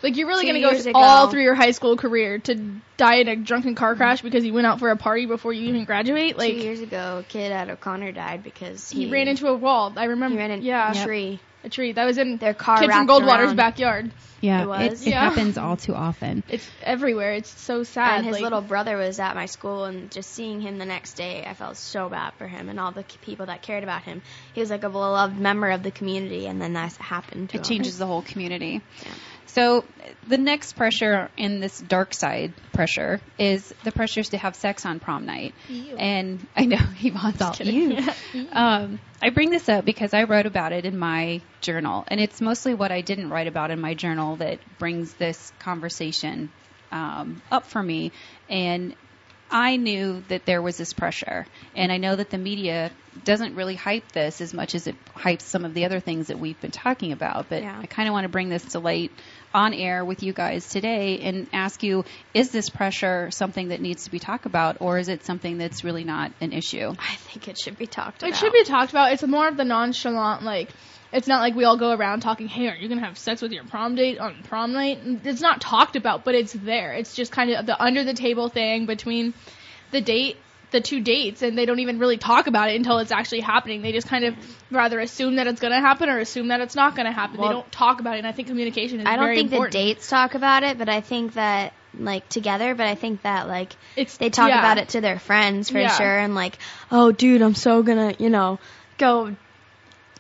like 0.04 0.18
you're 0.18 0.28
really 0.28 0.46
gonna 0.46 0.60
go 0.60 0.70
ago. 0.70 0.92
all 0.94 1.30
through 1.30 1.44
your 1.44 1.56
high 1.56 1.72
school 1.72 1.96
career 1.96 2.40
to 2.40 2.56
die 2.98 3.16
in 3.16 3.28
a 3.30 3.36
drunken 3.38 3.76
car 3.76 3.92
mm-hmm. 3.92 4.00
crash 4.00 4.22
because 4.22 4.44
you 4.44 4.54
went 4.54 4.68
out 4.68 4.80
for 4.80 4.90
a 4.90 4.98
party 4.98 5.26
before 5.26 5.54
you 5.54 5.70
even 5.70 5.86
graduate. 5.86 6.38
Like 6.38 6.54
two 6.54 6.60
years 6.60 6.82
ago. 6.82 7.20
A 7.20 7.24
kid 7.24 7.52
at 7.52 7.70
O'Connor 7.70 8.12
died 8.12 8.44
because 8.44 8.90
he 8.90 9.10
ran 9.10 9.30
into 9.30 9.48
a 9.48 9.56
wall. 9.56 9.94
I 9.96 10.06
remember. 10.06 10.36
he 10.36 10.40
ran 10.40 10.52
into 10.52 10.66
yeah. 10.66 10.92
a 10.92 11.06
tree. 11.06 11.40
A 11.66 11.70
tree. 11.70 11.92
That 11.94 12.06
was 12.06 12.18
in 12.18 12.38
Their 12.38 12.54
car 12.54 12.80
Kids 12.80 12.94
from 12.94 13.08
Goldwater's 13.08 13.48
around. 13.48 13.56
backyard. 13.58 14.12
Yeah, 14.42 14.62
It 14.64 14.68
was? 14.68 15.02
it, 15.08 15.10
Yeah. 15.10 15.22
happens 15.28 15.58
all 15.58 15.76
too 15.78 15.96
often. 15.96 16.44
It's 16.50 16.68
everywhere. 16.84 17.34
It's 17.34 17.50
so 17.62 17.84
sad. 17.84 18.18
And 18.18 18.26
his 18.26 18.34
like- 18.34 18.44
little 18.44 18.62
brother 18.62 18.96
was 18.98 19.20
at 19.20 19.34
my 19.36 19.48
school, 19.48 19.86
and 19.86 20.12
just 20.12 20.32
seeing 20.32 20.62
him 20.62 20.78
the 20.78 20.86
next 20.86 21.14
day, 21.14 21.44
I 21.48 21.54
felt 21.56 21.78
so 21.78 22.10
bad 22.10 22.34
for 22.38 22.48
him 22.48 22.70
and 22.70 22.80
all 22.80 22.92
the 22.92 23.04
people 23.22 23.48
that 23.48 23.62
cared 23.64 23.84
about 23.84 24.04
him. 24.04 24.22
He 24.54 24.60
was 24.62 24.70
like 24.70 24.84
a 24.84 24.90
beloved 24.90 25.38
member 25.40 25.72
of 25.72 25.82
the 25.82 25.92
community, 25.92 26.46
and 26.48 26.62
then 26.62 26.74
that 26.74 26.94
happened 26.98 27.50
to 27.50 27.56
It 27.58 27.60
him. 27.60 27.64
changes 27.64 27.98
the 28.04 28.06
whole 28.06 28.22
community. 28.22 28.82
Yeah. 29.04 29.12
So 29.48 29.86
the 30.28 30.38
next 30.38 30.74
pressure 30.74 31.30
in 31.38 31.60
this 31.60 31.80
dark 31.80 32.14
side 32.14 32.54
pressure 32.74 33.22
is 33.38 33.74
the 33.84 33.92
pressures 33.92 34.30
to 34.30 34.38
have 34.38 34.56
sex 34.56 34.86
on 34.86 35.00
prom 35.00 35.26
night. 35.26 35.54
And 35.98 36.46
I 36.56 36.66
know 36.66 36.78
Yvonne's 37.02 37.42
all 37.42 37.56
you. 37.60 37.98
um, 38.52 39.00
I 39.22 39.30
bring 39.30 39.50
this 39.52 39.70
up 39.70 39.86
because 39.86 40.14
I 40.14 40.24
wrote 40.24 40.46
about 40.46 40.74
it 40.74 40.86
in 40.86 40.98
my 40.98 41.42
journal, 41.62 42.04
and 42.08 42.20
it's 42.20 42.42
mostly 42.42 42.74
what 42.74 42.92
I 42.92 43.02
didn't 43.02 43.30
write 43.30 43.48
about 43.48 43.72
in 43.72 43.80
my 43.80 43.94
journal 43.94 44.36
that 44.38 44.60
brings 44.78 45.14
this 45.14 45.52
conversation 45.60 46.50
um, 46.92 47.42
up 47.52 47.66
for 47.66 47.82
me. 47.82 48.12
And 48.50 48.96
I 49.50 49.78
knew 49.78 50.24
that 50.30 50.46
there 50.46 50.62
was 50.62 50.78
this 50.78 50.94
pressure, 50.94 51.46
and 51.76 51.92
I 51.92 51.98
know 51.98 52.16
that 52.16 52.30
the 52.30 52.38
media 52.38 52.92
doesn't 53.24 53.56
really 53.56 53.76
hype 53.76 54.12
this 54.12 54.42
as 54.42 54.54
much 54.54 54.76
as 54.76 54.88
it 54.88 54.96
hypes 55.16 55.44
some 55.44 55.64
of 55.64 55.74
the 55.74 55.86
other 55.86 56.00
things 56.00 56.28
that 56.28 56.38
we've 56.38 56.60
been 56.60 56.72
talking 56.72 57.12
about. 57.14 57.48
But 57.48 57.64
Yeah. 57.64 57.80
I 57.82 57.86
kind 57.86 58.10
of 58.10 58.14
want 58.14 58.26
to 58.26 58.30
bring 58.30 58.50
this 58.50 58.66
to 58.74 58.80
light 58.80 59.12
on 59.54 59.74
air 59.74 60.04
with 60.04 60.22
you 60.22 60.34
guys 60.34 60.68
today 60.68 61.20
and 61.20 61.48
ask 61.54 61.82
you: 61.84 62.04
Is 62.34 62.50
this 62.50 62.70
pressure 62.70 63.30
something 63.32 63.70
that 63.70 63.80
needs 63.80 64.04
to 64.06 64.12
be 64.12 64.20
talked 64.20 64.46
about, 64.46 64.78
or 64.82 64.98
is 64.98 65.08
it 65.08 65.24
something 65.26 65.58
that's 65.58 65.84
really 65.84 66.04
not 66.04 66.32
an 66.42 66.52
issue? 66.52 66.94
I 67.00 67.16
think 67.16 67.48
it 67.48 67.58
should 67.58 67.78
be 67.78 67.88
talked 67.88 68.24
about. 68.24 68.32
It 68.32 68.36
should 68.38 68.52
be 68.52 68.64
talked 68.66 68.92
about. 68.92 69.14
It's 69.14 69.26
more 69.26 69.48
of 69.48 69.56
the 69.56 69.64
nonchalant, 69.66 70.44
like, 70.44 70.70
it's 71.16 71.28
not 71.28 71.42
like 71.42 71.56
we 71.56 71.64
all 71.64 71.78
go 71.78 71.92
around 71.96 72.20
talking, 72.22 72.48
hey, 72.48 72.68
are 72.68 72.76
you 72.76 72.88
going 72.88 73.00
to 73.00 73.06
have 73.06 73.18
sex 73.18 73.42
with 73.42 73.52
your 73.52 73.64
prom 73.64 73.96
date 73.96 74.20
on 74.20 74.36
prom 74.44 74.74
night? 74.74 75.00
It's 75.24 75.42
not 75.42 75.62
talked 75.62 75.96
about, 75.96 76.24
but 76.26 76.36
it's 76.36 76.54
there. 76.54 76.94
It's 76.94 77.16
just 77.16 77.32
kind 77.32 77.50
of 77.52 77.66
the 77.66 77.82
under 77.82 78.04
the 78.04 78.14
table 78.14 78.50
thing 78.50 78.86
between 78.86 79.34
the 79.92 80.02
date, 80.02 80.38
the 80.72 80.82
two 80.82 81.00
dates, 81.02 81.42
and 81.42 81.58
they 81.58 81.66
don't 81.66 81.80
even 81.80 82.00
really 82.00 82.18
talk 82.18 82.48
about 82.48 82.70
it 82.70 82.76
until 82.76 82.98
it's 83.00 83.12
actually 83.12 83.42
happening. 83.42 83.82
They 83.82 83.92
just 83.94 84.08
kind 84.08 84.26
of 84.26 84.36
rather 84.70 85.00
assume 85.00 85.38
that 85.38 85.48
it's 85.48 85.62
going 85.62 85.74
to 85.74 85.80
happen 85.80 86.10
or 86.10 86.18
assume 86.20 86.50
that 86.50 86.60
it's 86.60 86.76
not 86.76 86.96
going 86.96 87.06
to 87.06 87.12
happen. 87.14 87.40
Well- 87.40 87.48
they 87.50 87.54
don't 87.54 87.72
talk 87.72 88.00
about 88.02 88.16
it, 88.16 88.20
and 88.20 88.28
I 88.28 88.32
think 88.34 88.48
communication 88.50 89.00
is 89.00 89.06
I 89.08 89.16
don't 89.16 89.34
think 89.36 89.52
important. 89.52 89.72
the 89.74 89.80
dates 89.94 90.10
talk 90.10 90.36
about 90.36 90.64
it, 90.64 90.78
but 90.78 90.90
I 90.90 91.02
think 91.02 91.34
that 91.36 91.74
like 91.98 92.28
together, 92.28 92.76
but 92.76 92.88
I 92.88 92.96
think 92.96 93.22
that 93.22 93.48
like 93.48 93.74
It's, 93.96 94.18
they 94.18 94.30
talk 94.30 94.50
yeah. 94.50 94.60
about 94.60 94.80
it 94.80 94.90
to 94.90 95.02
their 95.02 95.18
friends 95.18 95.70
for 95.70 95.80
Yeah. 95.80 95.96
sure, 95.96 96.18
and 96.20 96.36
like, 96.36 96.58
oh, 96.92 97.14
dude, 97.14 97.42
I'm 97.42 97.56
so 97.56 97.84
gonna, 97.84 98.14
you 98.20 98.30
know, 98.30 98.60
go. 98.98 99.36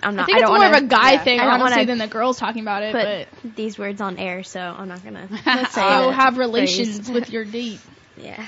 I'm 0.05 0.15
not. 0.15 0.23
I 0.23 0.25
think 0.25 0.37
it's 0.37 0.41
don't 0.49 0.59
more 0.59 0.65
wanna, 0.65 0.77
of 0.77 0.83
a 0.83 0.87
guy 0.87 1.11
yeah, 1.13 1.23
thing, 1.23 1.39
I 1.39 1.45
honestly, 1.45 1.71
wanna 1.71 1.85
than 1.85 1.97
the 1.97 2.07
girls 2.07 2.37
talking 2.37 2.61
about 2.61 2.83
it. 2.83 2.93
put 2.93 3.43
but 3.43 3.55
these 3.55 3.77
words 3.79 4.01
on 4.01 4.17
air, 4.17 4.43
so 4.43 4.59
I'm 4.59 4.87
not 4.87 5.03
gonna 5.03 5.27
say 5.69 5.81
oh, 5.83 6.05
go 6.05 6.09
that 6.11 6.13
have 6.13 6.37
relations 6.37 7.09
with 7.09 7.29
your 7.31 7.45
date. 7.45 7.79
Yeah, 8.17 8.47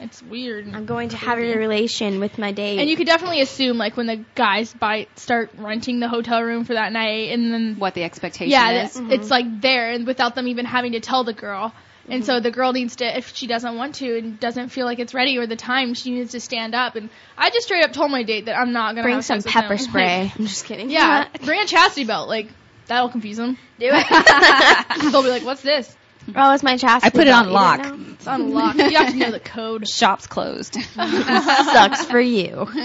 It's 0.00 0.22
weird. 0.22 0.66
I'm 0.72 0.86
going 0.86 1.10
to 1.10 1.18
have 1.18 1.38
a 1.38 1.56
relation 1.58 2.18
with 2.18 2.38
my 2.38 2.50
date. 2.52 2.78
And 2.78 2.88
you 2.88 2.96
could 2.96 3.06
definitely 3.06 3.42
assume, 3.42 3.76
like, 3.76 3.94
when 3.94 4.06
the 4.06 4.24
guys 4.34 4.72
buy 4.72 5.06
start 5.16 5.50
renting 5.58 6.00
the 6.00 6.08
hotel 6.08 6.42
room 6.42 6.64
for 6.64 6.72
that 6.72 6.94
night, 6.94 7.30
and 7.30 7.52
then 7.52 7.76
What 7.78 7.92
the 7.92 8.04
expectation 8.04 8.50
yeah, 8.50 8.84
is? 8.84 8.94
that- 8.94 9.12
it's 9.12 9.24
mm-hmm. 9.24 9.30
like 9.30 9.60
there, 9.60 9.90
and 9.90 10.06
without 10.06 10.34
them 10.34 10.48
even 10.48 10.64
having 10.64 10.92
to 10.92 11.00
tell 11.00 11.24
the 11.24 11.34
girl. 11.34 11.74
And 12.08 12.24
so 12.24 12.40
the 12.40 12.50
girl 12.50 12.72
needs 12.72 12.96
to, 12.96 13.16
if 13.16 13.34
she 13.34 13.46
doesn't 13.46 13.76
want 13.76 13.96
to 13.96 14.18
and 14.18 14.40
doesn't 14.40 14.70
feel 14.70 14.86
like 14.86 14.98
it's 14.98 15.14
ready 15.14 15.38
or 15.38 15.46
the 15.46 15.56
time, 15.56 15.94
she 15.94 16.10
needs 16.10 16.32
to 16.32 16.40
stand 16.40 16.74
up. 16.74 16.96
And 16.96 17.10
I 17.38 17.50
just 17.50 17.66
straight 17.66 17.84
up 17.84 17.92
told 17.92 18.10
my 18.10 18.22
date 18.22 18.46
that 18.46 18.56
I'm 18.56 18.72
not 18.72 18.94
gonna 18.94 19.04
bring 19.04 19.14
have 19.16 19.24
some 19.24 19.40
sex 19.40 19.44
with 19.46 19.54
pepper 19.54 19.74
him. 19.74 19.78
spray. 19.78 20.32
I'm 20.38 20.46
just 20.46 20.64
kidding. 20.64 20.90
Yeah, 20.90 21.28
bring 21.44 21.60
a 21.60 21.66
chastity 21.66 22.04
belt. 22.06 22.28
Like 22.28 22.48
that'll 22.86 23.08
confuse 23.08 23.36
them. 23.36 23.56
do 23.78 23.90
it. 23.92 25.02
They'll 25.12 25.22
be 25.22 25.28
like, 25.30 25.44
"What's 25.44 25.62
this?" 25.62 25.96
Oh, 26.34 26.54
it's 26.54 26.62
my 26.62 26.76
chastity. 26.76 27.06
I 27.06 27.10
put 27.10 27.26
it 27.26 27.30
on 27.30 27.46
You 27.46 27.50
lock. 27.52 27.82
didn't 27.82 27.98
know? 28.00 28.12
It's 28.14 28.26
unlocked. 28.26 28.78
you 28.78 28.96
have 28.96 29.10
to 29.10 29.16
know 29.16 29.30
the 29.30 29.40
code. 29.40 29.88
Shop's 29.88 30.26
closed. 30.26 30.74
Sucks 30.94 32.04
for 32.04 32.20
you. 32.20 32.68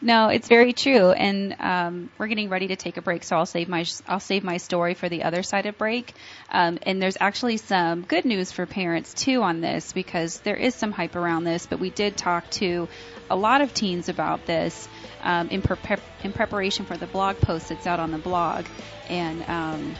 No, 0.00 0.28
it's 0.28 0.48
very 0.48 0.72
true, 0.72 1.10
and 1.10 1.54
um, 1.60 2.10
we're 2.16 2.28
getting 2.28 2.48
ready 2.48 2.68
to 2.68 2.76
take 2.76 2.96
a 2.96 3.02
break, 3.02 3.22
so 3.24 3.36
I'll 3.36 3.44
save 3.44 3.68
my 3.68 3.84
I'll 4.08 4.18
save 4.20 4.42
my 4.42 4.56
story 4.56 4.94
for 4.94 5.10
the 5.10 5.24
other 5.24 5.42
side 5.42 5.66
of 5.66 5.76
break. 5.76 6.14
Um, 6.50 6.78
and 6.82 7.00
there's 7.02 7.18
actually 7.20 7.58
some 7.58 8.02
good 8.02 8.24
news 8.24 8.50
for 8.52 8.64
parents 8.64 9.12
too 9.12 9.42
on 9.42 9.60
this 9.60 9.92
because 9.92 10.40
there 10.40 10.56
is 10.56 10.74
some 10.74 10.92
hype 10.92 11.14
around 11.14 11.44
this, 11.44 11.66
but 11.66 11.78
we 11.78 11.90
did 11.90 12.16
talk 12.16 12.48
to 12.52 12.88
a 13.28 13.36
lot 13.36 13.60
of 13.60 13.74
teens 13.74 14.08
about 14.08 14.46
this 14.46 14.88
um, 15.22 15.48
in, 15.50 15.60
prep 15.60 16.00
in 16.24 16.32
preparation 16.32 16.86
for 16.86 16.96
the 16.96 17.06
blog 17.06 17.36
post 17.40 17.68
that's 17.68 17.86
out 17.86 18.00
on 18.00 18.12
the 18.12 18.18
blog, 18.18 18.64
and 19.10 19.42
um, 19.46 19.94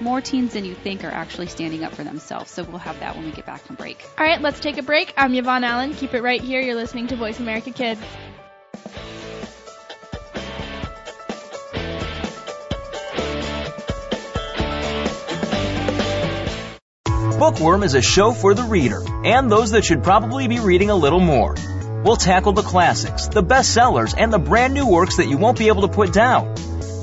more 0.00 0.20
teens 0.20 0.54
than 0.54 0.64
you 0.64 0.74
think 0.74 1.04
are 1.04 1.10
actually 1.10 1.46
standing 1.46 1.84
up 1.84 1.94
for 1.94 2.04
themselves. 2.04 2.50
So 2.50 2.64
we'll 2.64 2.78
have 2.78 3.00
that 3.00 3.16
when 3.16 3.24
we 3.24 3.32
get 3.32 3.46
back 3.46 3.62
from 3.62 3.76
break. 3.76 4.04
All 4.18 4.24
right, 4.24 4.40
let's 4.40 4.60
take 4.60 4.78
a 4.78 4.82
break. 4.82 5.12
I'm 5.16 5.34
Yvonne 5.34 5.64
Allen. 5.64 5.94
Keep 5.94 6.14
it 6.14 6.22
right 6.22 6.40
here. 6.40 6.60
You're 6.60 6.74
listening 6.74 7.08
to 7.08 7.16
Voice 7.16 7.38
America 7.38 7.70
Kids. 7.70 8.00
Bookworm 17.38 17.82
is 17.82 17.94
a 17.94 18.02
show 18.02 18.32
for 18.32 18.52
the 18.52 18.64
reader 18.64 19.02
and 19.24 19.50
those 19.50 19.70
that 19.70 19.82
should 19.82 20.04
probably 20.04 20.46
be 20.46 20.60
reading 20.60 20.90
a 20.90 20.94
little 20.94 21.20
more. 21.20 21.54
We'll 22.04 22.16
tackle 22.16 22.52
the 22.52 22.62
classics, 22.62 23.28
the 23.28 23.42
bestsellers, 23.42 24.14
and 24.16 24.30
the 24.30 24.38
brand 24.38 24.74
new 24.74 24.86
works 24.86 25.16
that 25.16 25.26
you 25.26 25.38
won't 25.38 25.58
be 25.58 25.68
able 25.68 25.82
to 25.82 25.88
put 25.88 26.12
down. 26.12 26.54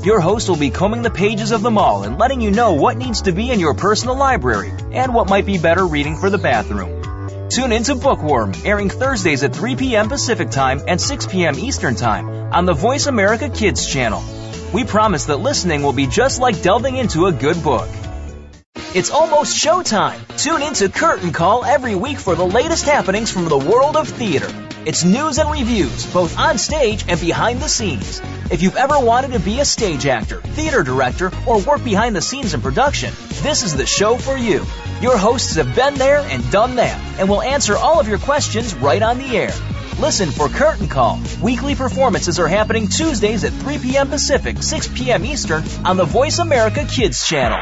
Your 0.08 0.22
host 0.22 0.48
will 0.48 0.56
be 0.56 0.70
combing 0.70 1.02
the 1.02 1.10
pages 1.10 1.52
of 1.52 1.62
them 1.62 1.78
all 1.78 2.04
and 2.04 2.18
letting 2.18 2.40
you 2.40 2.50
know 2.50 2.72
what 2.72 2.96
needs 2.96 3.24
to 3.24 3.34
be 3.34 3.52
in 3.52 3.60
your 3.60 3.74
personal 3.74 4.16
library 4.16 4.72
and 4.94 5.14
what 5.14 5.28
might 5.28 5.46
be 5.46 5.58
better 5.58 5.86
reading 5.86 6.16
for 6.16 6.30
the 6.30 6.38
bathroom. 6.38 7.50
Tune 7.50 7.74
into 7.74 7.94
Bookworm, 7.94 8.54
airing 8.64 8.90
Thursdays 8.90 9.44
at 9.44 9.54
3 9.54 9.76
p.m. 9.76 10.08
Pacific 10.08 10.50
Time 10.50 10.80
and 10.88 11.02
6 11.02 11.28
p.m. 11.28 11.60
Eastern 11.60 11.96
Time 11.96 12.30
on 12.54 12.64
the 12.64 12.72
Voice 12.72 13.08
America 13.08 13.50
Kids 13.50 13.86
channel. 13.86 14.24
We 14.74 14.86
promise 14.86 15.26
that 15.26 15.42
listening 15.42 15.84
will 15.84 15.92
be 15.92 16.08
just 16.08 16.40
like 16.40 16.62
delving 16.62 16.96
into 16.96 17.26
a 17.26 17.34
good 17.34 17.62
book. 17.62 17.90
It's 18.96 19.12
almost 19.12 19.62
showtime. 19.62 20.22
Tune 20.42 20.62
in 20.62 20.74
to 20.76 20.88
Curtain 20.88 21.34
Call 21.34 21.66
every 21.66 21.96
week 21.96 22.18
for 22.18 22.34
the 22.34 22.48
latest 22.48 22.86
happenings 22.86 23.30
from 23.30 23.50
the 23.50 23.58
world 23.58 23.98
of 23.98 24.08
theater. 24.08 24.67
It's 24.88 25.04
news 25.04 25.38
and 25.38 25.52
reviews, 25.52 26.06
both 26.14 26.40
on 26.40 26.58
stage 26.58 27.04
and 27.10 27.20
behind 27.20 27.60
the 27.60 27.68
scenes. 27.68 28.22
If 28.50 28.62
you've 28.62 28.78
ever 28.78 28.98
wanted 28.98 29.34
to 29.34 29.40
be 29.42 29.60
a 29.60 29.66
stage 29.66 30.06
actor, 30.06 30.40
theater 30.40 30.82
director, 30.82 31.30
or 31.46 31.60
work 31.60 31.84
behind 31.84 32.16
the 32.16 32.22
scenes 32.22 32.54
in 32.54 32.62
production, 32.62 33.14
this 33.44 33.64
is 33.64 33.76
the 33.76 33.86
show 33.86 34.16
for 34.16 34.38
you. 34.38 34.66
Your 35.02 35.18
hosts 35.18 35.56
have 35.56 35.76
been 35.76 35.96
there 35.96 36.20
and 36.20 36.50
done 36.52 36.78
that, 36.78 37.20
and 37.20 37.28
will 37.28 37.42
answer 37.42 37.76
all 37.76 38.00
of 38.00 38.08
your 38.08 38.18
questions 38.18 38.74
right 38.76 39.02
on 39.02 39.18
the 39.18 39.36
air. 39.36 39.54
Listen 40.00 40.32
for 40.32 40.48
Curtain 40.48 40.88
Call. 40.88 41.20
Weekly 41.42 41.76
performances 41.76 42.40
are 42.40 42.48
happening 42.48 42.88
Tuesdays 42.88 43.44
at 43.44 43.52
3 43.52 43.80
p.m. 43.80 44.08
Pacific, 44.08 44.64
6 44.64 44.88
p.m. 44.96 45.26
Eastern 45.26 45.66
on 45.84 45.98
the 45.98 46.06
Voice 46.06 46.40
America 46.40 46.86
Kids 46.86 47.28
channel. 47.28 47.60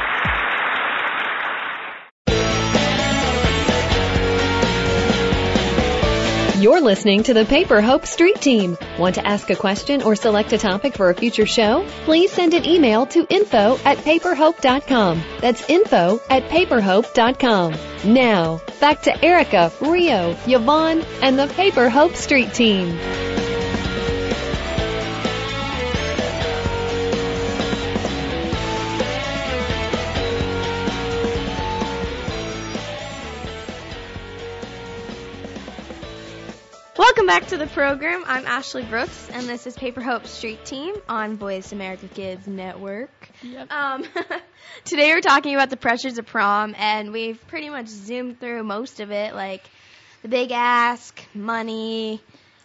You're 6.57 6.79
listening 6.79 7.23
to 7.23 7.33
the 7.33 7.43
Paper 7.43 7.81
Hope 7.81 8.05
Street 8.05 8.39
Team. 8.39 8.77
Want 8.97 9.15
to 9.15 9.27
ask 9.27 9.49
a 9.49 9.57
question 9.57 10.01
or 10.01 10.15
select 10.15 10.53
a 10.53 10.57
topic 10.57 10.95
for 10.95 11.09
a 11.09 11.13
future 11.13 11.45
show? 11.45 11.85
Please 12.05 12.31
send 12.31 12.53
an 12.53 12.65
email 12.65 13.05
to 13.07 13.27
info 13.29 13.77
at 13.83 13.97
paperhope.com. 13.97 15.21
That's 15.41 15.69
info 15.69 16.21
at 16.29 16.43
paperhope.com. 16.43 17.75
Now, 18.05 18.61
back 18.79 19.01
to 19.01 19.25
Erica, 19.25 19.69
Rio, 19.81 20.33
Yvonne, 20.47 21.01
and 21.21 21.37
the 21.37 21.47
Paper 21.47 21.89
Hope 21.89 22.15
Street 22.15 22.53
Team. 22.53 22.97
Welcome 37.15 37.27
back 37.27 37.47
to 37.47 37.57
the 37.57 37.67
program. 37.67 38.25
I'm 38.27 38.43
Ashli 38.43 38.87
Brooks, 38.89 39.29
and 39.31 39.47
this 39.47 39.65
is 39.65 39.73
Paper 39.77 40.01
Hope 40.01 40.27
Street 40.27 40.65
Team 40.65 40.95
on 41.07 41.37
Voice 41.37 41.71
America 41.71 42.09
Kids 42.09 42.45
Network. 42.45 43.29
Yep. 43.41 43.71
Um, 43.71 44.03
today 44.83 45.13
we're 45.13 45.21
talking 45.21 45.55
about 45.55 45.69
the 45.69 45.77
pressures 45.77 46.17
of 46.17 46.25
prom, 46.25 46.75
and 46.77 47.13
we've 47.13 47.39
pretty 47.47 47.69
much 47.69 47.87
zoomed 47.87 48.41
through 48.41 48.63
most 48.63 48.99
of 48.99 49.11
it, 49.11 49.33
like 49.33 49.63
the 50.23 50.27
big 50.27 50.51
ask, 50.51 51.17
money, 51.33 52.19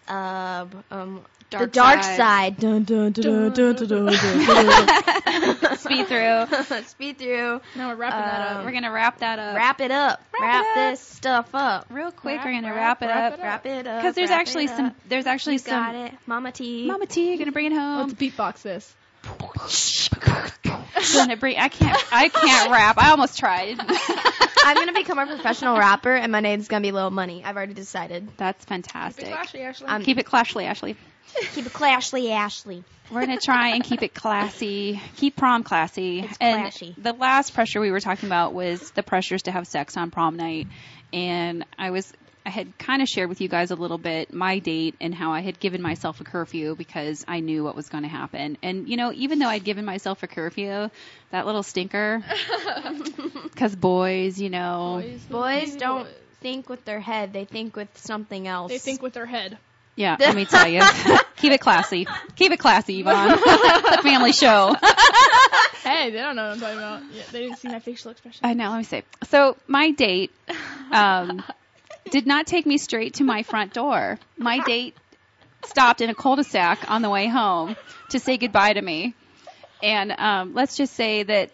uh, 0.08 0.66
um, 0.90 1.24
the 1.50 1.56
Dark 1.58 1.72
dark 1.72 2.02
side. 2.02 2.16
side. 2.16 2.56
Dun, 2.58 2.84
dun, 2.84 3.12
dun, 3.12 3.50
dun, 3.52 3.74
dun, 3.74 3.86
dun, 3.86 4.06
dun, 4.06 5.76
Speed 5.78 6.06
through. 6.06 6.46
Speed 6.86 7.18
through. 7.18 7.60
Now 7.76 7.88
we're 7.88 7.96
wrapping 7.96 8.20
that 8.20 8.40
up. 8.52 8.56
Um, 8.58 8.64
We're 8.64 8.72
gonna 8.72 8.92
wrap 8.92 9.18
that 9.18 9.38
up. 9.38 9.56
Wrap 9.56 9.80
it 9.80 9.90
up. 9.90 10.20
Wrap 10.32 10.42
Wrap, 10.42 10.64
it 10.64 10.68
up. 10.68 10.74
this 10.92 11.00
stuff 11.00 11.48
up. 11.54 11.86
real 11.90 12.12
quick. 12.12 12.36
Wrap, 12.36 12.44
we're 12.46 12.52
gonna 12.52 12.74
wrap, 12.74 13.00
wrap, 13.00 13.02
it 13.02 13.06
wrap 13.06 13.32
up. 13.32 13.32
it 13.32 13.40
up. 13.40 13.42
Wrap 13.44 13.66
it 13.66 13.86
up. 13.86 14.00
Because 14.02 14.14
there's 14.14 14.30
wrap 14.30 14.40
actually 14.40 14.66
some. 14.68 14.94
There's 15.08 15.26
actually 15.26 15.54
You 15.54 15.58
some. 15.60 15.84
got 15.84 15.94
it. 15.94 16.12
Mama 16.26 16.52
T. 16.52 16.86
Mama 16.86 17.06
T, 17.06 17.28
you're 17.30 17.38
gonna 17.38 17.52
bring 17.52 17.66
it 17.66 17.72
home. 17.72 18.08
Let's 18.08 18.14
beatbox 18.14 18.62
this. 18.62 18.94
Gonna 21.14 21.36
bring. 21.36 21.58
I 21.58 21.68
can't. 21.68 21.98
I 22.12 22.28
can't 22.28 22.70
rap. 22.70 22.96
I 22.98 23.10
almost 23.10 23.38
tried. 23.38 23.76
I'm 24.64 24.76
gonna 24.76 24.92
become 24.92 25.18
a 25.18 25.26
professional 25.26 25.76
rapper, 25.78 26.14
and 26.14 26.30
my 26.30 26.40
name's 26.40 26.68
gonna 26.68 26.82
be 26.82 26.92
Little 26.92 27.10
Money. 27.10 27.42
I've 27.44 27.56
already 27.56 27.74
decided. 27.74 28.28
That's 28.36 28.64
fantastic. 28.64 29.26
Ashli, 29.26 29.60
Ashli. 29.60 29.88
Um, 29.88 30.02
Keep 30.02 30.18
it 30.18 30.26
clashly, 30.26 30.66
Ashli. 30.68 30.96
Keep 31.54 31.66
it 31.66 31.72
clashly, 31.72 32.28
Ashli. 32.30 32.84
We're 33.10 33.26
gonna 33.26 33.40
try 33.40 33.70
and 33.70 33.82
keep 33.82 34.02
it 34.02 34.14
classy, 34.14 35.00
keep 35.16 35.34
prom 35.34 35.64
classy. 35.64 36.20
It's 36.20 36.38
and 36.40 36.62
clashy. 36.62 36.94
the 36.96 37.12
last 37.12 37.54
pressure 37.54 37.80
we 37.80 37.90
were 37.90 37.98
talking 37.98 38.28
about 38.28 38.54
was 38.54 38.92
the 38.92 39.02
pressures 39.02 39.42
to 39.42 39.50
have 39.50 39.66
sex 39.66 39.96
on 39.96 40.12
prom 40.12 40.36
night, 40.36 40.68
and 41.12 41.64
I 41.78 41.90
was. 41.90 42.12
I 42.46 42.48
had 42.48 42.78
kind 42.78 43.02
of 43.02 43.08
shared 43.08 43.28
with 43.28 43.42
you 43.42 43.48
guys 43.48 43.70
a 43.70 43.74
little 43.74 43.98
bit 43.98 44.32
my 44.32 44.60
date 44.60 44.94
and 44.98 45.14
how 45.14 45.32
I 45.32 45.40
had 45.40 45.60
given 45.60 45.82
myself 45.82 46.22
a 46.22 46.24
curfew 46.24 46.74
because 46.74 47.22
I 47.28 47.40
knew 47.40 47.62
what 47.62 47.76
was 47.76 47.90
going 47.90 48.02
to 48.04 48.08
happen. 48.08 48.56
And, 48.62 48.88
you 48.88 48.96
know, 48.96 49.12
even 49.12 49.38
though 49.38 49.46
I'd 49.46 49.62
given 49.62 49.84
myself 49.84 50.22
a 50.22 50.26
curfew, 50.26 50.88
that 51.32 51.44
little 51.44 51.62
stinker, 51.62 52.24
because 53.42 53.76
boys, 53.76 54.40
you 54.40 54.48
know, 54.48 55.04
Boys 55.30 55.76
don't 55.76 56.08
think 56.40 56.70
with 56.70 56.82
their 56.86 57.00
head; 57.00 57.34
they 57.34 57.44
think 57.44 57.76
with 57.76 57.90
something 57.98 58.48
else. 58.48 58.72
They 58.72 58.78
think 58.78 59.02
with 59.02 59.12
their 59.12 59.26
head. 59.26 59.58
Yeah, 60.00 60.16
let 60.20 60.34
me 60.34 60.46
tell 60.46 60.66
you, 60.66 60.80
keep 61.36 61.52
it 61.52 61.60
classy. 61.60 62.08
Keep 62.34 62.52
it 62.52 62.58
classy, 62.58 63.00
Yvonne. 63.00 63.28
the 63.28 64.00
Family 64.02 64.32
show. 64.32 64.74
Hey, 65.82 66.10
they 66.10 66.16
don't 66.18 66.36
know 66.36 66.48
what 66.48 66.52
I'm 66.54 66.60
talking 66.60 66.78
about. 66.78 67.02
Yeah, 67.12 67.22
they 67.30 67.40
didn't 67.40 67.58
see 67.58 67.68
my 67.68 67.80
facial 67.80 68.10
expression. 68.10 68.40
I 68.42 68.54
know. 68.54 68.70
Let 68.70 68.78
me 68.78 68.84
see. 68.84 69.02
So 69.28 69.58
my 69.66 69.90
date 69.90 70.32
um, 70.90 71.42
did 72.10 72.26
not 72.26 72.46
take 72.46 72.64
me 72.64 72.78
straight 72.78 73.14
to 73.14 73.24
my 73.24 73.42
front 73.42 73.74
door. 73.74 74.18
My 74.38 74.60
date 74.60 74.96
stopped 75.66 76.00
in 76.00 76.08
a 76.08 76.14
cul-de-sac 76.14 76.90
on 76.90 77.02
the 77.02 77.10
way 77.10 77.28
home 77.28 77.76
to 78.08 78.18
say 78.18 78.38
goodbye 78.38 78.72
to 78.72 78.80
me, 78.80 79.14
and 79.82 80.12
um, 80.12 80.54
let's 80.54 80.78
just 80.78 80.94
say 80.94 81.24
that 81.24 81.50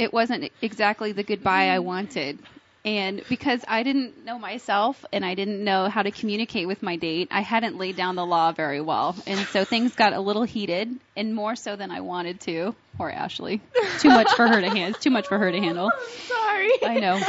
it 0.00 0.12
wasn't 0.12 0.50
exactly 0.60 1.12
the 1.12 1.22
goodbye 1.22 1.68
I 1.68 1.78
wanted. 1.78 2.40
And 2.84 3.22
because 3.30 3.64
I 3.66 3.82
didn't 3.82 4.26
know 4.26 4.38
myself 4.38 5.02
and 5.10 5.24
I 5.24 5.34
didn't 5.34 5.64
know 5.64 5.88
how 5.88 6.02
to 6.02 6.10
communicate 6.10 6.66
with 6.66 6.82
my 6.82 6.96
date, 6.96 7.28
I 7.30 7.40
hadn't 7.40 7.78
laid 7.78 7.96
down 7.96 8.14
the 8.14 8.26
law 8.26 8.52
very 8.52 8.82
well. 8.82 9.16
And 9.26 9.40
so 9.48 9.64
things 9.64 9.94
got 9.94 10.12
a 10.12 10.20
little 10.20 10.42
heated 10.42 10.90
and 11.16 11.34
more 11.34 11.56
so 11.56 11.76
than 11.76 11.90
I 11.90 12.00
wanted 12.00 12.40
to. 12.42 12.74
Poor 12.98 13.10
Ashli. 13.10 13.60
Too 14.00 14.10
much 14.10 14.30
for 14.34 14.46
her 14.46 14.60
to 14.60 14.68
handle. 14.68 15.00
Too 15.00 15.10
much 15.10 15.28
for 15.28 15.38
her 15.38 15.50
to 15.50 15.58
handle. 15.58 15.90
Sorry. 16.28 16.70
I 16.84 16.98
know. 17.00 17.20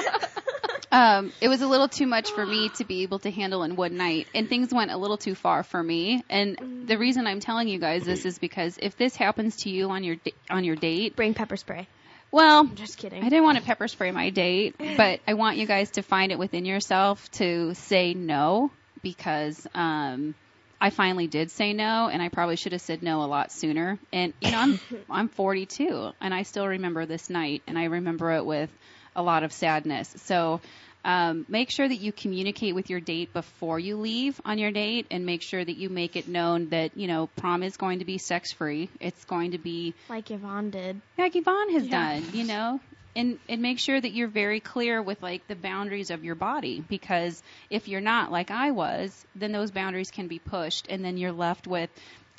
Um, 0.91 1.33
it 1.41 1.47
was 1.49 1.61
a 1.61 1.67
little 1.67 1.87
too 1.89 2.05
much 2.05 2.31
for 2.31 2.45
me 2.45 2.69
to 2.75 2.85
be 2.85 3.01
able 3.03 3.19
to 3.19 3.31
handle 3.31 3.63
in 3.63 3.75
one 3.75 3.97
night, 3.97 4.27
and 4.33 4.47
things 4.47 4.73
went 4.73 4.91
a 4.91 4.97
little 4.97 5.17
too 5.17 5.35
far 5.35 5.63
for 5.63 5.81
me. 5.81 6.23
And 6.29 6.85
the 6.87 6.97
reason 6.97 7.27
I'm 7.27 7.39
telling 7.39 7.67
you 7.67 7.79
guys 7.79 8.03
this 8.05 8.25
is 8.25 8.39
because 8.39 8.77
if 8.81 8.95
this 8.95 9.15
happens 9.15 9.57
to 9.63 9.69
you 9.69 9.89
on 9.89 10.03
your 10.03 10.15
da- 10.15 10.35
on 10.49 10.63
your 10.63 10.75
date, 10.75 11.15
Bring 11.15 11.33
pepper 11.33 11.57
spray. 11.57 11.87
Well, 12.31 12.59
I'm 12.61 12.75
just 12.75 12.97
kidding. 12.97 13.23
I 13.23 13.29
didn't 13.29 13.43
want 13.43 13.57
to 13.57 13.63
pepper 13.63 13.87
spray 13.87 14.11
my 14.11 14.29
date, 14.29 14.75
but 14.97 15.19
I 15.27 15.33
want 15.35 15.57
you 15.57 15.65
guys 15.65 15.91
to 15.91 16.01
find 16.01 16.31
it 16.31 16.39
within 16.39 16.65
yourself 16.65 17.29
to 17.33 17.73
say 17.75 18.13
no 18.13 18.71
because 19.01 19.67
um 19.73 20.35
I 20.81 20.89
finally 20.89 21.27
did 21.27 21.51
say 21.51 21.73
no 21.73 22.09
and 22.11 22.21
I 22.21 22.29
probably 22.29 22.57
should 22.57 22.73
have 22.73 22.81
said 22.81 23.01
no 23.01 23.23
a 23.23 23.25
lot 23.27 23.51
sooner. 23.51 23.97
And 24.11 24.33
you 24.41 24.51
know, 24.51 24.59
I'm 24.59 24.79
I'm 25.09 25.29
42 25.29 26.11
and 26.19 26.33
I 26.33 26.43
still 26.43 26.67
remember 26.67 27.05
this 27.05 27.29
night 27.29 27.63
and 27.67 27.77
I 27.77 27.85
remember 27.85 28.31
it 28.33 28.45
with 28.45 28.69
a 29.15 29.23
lot 29.23 29.43
of 29.43 29.53
sadness. 29.53 30.13
So 30.17 30.59
um, 31.05 31.45
make 31.47 31.69
sure 31.71 31.87
that 31.87 31.97
you 32.01 32.11
communicate 32.11 32.73
with 32.73 32.89
your 32.89 32.99
date 32.99 33.31
before 33.31 33.79
you 33.79 33.95
leave 33.97 34.41
on 34.43 34.57
your 34.57 34.71
date 34.71 35.05
and 35.11 35.25
make 35.25 35.43
sure 35.43 35.63
that 35.63 35.77
you 35.77 35.87
make 35.89 36.15
it 36.15 36.27
known 36.27 36.69
that, 36.69 36.97
you 36.97 37.07
know, 37.07 37.27
prom 37.37 37.61
is 37.61 37.77
going 37.77 37.99
to 37.99 38.05
be 38.05 38.17
sex 38.17 38.51
free. 38.51 38.89
It's 38.99 39.23
going 39.25 39.51
to 39.51 39.59
be 39.59 39.93
Like 40.09 40.31
Yvonne 40.31 40.71
did. 40.71 40.99
like 41.17 41.35
Yvonne 41.35 41.69
has 41.73 41.85
Yeah. 41.85 42.19
done, 42.19 42.23
you 42.33 42.43
know, 42.45 42.79
and 43.15 43.37
and 43.47 43.61
make 43.61 43.79
sure 43.79 44.01
that 44.01 44.13
you're 44.13 44.27
very 44.27 44.59
clear 44.59 44.99
with 45.01 45.21
like 45.21 45.47
the 45.47 45.55
boundaries 45.55 46.09
of 46.09 46.23
your 46.25 46.35
body 46.35 46.83
because 46.89 47.41
if 47.69 47.87
you're 47.87 48.01
not 48.01 48.31
like 48.31 48.49
I 48.49 48.71
was, 48.71 49.25
then 49.35 49.51
those 49.51 49.69
boundaries 49.71 50.09
can 50.11 50.27
be 50.27 50.39
pushed, 50.39 50.87
and 50.89 51.05
then 51.05 51.17
you're 51.17 51.31
left 51.31 51.67
with 51.67 51.89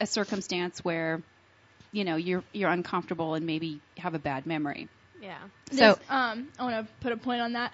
a 0.01 0.07
circumstance 0.07 0.85
where, 0.85 1.23
you 1.93 2.03
know, 2.05 2.17
you're 2.17 2.43
you're 2.53 2.71
uncomfortable 2.71 3.35
and 3.35 3.47
maybe 3.47 3.81
have 3.97 4.15
a 4.15 4.19
bad 4.19 4.45
memory. 4.45 4.89
Yeah. 5.23 5.39
So 5.71 5.95
This, 5.95 5.99
um, 6.11 6.49
I 6.59 6.65
want 6.65 6.87
to 6.87 6.93
put 7.01 7.13
a 7.13 7.17
point 7.17 7.41
on 7.41 7.53
that. 7.55 7.73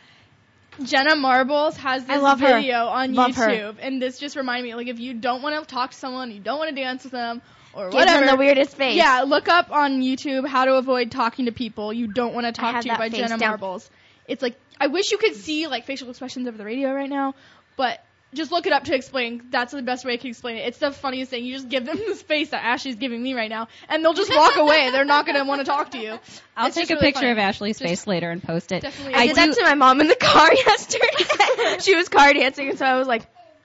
Jenna 0.83 1.17
Marbles 1.17 1.77
has 1.77 2.05
this 2.05 2.21
love 2.23 2.41
her. 2.41 2.47
video 2.61 2.87
on 2.87 3.15
Love 3.15 3.37
her. 3.37 3.49
YouTube, 3.49 3.77
and 3.81 4.01
this 4.01 4.19
just 4.19 4.37
reminded 4.37 4.65
me, 4.65 4.75
like, 4.75 4.89
if 4.89 4.99
you 4.99 5.15
don't 5.15 5.43
want 5.43 5.59
to 5.69 5.75
talk 5.75 5.91
to 5.91 5.97
someone, 5.97 6.31
you 6.31 6.41
don't 6.41 6.59
want 6.59 6.71
to 6.71 6.77
dance 6.77 7.03
with 7.05 7.13
them, 7.13 7.43
or 7.75 7.91
Give 7.91 7.95
whatever. 7.95 8.25
them 8.25 8.35
the 8.35 8.39
weirdest 8.39 8.77
face. 8.77 8.97
Yeah, 8.97 9.25
look 9.27 9.49
up 9.49 9.71
on 9.71 10.01
YouTube 10.03 10.47
how 10.47 10.65
to 10.65 10.75
avoid 10.75 11.11
talking 11.11 11.47
to 11.47 11.53
people 11.53 11.93
you 11.93 12.07
don't 12.07 12.35
want 12.35 12.47
to 12.47 12.53
talk 12.53 12.83
to 12.83 12.89
by 12.89 13.09
Jenna 13.09 13.37
down. 13.39 13.51
Marbles. 13.51 13.91
It's 14.29 14.43
like 14.43 14.59
I 14.81 14.87
wish 14.87 15.11
you 15.11 15.19
could 15.19 15.35
see 15.35 15.67
like 15.67 15.85
facial 15.85 16.09
expressions 16.11 16.47
over 16.49 16.57
the 16.57 16.65
radio 16.65 16.93
right 16.93 17.11
now, 17.11 17.35
but 17.77 18.03
just 18.35 18.51
look 18.51 18.67
it 18.67 18.73
up 18.73 18.85
to 18.85 18.95
explain. 18.95 19.43
That's 19.51 19.73
the 19.73 19.83
best 19.83 20.05
way 20.05 20.15
I 20.15 20.17
can 20.17 20.31
explain 20.31 20.57
it. 20.57 20.67
It's 20.69 20.79
the 20.79 20.91
funniest 20.91 21.31
thing. 21.31 21.45
You 21.45 21.55
just 21.55 21.69
give 21.69 21.85
them 21.85 21.97
the 22.09 22.15
face 22.15 22.51
that 22.51 22.63
Ashli's 22.63 22.97
giving 22.97 23.23
me 23.23 23.35
right 23.35 23.51
now, 23.51 23.69
and 23.89 24.05
they'll 24.05 24.15
just 24.15 24.35
walk 24.35 24.57
away. 24.57 24.91
They're 24.91 25.05
not 25.05 25.27
gonna 25.27 25.45
want 25.45 25.61
to 25.61 25.65
talk 25.65 25.91
to 25.93 25.99
you. 25.99 26.19
I'll 26.57 26.67
It's 26.69 26.77
take 26.77 26.91
a 26.91 26.95
really 26.95 27.07
picture 27.07 27.21
funny. 27.21 27.31
of 27.33 27.39
Ashli's 27.39 27.79
Just- 27.79 27.89
face 27.89 28.07
later 28.07 28.31
and 28.31 28.43
post 28.43 28.73
it. 28.73 28.83
Definitely. 28.83 29.15
I, 29.15 29.19
I 29.19 29.27
did 29.29 29.35
do- 29.37 29.47
that 29.47 29.55
to 29.57 29.63
my 29.65 29.75
mom 29.75 30.01
in 30.01 30.09
the 30.09 30.17
car 30.17 30.53
yesterday. 30.67 31.79
she 31.81 31.95
was 31.95 32.09
car 32.09 32.33
dancing, 32.33 32.69
and 32.71 32.79
so 32.79 32.87
I 32.87 32.97
was 32.99 33.07
like, 33.09 33.23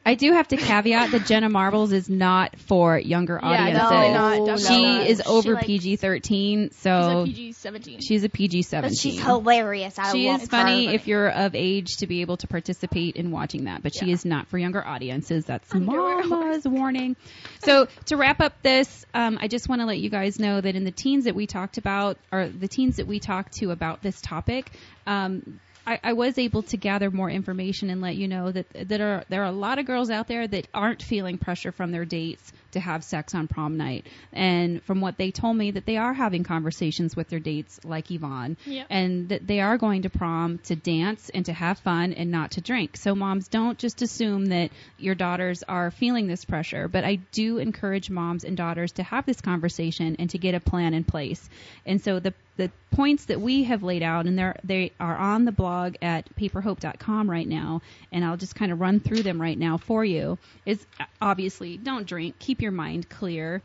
I 0.07 0.15
do 0.15 0.31
have 0.31 0.47
to 0.47 0.55
caveat 0.57 1.11
that 1.11 1.25
Jenna 1.25 1.49
Marbles 1.49 1.91
is 1.91 2.07
not 2.09 2.57
for 2.59 2.97
younger 2.97 3.37
Yeah, 3.43 3.49
audiences. 3.49 3.81
definitely 3.81 4.13
not. 4.13 4.37
No, 4.37 4.45
Definitely 4.45 4.75
She 4.77 4.83
not. 4.85 5.07
is 5.07 5.21
over 5.25 5.53
likes- 5.55 5.65
PG-13, 5.67 6.73
so 6.75 7.25
She's 7.25 7.57
so 7.57 7.69
a 7.69 7.73
PG-17. 7.79 7.99
she's 8.01 8.23
a 8.23 8.29
PG-17. 8.29 8.81
but 8.83 8.95
she's 8.95 9.21
hilarious. 9.21 9.99
I 9.99 10.11
she 10.13 10.29
is 10.29 10.47
funny 10.47 10.85
her. 10.85 10.93
if 10.93 11.07
you're 11.07 11.27
of 11.29 11.55
age 11.55 11.97
to 11.97 12.07
be 12.07 12.21
able 12.21 12.37
to 12.37 12.47
participate 12.47 13.17
in 13.17 13.31
watching 13.31 13.65
that, 13.65 13.83
but 13.83 13.93
she 13.93 14.09
is 14.11 14.23
not 14.23 14.47
for 14.47 14.57
younger 14.57 14.85
audiences. 14.85 15.43
That's 15.43 15.69
Underwear 15.75 16.23
mama's 16.23 16.65
warning. 16.65 17.17
So 17.65 17.87
to 18.05 18.15
wrap 18.15 18.39
up 18.39 18.53
this, 18.63 19.05
um, 19.13 19.37
I 19.41 19.49
just 19.49 19.67
want 19.67 19.81
to 19.81 19.85
let 19.85 19.97
you 19.99 20.09
guys 20.09 20.39
know 20.39 20.61
that 20.61 20.73
in 20.73 20.85
the 20.85 20.91
teens 20.91 21.25
that 21.25 21.35
we 21.35 21.47
talked 21.47 21.77
about, 21.77 22.17
or 22.31 22.47
the 22.47 22.69
teens 22.69 22.95
that 22.95 23.07
we 23.07 23.19
talked 23.19 23.55
to 23.57 23.71
about 23.71 24.01
this 24.01 24.21
topic, 24.21 24.71
um, 25.05 25.59
I, 25.87 25.99
I 26.03 26.13
was 26.13 26.37
able 26.37 26.63
to 26.63 26.77
gather 26.77 27.09
more 27.09 27.29
information 27.29 27.89
and 27.89 28.01
let 28.01 28.17
you 28.17 28.27
know 28.27 28.51
that 28.51 28.67
that 28.89 28.99
are 28.99 29.23
there 29.29 29.41
are 29.43 29.45
a 29.45 29.51
lot 29.53 29.79
of 29.79 29.85
girls 29.85 30.09
out 30.09 30.27
there 30.27 30.45
that 30.45 30.67
aren't 30.73 31.01
feeling 31.01 31.37
pressure 31.37 31.71
from 31.71 31.91
their 31.91 32.03
dates 32.03 32.51
to 32.71 32.79
have 32.81 33.05
sex 33.05 33.33
on 33.33 33.47
prom 33.47 33.77
night. 33.77 34.05
And 34.33 34.83
from 34.83 34.99
what 34.99 35.17
they 35.17 35.31
told 35.31 35.55
me, 35.55 35.71
that 35.71 35.85
they 35.85 35.95
are 35.95 36.13
having 36.13 36.43
conversations 36.43 37.15
with 37.15 37.29
their 37.29 37.39
dates, 37.39 37.79
like 37.85 38.11
Yvonne, 38.11 38.57
Yep. 38.65 38.87
and 38.89 39.29
that 39.29 39.47
they 39.47 39.61
are 39.61 39.77
going 39.77 40.01
to 40.01 40.09
prom 40.09 40.57
to 40.65 40.75
dance 40.75 41.29
and 41.33 41.45
to 41.45 41.53
have 41.53 41.79
fun 41.79 42.11
and 42.11 42.29
not 42.29 42.51
to 42.51 42.61
drink. 42.61 42.97
So 42.97 43.15
moms, 43.15 43.47
don't 43.47 43.77
just 43.79 44.01
assume 44.01 44.47
that 44.47 44.71
your 44.97 45.15
daughters 45.15 45.63
are 45.63 45.89
feeling 45.89 46.27
this 46.27 46.43
pressure, 46.43 46.89
but 46.89 47.05
I 47.05 47.15
do 47.31 47.59
encourage 47.59 48.09
moms 48.09 48.43
and 48.43 48.57
daughters 48.57 48.91
to 48.93 49.03
have 49.03 49.25
this 49.25 49.39
conversation 49.39 50.17
and 50.19 50.29
to 50.31 50.37
get 50.37 50.53
a 50.53 50.59
plan 50.59 50.93
in 50.93 51.05
place. 51.05 51.49
And 51.85 52.01
so 52.01 52.19
the 52.19 52.33
the 52.57 52.71
points 52.91 53.25
that 53.25 53.39
we 53.39 53.63
have 53.63 53.83
laid 53.83 54.03
out, 54.03 54.25
and 54.25 54.37
they're, 54.37 54.55
they 54.63 54.91
are 54.99 55.15
on 55.15 55.45
the 55.45 55.51
blog 55.51 55.95
at 56.01 56.27
paperhope.com 56.35 57.29
right 57.29 57.47
now, 57.47 57.81
and 58.11 58.25
I'll 58.25 58.37
just 58.37 58.55
kind 58.55 58.71
of 58.71 58.81
run 58.81 58.99
through 58.99 59.23
them 59.23 59.41
right 59.41 59.57
now 59.57 59.77
for 59.77 60.03
you, 60.03 60.37
is 60.65 60.85
obviously 61.21 61.77
don't 61.77 62.05
drink, 62.05 62.37
keep 62.39 62.61
your 62.61 62.71
mind 62.71 63.09
clear. 63.09 63.61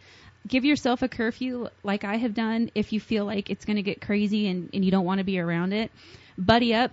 Give 0.47 0.64
yourself 0.64 1.03
a 1.03 1.09
curfew 1.09 1.68
like 1.84 2.05
I 2.05 2.16
have 2.16 2.34
done 2.34 2.70
if 2.74 2.93
you 2.93 3.01
feel 3.01 3.24
like 3.24 3.49
it's 3.49 3.64
going 3.64 3.76
to 3.76 3.82
get 3.82 4.01
crazy 4.01 4.49
and, 4.49 4.68
and 4.74 4.84
you 4.84 4.90
don't 4.90 5.05
want 5.05 5.18
to 5.18 5.24
be 5.24 5.38
around 5.38 5.72
it. 5.72 5.93
Buddy 6.36 6.74
up 6.74 6.93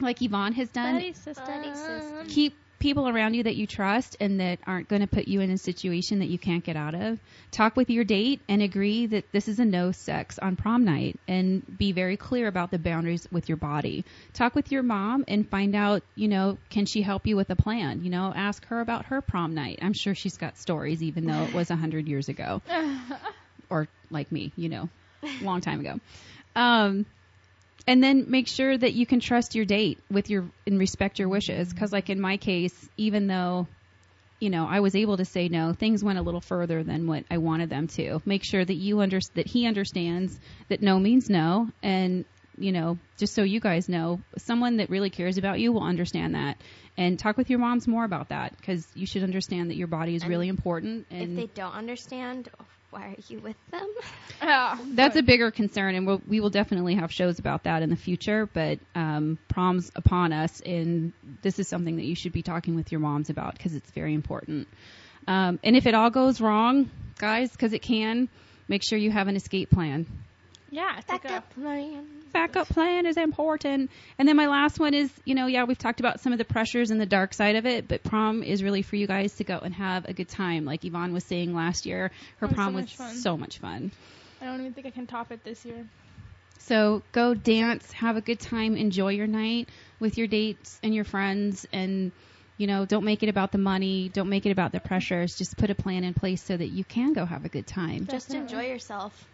like 0.00 0.22
Yvonne 0.22 0.54
has 0.54 0.70
done. 0.70 0.94
Buddy 0.94 1.12
system. 1.12 2.26
Keep 2.28 2.54
people 2.80 3.08
around 3.08 3.34
you 3.34 3.44
that 3.44 3.54
you 3.54 3.66
trust 3.66 4.16
and 4.18 4.40
that 4.40 4.58
aren't 4.66 4.88
going 4.88 5.02
to 5.02 5.06
put 5.06 5.28
you 5.28 5.40
in 5.40 5.50
a 5.50 5.58
situation 5.58 6.18
that 6.18 6.28
you 6.28 6.38
can't 6.38 6.64
get 6.64 6.76
out 6.76 6.94
of. 6.94 7.20
Talk 7.52 7.76
with 7.76 7.90
your 7.90 8.04
date 8.04 8.40
and 8.48 8.62
agree 8.62 9.06
that 9.06 9.30
this 9.30 9.46
is 9.46 9.60
a 9.60 9.64
no 9.64 9.92
sex 9.92 10.38
on 10.38 10.56
prom 10.56 10.84
night 10.84 11.20
and 11.28 11.62
be 11.78 11.92
very 11.92 12.16
clear 12.16 12.48
about 12.48 12.70
the 12.70 12.78
boundaries 12.78 13.28
with 13.30 13.48
your 13.48 13.56
body. 13.56 14.04
Talk 14.32 14.54
with 14.54 14.72
your 14.72 14.82
mom 14.82 15.24
and 15.28 15.48
find 15.48 15.76
out, 15.76 16.02
you 16.16 16.26
know, 16.26 16.58
can 16.70 16.86
she 16.86 17.02
help 17.02 17.26
you 17.26 17.36
with 17.36 17.50
a 17.50 17.56
plan? 17.56 18.02
You 18.02 18.10
know, 18.10 18.32
ask 18.34 18.64
her 18.66 18.80
about 18.80 19.06
her 19.06 19.20
prom 19.20 19.54
night. 19.54 19.78
I'm 19.82 19.94
sure 19.94 20.14
she's 20.14 20.38
got 20.38 20.58
stories 20.58 21.02
even 21.02 21.26
though 21.26 21.44
it 21.44 21.54
was 21.54 21.70
a 21.70 21.76
hundred 21.76 22.08
years 22.08 22.28
ago. 22.28 22.62
or 23.70 23.88
like 24.10 24.32
me, 24.32 24.52
you 24.56 24.68
know, 24.68 24.88
long 25.42 25.60
time 25.60 25.80
ago. 25.80 26.00
Um, 26.56 27.06
and 27.90 28.04
then 28.04 28.26
make 28.28 28.46
sure 28.46 28.78
that 28.78 28.92
you 28.92 29.04
can 29.04 29.18
trust 29.18 29.56
your 29.56 29.64
date 29.64 29.98
with 30.10 30.30
your 30.30 30.48
and 30.64 30.78
respect 30.78 31.18
your 31.18 31.28
wishes 31.28 31.68
mm-hmm. 31.68 31.74
because 31.74 31.92
like 31.92 32.08
in 32.08 32.20
my 32.20 32.36
case 32.36 32.88
even 32.96 33.26
though 33.26 33.66
you 34.38 34.48
know 34.48 34.64
i 34.66 34.78
was 34.78 34.94
able 34.94 35.16
to 35.16 35.24
say 35.24 35.48
no 35.48 35.72
things 35.72 36.04
went 36.04 36.18
a 36.18 36.22
little 36.22 36.40
further 36.40 36.84
than 36.84 37.08
what 37.08 37.24
i 37.30 37.38
wanted 37.38 37.68
them 37.68 37.88
to 37.88 38.22
make 38.24 38.44
sure 38.44 38.64
that 38.64 38.74
you 38.74 39.00
under 39.00 39.18
that 39.34 39.46
he 39.46 39.66
understands 39.66 40.38
that 40.68 40.80
no 40.80 41.00
means 41.00 41.28
no 41.28 41.68
and 41.82 42.24
you 42.60 42.72
know, 42.72 42.98
just 43.16 43.34
so 43.34 43.42
you 43.42 43.58
guys 43.58 43.88
know, 43.88 44.20
someone 44.36 44.76
that 44.76 44.90
really 44.90 45.08
cares 45.08 45.38
about 45.38 45.58
you 45.60 45.72
will 45.72 45.82
understand 45.82 46.34
that. 46.34 46.58
And 46.96 47.18
talk 47.18 47.38
with 47.38 47.48
your 47.48 47.58
moms 47.58 47.88
more 47.88 48.04
about 48.04 48.28
that 48.28 48.54
because 48.56 48.86
you 48.94 49.06
should 49.06 49.22
understand 49.22 49.70
that 49.70 49.76
your 49.76 49.86
body 49.86 50.14
is 50.14 50.22
And 50.22 50.30
really 50.30 50.48
important. 50.48 51.06
If 51.10 51.22
And 51.22 51.38
they 51.38 51.46
don't 51.46 51.72
understand, 51.72 52.50
why 52.90 53.08
are 53.08 53.16
you 53.28 53.40
with 53.40 53.56
them? 53.70 53.88
Yeah. 54.42 54.78
that's 54.92 55.16
a 55.16 55.22
bigger 55.22 55.50
concern, 55.50 55.94
and 55.94 56.06
we'll, 56.06 56.22
we 56.26 56.40
will 56.40 56.48
definitely 56.48 56.94
have 56.94 57.12
shows 57.12 57.38
about 57.38 57.64
that 57.64 57.82
in 57.82 57.90
the 57.90 57.96
future. 57.96 58.48
But 58.50 58.78
um, 58.94 59.38
prom's 59.48 59.92
upon 59.94 60.32
us, 60.32 60.60
and 60.60 61.12
this 61.42 61.58
is 61.58 61.68
something 61.68 61.96
that 61.96 62.04
you 62.04 62.14
should 62.14 62.32
be 62.32 62.42
talking 62.42 62.74
with 62.74 62.90
your 62.90 63.00
moms 63.00 63.28
about 63.28 63.52
because 63.52 63.74
it's 63.74 63.90
very 63.90 64.14
important. 64.14 64.66
Um, 65.28 65.60
and 65.62 65.76
if 65.76 65.86
it 65.86 65.94
all 65.94 66.08
goes 66.08 66.40
wrong, 66.40 66.90
guys, 67.18 67.50
because 67.52 67.74
it 67.74 67.82
can, 67.82 68.30
make 68.66 68.82
sure 68.82 68.98
you 68.98 69.10
have 69.10 69.28
an 69.28 69.36
escape 69.36 69.70
plan. 69.70 70.06
Yeah. 70.70 71.00
Take 71.06 71.24
a, 71.24 71.42
Backup 72.32 72.68
plan 72.68 73.06
is 73.06 73.16
important. 73.16 73.90
And 74.18 74.28
then 74.28 74.36
my 74.36 74.46
last 74.46 74.78
one 74.78 74.94
is, 74.94 75.10
you 75.24 75.34
know, 75.34 75.46
yeah, 75.46 75.64
we've 75.64 75.78
talked 75.78 76.00
about 76.00 76.20
some 76.20 76.32
of 76.32 76.38
the 76.38 76.44
pressures 76.44 76.90
and 76.90 77.00
the 77.00 77.06
dark 77.06 77.34
side 77.34 77.56
of 77.56 77.66
it, 77.66 77.88
but 77.88 78.04
prom 78.04 78.42
is 78.42 78.62
really 78.62 78.82
for 78.82 78.96
you 78.96 79.06
guys 79.08 79.34
to 79.36 79.44
go 79.44 79.58
and 79.58 79.74
have 79.74 80.04
a 80.04 80.12
good 80.12 80.28
time. 80.28 80.64
Like 80.64 80.84
Yvonne 80.84 81.12
was 81.12 81.24
saying 81.24 81.54
last 81.54 81.86
year, 81.86 82.12
her 82.38 82.46
Oh, 82.46 82.50
so 82.50 82.54
prom 82.54 82.74
was 82.74 82.92
fun. 82.92 83.16
so 83.16 83.36
much 83.36 83.58
fun. 83.58 83.90
I 84.40 84.46
don't 84.46 84.60
even 84.60 84.72
think 84.72 84.86
I 84.86 84.90
can 84.90 85.06
top 85.06 85.32
it 85.32 85.42
this 85.44 85.64
year. 85.64 85.84
So 86.60 87.02
go 87.12 87.34
dance, 87.34 87.90
have 87.92 88.16
a 88.16 88.20
good 88.20 88.38
time, 88.38 88.76
enjoy 88.76 89.12
your 89.12 89.26
night 89.26 89.68
with 89.98 90.18
your 90.18 90.26
dates 90.26 90.78
and 90.82 90.94
your 90.94 91.04
friends, 91.04 91.66
and 91.72 92.12
you 92.58 92.66
know, 92.66 92.84
don't 92.84 93.04
make 93.04 93.22
it 93.22 93.28
about 93.30 93.52
the 93.52 93.58
money, 93.58 94.10
don't 94.10 94.28
make 94.28 94.44
it 94.44 94.50
about 94.50 94.70
the 94.70 94.80
pressures. 94.80 95.34
Just 95.36 95.56
put 95.56 95.70
a 95.70 95.74
plan 95.74 96.04
in 96.04 96.12
place 96.14 96.42
so 96.42 96.56
that 96.56 96.68
you 96.68 96.84
can 96.84 97.14
go 97.14 97.24
have 97.24 97.44
a 97.44 97.48
good 97.48 97.66
time. 97.66 98.06
Just 98.06 98.32
enjoy 98.34 98.66
yourself. 98.66 99.26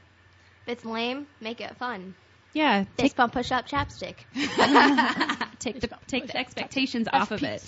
If 0.66 0.72
it's 0.78 0.84
lame, 0.84 1.26
make 1.40 1.60
it 1.60 1.76
fun. 1.76 2.14
Yeah, 2.52 2.84
Fist 2.84 2.96
take 2.96 3.16
bump, 3.16 3.32
push 3.34 3.52
up, 3.52 3.68
chapstick. 3.68 4.16
take 5.58 5.80
the 5.80 5.88
take 6.06 6.26
the 6.26 6.36
expectations 6.36 7.06
off 7.12 7.30
of 7.30 7.42
it. 7.42 7.62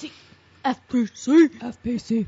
FPC. 0.65 1.49
FPC. 1.61 2.27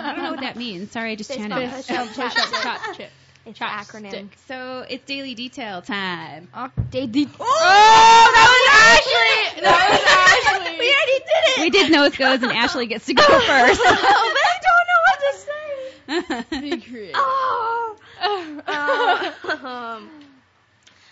I 0.00 0.14
don't 0.14 0.22
know 0.22 0.30
what 0.30 0.40
that 0.40 0.56
means. 0.56 0.90
Sorry, 0.92 1.12
I 1.12 1.14
just 1.16 1.28
Fist 1.28 1.40
chanted. 1.40 1.70
bump, 1.70 1.74
push 1.86 1.90
up, 1.90 2.08
Push 2.08 2.18
up, 2.18 2.80
chapstick. 2.80 3.08
It's 3.44 3.58
acronym. 3.58 4.28
So 4.46 4.84
it's 4.88 5.04
daily 5.06 5.34
detail 5.34 5.82
time. 5.82 6.48
Oh, 6.54 6.70
daily. 6.90 7.28
Oh! 7.40 7.44
oh, 7.44 8.30
that 8.34 8.48
was 8.54 9.58
Ashli. 9.58 9.62
That 9.62 9.90
was 9.90 10.00
Ashli. 10.00 10.78
we 10.78 10.86
already 10.86 11.18
did 11.18 11.44
it. 11.44 11.60
We 11.60 11.70
did 11.70 11.90
nose 11.92 12.16
goes, 12.16 12.42
and 12.42 12.52
Ashli 12.52 12.88
gets 12.88 13.06
to 13.06 13.14
go 13.14 13.22
first. 13.22 13.80
oh, 13.84 14.34
but 14.34 14.44
I 14.44 14.58
don't 14.68 14.86
know 14.88 15.00
what 15.06 15.18
to 15.20 16.50
say. 16.60 16.60
Be 16.60 16.80
creative. 16.80 17.14
Oh. 17.16 17.77
Um, 18.22 20.10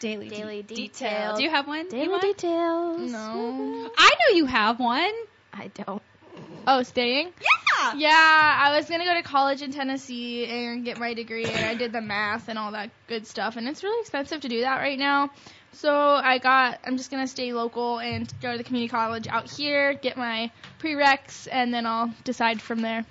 daily 0.00 0.28
daily 0.36 0.62
de- 0.62 0.74
detail. 0.74 1.36
Do 1.36 1.42
you 1.42 1.50
have 1.50 1.66
one? 1.66 1.88
Daily 1.88 2.06
Yvonne? 2.06 2.20
details. 2.20 3.12
No. 3.12 3.90
I 3.98 4.10
know 4.10 4.36
you 4.36 4.46
have 4.46 4.78
one. 4.78 5.12
I 5.52 5.68
don't. 5.74 6.02
Oh, 6.66 6.82
staying? 6.82 7.32
Yeah. 7.40 7.94
Yeah, 7.96 8.56
I 8.58 8.76
was 8.76 8.88
gonna 8.88 9.04
go 9.04 9.14
to 9.14 9.22
college 9.22 9.62
in 9.62 9.72
Tennessee 9.72 10.46
and 10.46 10.84
get 10.84 10.98
my 10.98 11.14
degree, 11.14 11.44
and 11.44 11.64
I 11.64 11.74
did 11.74 11.92
the 11.92 12.00
math 12.00 12.48
and 12.48 12.58
all 12.58 12.72
that 12.72 12.90
good 13.06 13.26
stuff, 13.26 13.56
and 13.56 13.68
it's 13.68 13.84
really 13.84 14.00
expensive 14.00 14.40
to 14.40 14.48
do 14.48 14.62
that 14.62 14.78
right 14.78 14.98
now. 14.98 15.30
So 15.72 15.92
I 15.92 16.38
got, 16.38 16.80
I'm 16.84 16.96
just 16.96 17.10
gonna 17.10 17.28
stay 17.28 17.52
local 17.52 17.98
and 17.98 18.32
go 18.40 18.52
to 18.52 18.58
the 18.58 18.64
community 18.64 18.90
college 18.90 19.28
out 19.28 19.48
here, 19.50 19.94
get 19.94 20.16
my 20.16 20.50
prereqs, 20.80 21.46
and 21.50 21.72
then 21.72 21.86
I'll 21.86 22.12
decide 22.24 22.60
from 22.60 22.80
there. 22.80 23.04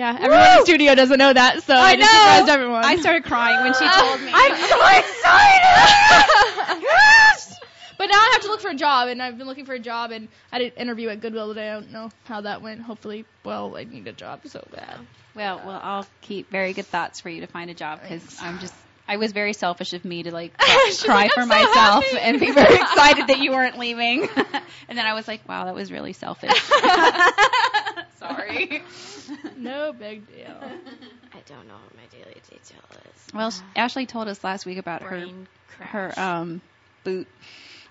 Yeah, 0.00 0.16
everyone 0.18 0.46
in 0.46 0.56
the 0.56 0.64
studio 0.64 0.94
doesn't 0.94 1.18
know 1.18 1.30
that, 1.30 1.62
so 1.62 1.74
I, 1.74 1.90
I 1.90 1.96
just 1.96 2.10
know. 2.10 2.18
surprised 2.18 2.48
everyone. 2.48 2.84
I 2.86 2.96
started 2.96 3.24
crying 3.24 3.60
when 3.60 3.74
she 3.74 3.80
told 4.00 4.20
me. 4.22 4.30
I'm 4.32 4.56
so 4.56 4.80
excited. 4.96 6.80
yes. 6.82 7.60
But 7.98 8.06
now 8.06 8.14
I 8.14 8.30
have 8.32 8.40
to 8.40 8.48
look 8.48 8.62
for 8.62 8.70
a 8.70 8.74
job, 8.74 9.08
and 9.08 9.22
I've 9.22 9.36
been 9.36 9.46
looking 9.46 9.66
for 9.66 9.74
a 9.74 9.78
job, 9.78 10.10
and 10.10 10.28
I 10.50 10.58
did 10.58 10.72
an 10.72 10.78
interview 10.78 11.10
at 11.10 11.20
Goodwill 11.20 11.48
today. 11.48 11.68
I 11.68 11.74
don't 11.74 11.92
know 11.92 12.08
how 12.24 12.40
that 12.40 12.62
went. 12.62 12.80
Hopefully, 12.80 13.26
well, 13.44 13.76
I 13.76 13.84
need 13.84 14.08
a 14.08 14.14
job 14.14 14.40
so 14.46 14.66
bad. 14.72 15.00
Well, 15.34 15.60
well, 15.66 15.80
I'll 15.82 16.06
keep 16.22 16.48
very 16.50 16.72
good 16.72 16.86
thoughts 16.86 17.20
for 17.20 17.28
you 17.28 17.42
to 17.42 17.46
find 17.46 17.70
a 17.70 17.74
job 17.74 18.00
because 18.00 18.38
I'm 18.40 18.58
just. 18.58 18.72
I 19.06 19.18
was 19.18 19.32
very 19.32 19.52
selfish 19.52 19.92
of 19.92 20.06
me 20.06 20.22
to 20.22 20.32
like 20.32 20.54
She's 20.86 21.02
cry 21.02 21.24
like, 21.24 21.32
for 21.32 21.42
so 21.42 21.46
myself 21.48 22.04
happy." 22.06 22.18
and 22.20 22.40
be 22.40 22.52
very 22.52 22.74
excited 22.76 23.26
that 23.26 23.38
you 23.40 23.50
weren't 23.50 23.76
leaving. 23.76 24.22
and 24.88 24.96
then 24.96 25.04
I 25.04 25.12
was 25.12 25.28
like, 25.28 25.46
wow, 25.46 25.66
that 25.66 25.74
was 25.74 25.92
really 25.92 26.14
selfish. 26.14 26.52
Sorry. 28.20 28.82
No 29.56 29.92
big 29.92 30.26
deal. 30.26 30.56
I 30.60 31.38
don't 31.46 31.68
know 31.68 31.74
what 31.74 31.94
my 31.96 32.02
daily 32.10 32.34
detail 32.50 32.80
is. 32.92 33.34
Well, 33.34 33.50
sh- 33.52 33.60
Ashli 33.76 34.08
told 34.08 34.26
us 34.28 34.42
last 34.42 34.66
week 34.66 34.78
about 34.78 35.02
her 35.02 35.26
crash. 35.76 35.90
her 35.90 36.12
um 36.20 36.60
boot. 37.04 37.28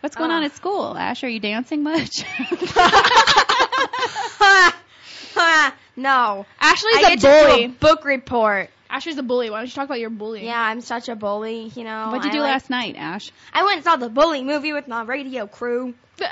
What's 0.02 0.16
going 0.16 0.32
Oh. 0.32 0.36
on 0.36 0.44
at 0.44 0.56
school? 0.56 0.98
Ash, 0.98 1.24
are 1.24 1.30
you 1.30 1.40
dancing 1.40 1.84
much? 1.84 2.24
no. 5.96 6.46
Ashli's 6.62 6.96
I 6.96 7.12
a 7.14 7.16
get 7.16 7.20
to 7.20 7.22
do 7.22 7.64
a 7.64 7.68
book 7.68 8.04
report. 8.06 8.70
Ashli's 8.90 9.18
a 9.18 9.24
bully. 9.24 9.50
Why 9.50 9.58
don't 9.60 9.68
you 9.68 9.74
talk 9.74 9.86
about 9.86 10.00
your 10.00 10.10
bullying? 10.10 10.46
Yeah, 10.46 10.60
I'm 10.60 10.82
such 10.82 11.10
a 11.10 11.16
bully, 11.16 11.72
you 11.76 11.84
know. 11.84 12.08
What'd 12.10 12.24
you 12.26 12.32
I 12.32 12.34
do 12.34 12.40
like- 12.40 12.52
last 12.54 12.70
night, 12.70 12.96
Ash? 12.98 13.32
I 13.54 13.64
went 13.64 13.76
and 13.78 13.84
saw 13.84 13.96
the 13.98 14.10
bully 14.10 14.44
movie 14.44 14.74
with 14.74 14.88
my 14.88 15.04
radio 15.04 15.46
crew. 15.48 15.94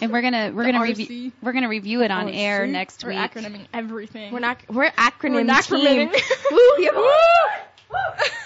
And 0.00 0.12
we're 0.12 0.20
gonna 0.22 0.52
we're 0.54 0.64
The 0.66 0.72
gonna 0.72 0.82
review 0.84 1.32
we're 1.42 1.52
gonna 1.52 1.68
review 1.70 2.02
it 2.02 2.10
on 2.10 2.28
air 2.28 2.66
RC? 2.66 2.70
next 2.70 3.02
We're 3.04 3.10
week. 3.10 3.18
acronyming 3.32 3.66
everything. 3.72 4.32
We're 4.32 4.40
not 4.40 4.58
we're 4.68 4.90
acronym 4.90 5.46
We're 5.46 5.62
team. 5.62 6.08
acronyming. 6.10 6.12
Woo, 6.50 6.72
yeah. 6.78 6.90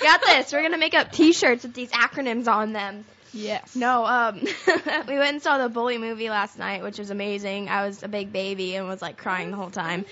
Got 0.03 0.21
this. 0.27 0.53
We're 0.53 0.63
gonna 0.63 0.79
make 0.79 0.95
up 0.95 1.11
T-shirts 1.13 1.65
with 1.65 1.75
these 1.75 1.91
acronyms 1.91 2.47
on 2.49 2.73
them. 2.73 3.05
yes. 3.33 3.75
No, 3.77 4.05
um, 4.07 4.41
we 5.09 5.19
went 5.19 5.31
and 5.35 5.43
saw 5.43 5.59
the 5.59 5.69
bully 5.69 5.99
movie 5.99 6.31
last 6.31 6.59
night, 6.59 6.83
which 6.83 6.99
was 6.99 7.11
amazing. 7.11 7.69
I 7.69 7.87
was 7.87 8.03
a 8.03 8.09
big 8.09 8.33
baby 8.33 8.77
and 8.77 8.87
was 8.89 9.03
like 9.03 9.17
crying 9.17 9.51
the 9.51 9.57
whole 9.57 9.71
time. 9.71 10.05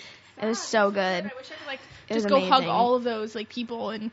It 0.42 0.46
was 0.46 0.60
so 0.60 0.90
good. 0.90 1.00
I 1.00 1.22
wish 1.36 1.50
I 1.50 1.54
could 1.56 1.66
like 1.66 1.80
It 2.08 2.14
was 2.14 2.22
just 2.24 2.28
go 2.28 2.40
hug 2.40 2.50
amazing. 2.58 2.68
all 2.70 2.94
of 2.94 3.04
those 3.04 3.34
like 3.34 3.48
people 3.48 3.90
and 3.90 4.10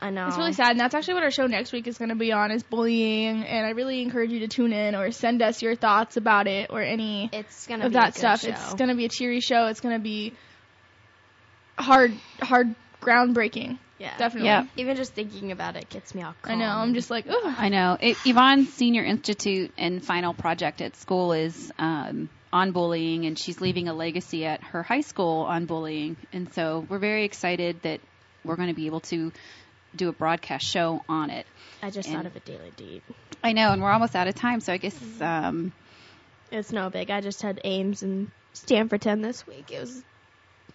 I 0.00 0.10
know. 0.10 0.26
it's 0.26 0.36
really 0.36 0.52
sad 0.52 0.72
and 0.72 0.80
that's 0.80 0.94
actually 0.94 1.14
what 1.14 1.22
our 1.22 1.30
show 1.30 1.46
next 1.46 1.72
week 1.72 1.86
is 1.86 1.96
going 1.96 2.10
to 2.10 2.14
be 2.14 2.30
on 2.32 2.50
is 2.50 2.62
bullying 2.62 3.42
and 3.44 3.66
I 3.66 3.70
really 3.70 4.02
encourage 4.02 4.30
you 4.32 4.40
to 4.40 4.48
tune 4.48 4.72
in 4.74 4.94
or 4.94 5.10
send 5.12 5.40
us 5.40 5.62
your 5.62 5.76
thoughts 5.76 6.16
about 6.18 6.46
it 6.46 6.68
or 6.70 6.82
any 6.82 7.30
It's 7.32 7.66
gonna 7.66 7.86
of 7.86 7.92
be 7.92 7.96
a 7.96 8.00
that 8.00 8.12
good 8.12 8.18
stuff. 8.18 8.40
Show. 8.42 8.48
It's 8.50 8.74
going 8.74 8.90
to 8.90 8.96
be 8.96 9.06
a 9.06 9.08
cheery 9.08 9.40
show. 9.40 9.66
It's 9.66 9.80
going 9.80 9.94
to 9.96 10.02
be 10.02 10.34
hard 11.78 12.12
hard 12.40 12.74
groundbreaking. 13.00 13.78
yeah, 13.98 14.16
Definitely. 14.16 14.48
Yeah. 14.48 14.66
Even 14.76 14.96
just 14.96 15.12
thinking 15.14 15.52
about 15.52 15.76
it 15.76 15.88
gets 15.88 16.14
me 16.14 16.22
all. 16.22 16.34
I 16.44 16.54
know. 16.54 16.64
I'm 16.66 16.94
just 16.94 17.10
like, 17.10 17.26
ugh. 17.28 17.54
I 17.58 17.68
know. 17.68 17.96
It, 18.00 18.16
Yvonne's 18.24 18.72
senior 18.72 19.04
institute 19.04 19.72
and 19.78 20.04
final 20.04 20.34
project 20.34 20.80
at 20.80 20.96
school 20.96 21.32
is 21.32 21.72
um, 21.78 22.28
on 22.54 22.70
bullying, 22.70 23.26
and 23.26 23.36
she's 23.36 23.60
leaving 23.60 23.88
a 23.88 23.92
legacy 23.92 24.46
at 24.46 24.62
her 24.62 24.84
high 24.84 25.00
school 25.00 25.40
on 25.40 25.66
bullying. 25.66 26.16
And 26.32 26.54
so 26.54 26.86
we're 26.88 27.00
very 27.00 27.24
excited 27.24 27.82
that 27.82 28.00
we're 28.44 28.54
going 28.54 28.68
to 28.68 28.74
be 28.74 28.86
able 28.86 29.00
to 29.00 29.32
do 29.96 30.08
a 30.08 30.12
broadcast 30.12 30.64
show 30.64 31.02
on 31.08 31.30
it. 31.30 31.46
I 31.82 31.90
just 31.90 32.08
and- 32.08 32.16
thought 32.16 32.26
of 32.26 32.36
a 32.36 32.40
daily 32.40 32.72
deed. 32.76 33.02
I 33.42 33.52
know, 33.52 33.72
and 33.72 33.82
we're 33.82 33.90
almost 33.90 34.14
out 34.14 34.28
of 34.28 34.36
time, 34.36 34.60
so 34.60 34.72
I 34.72 34.76
guess 34.78 34.96
um, 35.20 35.72
It's 36.50 36.72
no 36.72 36.88
big. 36.90 37.10
I 37.10 37.20
just 37.20 37.42
had 37.42 37.60
AIMS 37.64 38.02
and 38.04 38.30
Stanford 38.52 39.02
10 39.02 39.20
this 39.20 39.46
week. 39.46 39.72
It 39.72 39.80
was 39.80 40.02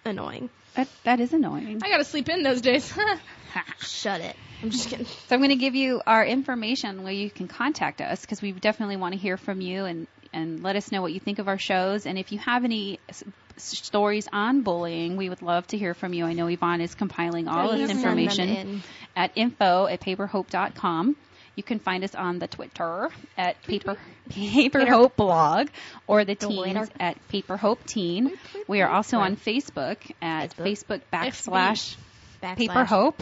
annoying. 0.03 0.49
that, 0.75 0.89
that 1.05 1.19
is 1.21 1.31
annoying. 1.31 1.81
I 1.81 1.89
got 1.89 1.97
to 1.97 2.03
sleep 2.03 2.27
in 2.27 2.43
those 2.43 2.59
days. 2.59 2.93
Shut 3.79 4.19
it. 4.19 4.35
I'm 4.61 4.69
just 4.69 4.89
kidding. 4.89 5.05
So 5.05 5.35
I'm 5.35 5.39
going 5.39 5.49
to 5.49 5.55
give 5.55 5.75
you 5.75 6.01
our 6.05 6.25
information 6.25 7.03
where 7.03 7.13
you 7.13 7.31
can 7.31 7.47
contact 7.47 8.01
us 8.01 8.21
because 8.21 8.41
we 8.41 8.51
definitely 8.51 8.97
want 8.97 9.13
to 9.13 9.19
hear 9.19 9.37
from 9.37 9.61
you 9.61 9.85
and 9.85 10.07
and 10.33 10.61
let 10.63 10.75
us 10.75 10.91
know 10.91 11.01
what 11.01 11.13
you 11.13 11.19
think 11.19 11.39
of 11.39 11.47
our 11.47 11.57
shows. 11.57 12.05
And 12.05 12.17
if 12.17 12.31
you 12.31 12.39
have 12.39 12.63
any 12.63 12.99
s- 13.09 13.23
stories 13.57 14.27
on 14.31 14.61
bullying, 14.61 15.17
we 15.17 15.29
would 15.29 15.41
love 15.41 15.65
to 15.67 15.77
hear 15.77 15.93
from 15.93 16.13
you. 16.13 16.25
I 16.25 16.33
know 16.33 16.47
Yvonne 16.47 16.81
is 16.81 16.95
compiling 16.95 17.47
all 17.47 17.69
Please 17.69 17.87
this 17.87 17.91
information 17.97 18.49
in. 18.49 18.83
at 19.15 19.31
info 19.35 19.85
at 19.87 19.99
paperhope.com. 20.01 21.15
You 21.55 21.63
can 21.63 21.79
find 21.79 22.05
us 22.05 22.15
on 22.15 22.39
the 22.39 22.47
Twitter 22.47 23.09
at 23.37 23.61
paper 23.63 23.97
Paper 24.29 24.85
Hope 24.85 25.17
blog 25.17 25.67
or 26.07 26.23
the 26.23 26.35
teens 26.35 26.87
at 26.99 27.17
Paper 27.27 27.57
Hope 27.57 27.83
Teen. 27.85 28.31
We 28.67 28.81
are 28.81 28.89
also 28.89 29.17
on 29.17 29.35
Facebook 29.35 29.97
at 30.21 30.55
Facebook 30.55 31.01
backslash 31.11 31.97
Paper 32.41 32.85
Hope. 32.85 33.21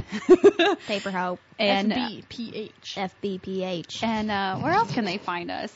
Paper 0.86 1.10
Hope. 1.10 1.40
and 1.60 1.92
FBPH. 1.92 3.10
FBPH. 3.24 4.04
and 4.04 4.30
uh, 4.30 4.58
where 4.60 4.74
else 4.74 4.92
can 4.94 5.06
they 5.06 5.18
find 5.18 5.50
us? 5.50 5.72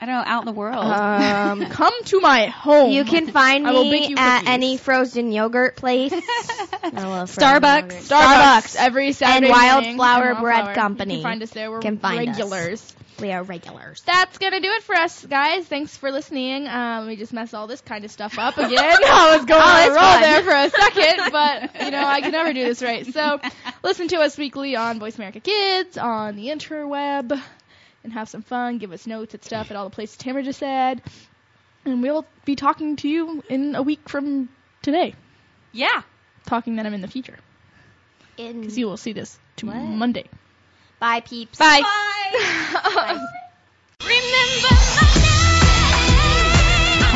I 0.00 0.06
don't 0.06 0.14
know, 0.14 0.24
out 0.26 0.40
in 0.42 0.46
the 0.46 0.52
world. 0.52 0.84
Um, 0.84 1.66
Come 1.70 2.04
to 2.04 2.20
my 2.20 2.46
home. 2.46 2.90
you 2.92 3.04
can 3.04 3.28
find 3.28 3.66
I 3.66 3.72
will 3.72 3.90
bake 3.90 4.10
me 4.10 4.14
at 4.18 4.38
cookies. 4.40 4.48
any 4.52 4.76
frozen 4.76 5.32
yogurt 5.32 5.76
place. 5.76 6.12
Starbucks. 6.82 7.82
yogurt. 7.82 8.02
Starbucks 8.02 8.76
every 8.76 9.12
Saturday 9.12 9.46
and. 9.52 9.98
Wildflower 9.98 10.34
Bread 10.40 10.74
Company. 10.74 11.14
You 11.16 11.20
can 11.22 11.30
find 11.30 11.42
us 11.42 11.50
there. 11.50 11.70
We're 11.70 11.80
Can 11.80 11.98
find 11.98 12.28
us. 12.30 12.36
regulars. 12.36 12.92
We 13.20 13.32
are 13.32 13.42
regulars. 13.42 14.02
That's 14.02 14.36
gonna 14.36 14.60
do 14.60 14.68
it 14.72 14.82
for 14.82 14.94
us, 14.94 15.24
guys. 15.24 15.64
Thanks 15.64 15.96
for 15.96 16.10
listening. 16.12 16.68
Um, 16.68 17.06
we 17.06 17.16
just 17.16 17.32
messed 17.32 17.54
all 17.54 17.66
this 17.66 17.80
kind 17.80 18.04
of 18.04 18.10
stuff 18.10 18.38
up 18.38 18.58
again. 18.58 18.76
I 18.78 19.36
was 19.36 19.46
going 19.46 19.62
Oh, 19.62 19.64
on 19.64 19.88
a 19.88 19.90
roll 19.90 19.98
fun. 19.98 20.20
there 20.20 20.42
for 20.42 20.50
a 20.54 20.68
second, 20.70 21.32
but 21.32 21.82
you 21.82 21.90
know 21.92 22.04
I 22.04 22.20
can 22.20 22.32
never 22.32 22.52
do 22.52 22.62
this 22.62 22.82
right. 22.82 23.06
So 23.06 23.40
listen 23.82 24.08
to 24.08 24.16
us 24.18 24.36
weekly 24.36 24.76
on 24.76 24.98
Voice 24.98 25.16
America 25.16 25.40
Kids, 25.40 25.96
on 25.96 26.36
the 26.36 26.48
interweb, 26.48 27.40
and 28.06 28.12
have 28.12 28.28
some 28.28 28.42
fun, 28.42 28.78
give 28.78 28.92
us 28.92 29.06
notes 29.06 29.34
and 29.34 29.42
stuff 29.42 29.70
at 29.70 29.76
all 29.76 29.84
the 29.84 29.90
places 29.90 30.16
Tamra 30.16 30.44
just 30.44 30.60
said. 30.60 31.02
And 31.84 32.02
we'll 32.02 32.24
be 32.44 32.54
talking 32.56 32.96
to 32.96 33.08
you 33.08 33.42
in 33.48 33.74
a 33.74 33.82
week 33.82 34.08
from 34.08 34.48
today. 34.80 35.14
Yeah. 35.72 36.02
Talking 36.46 36.76
that 36.76 36.86
I'm 36.86 36.94
in 36.94 37.00
the 37.00 37.08
future. 37.08 37.36
In 38.38 38.60
Because 38.60 38.78
you 38.78 38.86
will 38.86 38.96
see 38.96 39.12
this 39.12 39.38
to 39.56 39.66
Monday. 39.66 40.26
Bye, 41.00 41.20
peeps. 41.20 41.58
Bye. 41.58 41.82
Bye. 42.84 43.26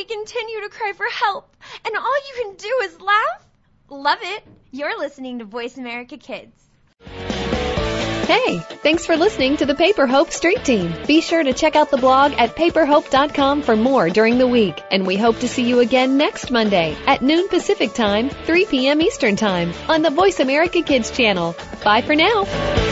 We 0.00 0.06
continue 0.06 0.62
to 0.62 0.70
cry 0.70 0.94
for 0.96 1.04
help, 1.12 1.54
and 1.84 1.94
all 1.94 2.16
you 2.28 2.42
can 2.42 2.54
do 2.54 2.80
is 2.84 2.98
laugh. 3.02 3.46
Love 3.90 4.16
it. 4.22 4.42
You're 4.70 4.98
listening 4.98 5.40
to 5.40 5.44
Voice 5.44 5.76
America 5.76 6.16
Kids. 6.16 6.56
Hey, 7.04 8.60
thanks 8.82 9.04
for 9.04 9.18
listening 9.18 9.58
to 9.58 9.66
the 9.66 9.74
Paper 9.74 10.06
Hope 10.06 10.30
Street 10.30 10.64
Team. 10.64 10.94
Be 11.06 11.20
sure 11.20 11.42
to 11.42 11.52
check 11.52 11.76
out 11.76 11.90
the 11.90 11.98
blog 11.98 12.32
at 12.32 12.56
paperhope.com 12.56 13.60
for 13.60 13.76
more 13.76 14.08
during 14.08 14.38
the 14.38 14.48
week. 14.48 14.82
And 14.90 15.06
we 15.06 15.18
hope 15.18 15.38
to 15.40 15.48
see 15.48 15.68
you 15.68 15.80
again 15.80 16.16
next 16.16 16.50
Monday 16.50 16.96
at 17.06 17.20
noon 17.20 17.48
Pacific 17.48 17.92
Time, 17.92 18.30
3 18.30 18.64
p.m. 18.64 19.02
Eastern 19.02 19.36
Time 19.36 19.74
on 19.86 20.00
the 20.00 20.08
Voice 20.08 20.40
America 20.40 20.80
Kids 20.80 21.10
channel. 21.10 21.54
Bye 21.84 22.00
for 22.00 22.14
now. 22.14 22.89